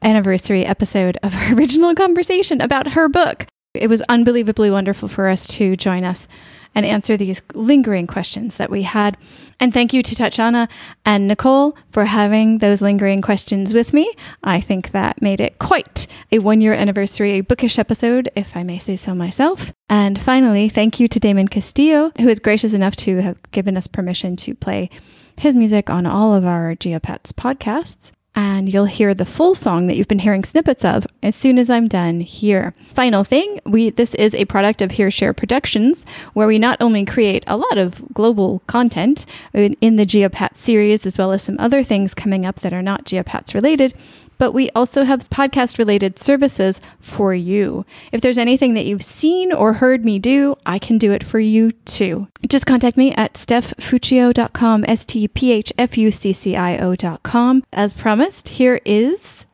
anniversary 0.03 0.67
episode 0.67 1.17
of 1.23 1.37
our 1.37 1.53
original 1.55 1.95
conversation 1.95 2.61
about 2.61 2.89
her 2.95 3.09
book. 3.09 3.47
It 3.75 3.87
was 3.87 4.03
unbelievably 4.09 4.73
wonderful 4.73 5.09
for 5.09 5.29
us 5.29 5.47
to 5.49 5.77
join 5.77 6.03
us 6.03 6.27
and 6.75 6.87
answer 6.87 7.17
these 7.17 7.43
lingering 7.55 8.07
questions 8.07 8.57
that 8.57 8.71
we 8.71 8.83
had. 8.83 9.17
And 9.61 9.75
thank 9.75 9.93
you 9.93 10.03
to 10.03 10.15
Tatjana 10.15 10.69
and 11.05 11.27
Nicole 11.27 11.77
for 11.91 12.05
having 12.05 12.59
those 12.59 12.81
lingering 12.81 13.23
questions 13.23 13.75
with 13.75 13.93
me. 13.93 14.13
I 14.45 14.61
think 14.61 14.93
that 14.93 15.21
made 15.21 15.41
it 15.41 15.59
quite 15.59 16.07
a 16.31 16.39
one 16.39 16.61
year 16.61 16.73
anniversary 16.73 17.33
a 17.33 17.41
bookish 17.41 17.79
episode, 17.79 18.31
if 18.37 18.57
I 18.57 18.63
may 18.63 18.79
say 18.79 18.97
so 18.97 19.15
myself. 19.15 19.73
And 19.89 20.21
finally, 20.21 20.69
thank 20.69 21.01
you 21.01 21.09
to 21.09 21.19
Damon 21.19 21.49
Castillo, 21.49 22.13
who 22.19 22.29
is 22.29 22.39
gracious 22.39 22.73
enough 22.73 22.97
to 22.97 23.23
have 23.23 23.43
given 23.51 23.77
us 23.77 23.87
permission 23.87 24.37
to 24.37 24.55
play 24.55 24.91
his 25.37 25.57
music 25.57 25.89
on 25.91 26.07
all 26.07 26.35
of 26.35 26.45
our 26.45 26.75
Geopats 26.75 27.33
podcasts. 27.33 28.13
And 28.39 28.73
you'll 28.73 28.85
hear 28.85 29.15
the 29.15 29.25
full 29.25 29.57
song 29.57 29.89
that 29.89 29.97
you've 29.97 30.07
been 30.07 30.21
hearing 30.21 30.45
snippets 30.45 30.85
of 30.85 31.09
as 31.25 31.35
soon 31.35 31.59
as 31.59 31.69
I'm 31.69 31.89
done 31.89 32.21
here. 32.21 32.73
Final 32.95 33.25
thing, 33.25 33.61
we 33.67 33.91
this 33.91 34.15
is 34.15 34.33
a 34.33 34.45
product 34.45 34.81
of 34.81 34.93
Here 34.93 35.11
Share 35.11 35.33
Productions, 35.33 36.07
where 36.35 36.47
we 36.47 36.57
not 36.57 36.81
only 36.81 37.05
create 37.05 37.43
a 37.49 37.57
lot 37.57 37.79
of 37.79 38.01
global 38.15 38.63
content 38.69 39.27
in, 39.53 39.77
in 39.81 39.97
the 39.97 40.07
Geopat 40.07 40.57
series, 40.57 41.05
as 41.05 41.19
well 41.19 41.33
as 41.33 41.43
some 41.43 41.59
other 41.59 41.83
things 41.83 42.15
coming 42.15 42.47
up 42.47 42.61
that 42.61 42.73
are 42.73 42.81
not 42.81 43.07
Geopats 43.07 43.55
related, 43.55 43.93
but 44.39 44.53
we 44.53 44.71
also 44.71 45.05
have 45.05 45.29
podcast 45.29 45.79
related 45.79 46.19
services 46.19 46.81
for 47.01 47.35
you. 47.35 47.85
If 48.13 48.21
there's 48.21 48.39
anything 48.39 48.75
that 48.75 48.87
you've 48.87 49.05
seen 49.05 49.53
or 49.53 49.75
heard 49.75 50.05
me 50.05 50.19
do, 50.19 50.57
I 50.65 50.79
can 50.79 50.97
do 50.97 51.13
it 51.13 51.25
for 51.25 51.39
you 51.41 51.73
too. 51.85 52.29
Just 52.49 52.67
contact 52.67 52.97
me 52.97 53.13
at 53.15 53.35
stephfuccio.com, 53.35 54.85
S 54.89 55.05
T 55.05 55.29
P 55.29 55.53
H 55.53 55.73
F 55.77 55.99
U 55.99 56.11
C 56.11 56.33
C 56.33 56.57
I 56.57 56.79
O.com. 56.79 57.65
As 57.73 57.93
promised, 57.93 58.49
here 58.51 58.81
is 58.85 59.45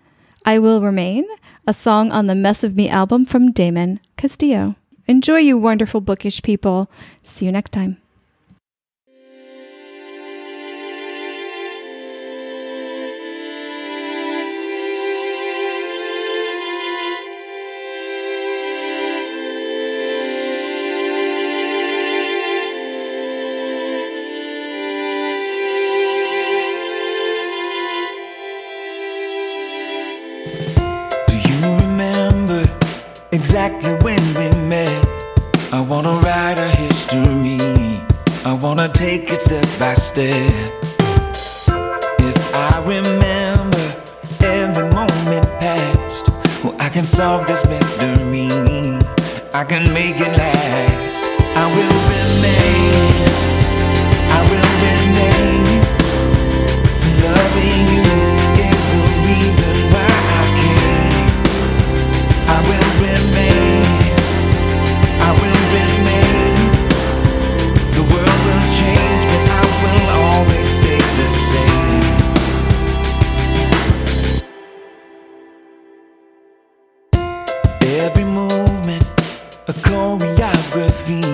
I 0.44 0.58
Will 0.58 0.82
Remain, 0.82 1.24
a 1.66 1.72
song 1.72 2.12
on 2.12 2.26
the 2.26 2.34
Mess 2.34 2.62
of 2.62 2.76
Me 2.76 2.88
album 2.88 3.24
from 3.24 3.50
Damon 3.50 4.00
Castillo. 4.16 4.76
Enjoy, 5.06 5.38
you 5.38 5.58
wonderful 5.58 6.00
bookish 6.00 6.42
people. 6.42 6.90
See 7.22 7.46
you 7.46 7.52
next 7.52 7.72
time. 7.72 7.98
Exactly 33.44 33.92
when 34.06 34.22
we 34.38 34.48
met? 34.72 35.06
I 35.70 35.78
wanna 35.78 36.14
write 36.24 36.58
our 36.58 36.74
history. 36.84 37.58
I 38.42 38.52
wanna 38.54 38.88
take 38.88 39.30
it 39.30 39.42
step 39.42 39.66
by 39.78 39.92
step. 39.92 40.72
If 42.30 42.38
I 42.54 42.72
remember 42.94 43.84
every 44.40 44.88
moment 44.98 45.46
past, 45.60 46.24
well, 46.62 46.74
I 46.78 46.88
can 46.88 47.04
solve 47.04 47.44
this 47.46 47.62
mystery. 47.66 48.48
I 49.60 49.62
can 49.70 49.92
make 49.92 50.18
it 50.26 50.32
last. 50.42 51.22
I 51.62 51.66
will 51.74 52.03
choreography. 79.84 81.24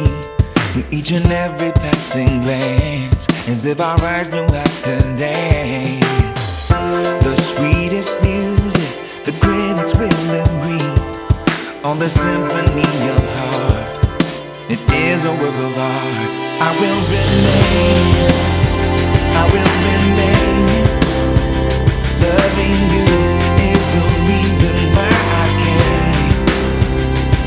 In 0.76 0.84
each 0.92 1.10
and 1.10 1.26
every 1.32 1.72
passing 1.72 2.42
glance, 2.42 3.26
as 3.48 3.64
if 3.64 3.80
our 3.80 4.00
eyes 4.04 4.30
knew 4.30 4.46
how 4.46 4.70
to 4.86 4.96
dance. 5.16 6.68
The 7.26 7.34
sweetest 7.34 8.22
music, 8.22 8.90
the 9.24 9.32
critics 9.42 9.94
will 9.94 10.30
agree 10.44 10.90
on 11.82 11.98
the 11.98 12.08
symphony 12.08 12.92
of 13.14 13.22
heart. 13.36 13.88
It 14.70 14.80
is 14.92 15.24
a 15.24 15.32
work 15.32 15.58
of 15.68 15.76
art. 15.76 16.30
I 16.62 16.70
will 16.80 17.00
remain. 17.16 18.30
I 19.40 19.44
will 19.52 19.72
remain. 19.90 20.84
Loving 22.22 22.78
you 22.94 23.08
is 23.72 23.84
the 23.96 24.04
reason 24.30 24.74
why 24.94 25.10
I 25.42 25.46
came. 25.64 26.32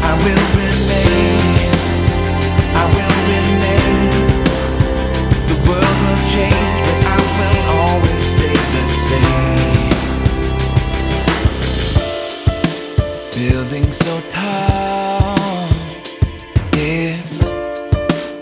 I 0.04 0.14
will 0.24 0.62
so 14.04 14.20
tall, 14.28 15.70
it 16.74 17.18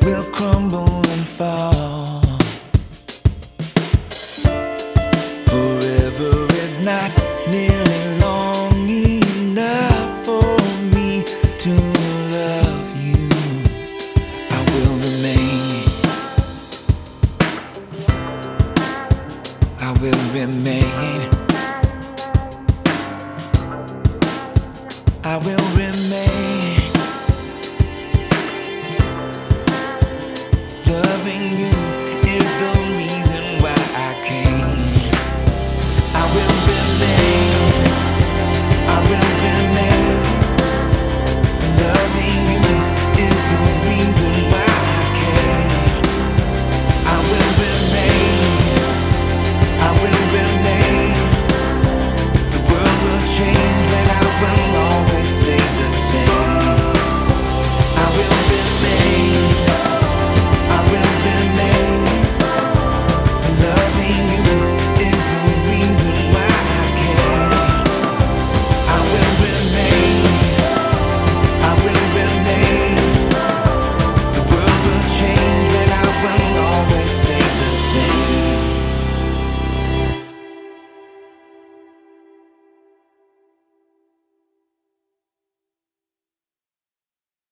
will 0.03 0.23
crumble 0.31 1.05
and 1.13 1.25
fall. 1.37 2.23
Forever 5.45 6.47
is 6.63 6.79
not 6.79 7.11
nearly 7.47 8.19
long 8.19 8.89
enough 8.89 10.25
for 10.25 10.57
me 10.95 11.23
to 11.59 11.73
love 12.37 12.87
you. 13.05 13.29
I 14.57 14.59
will 14.71 14.95
remain. 15.05 15.85
I 19.79 19.91
will 20.01 20.23
remain. 20.33 21.40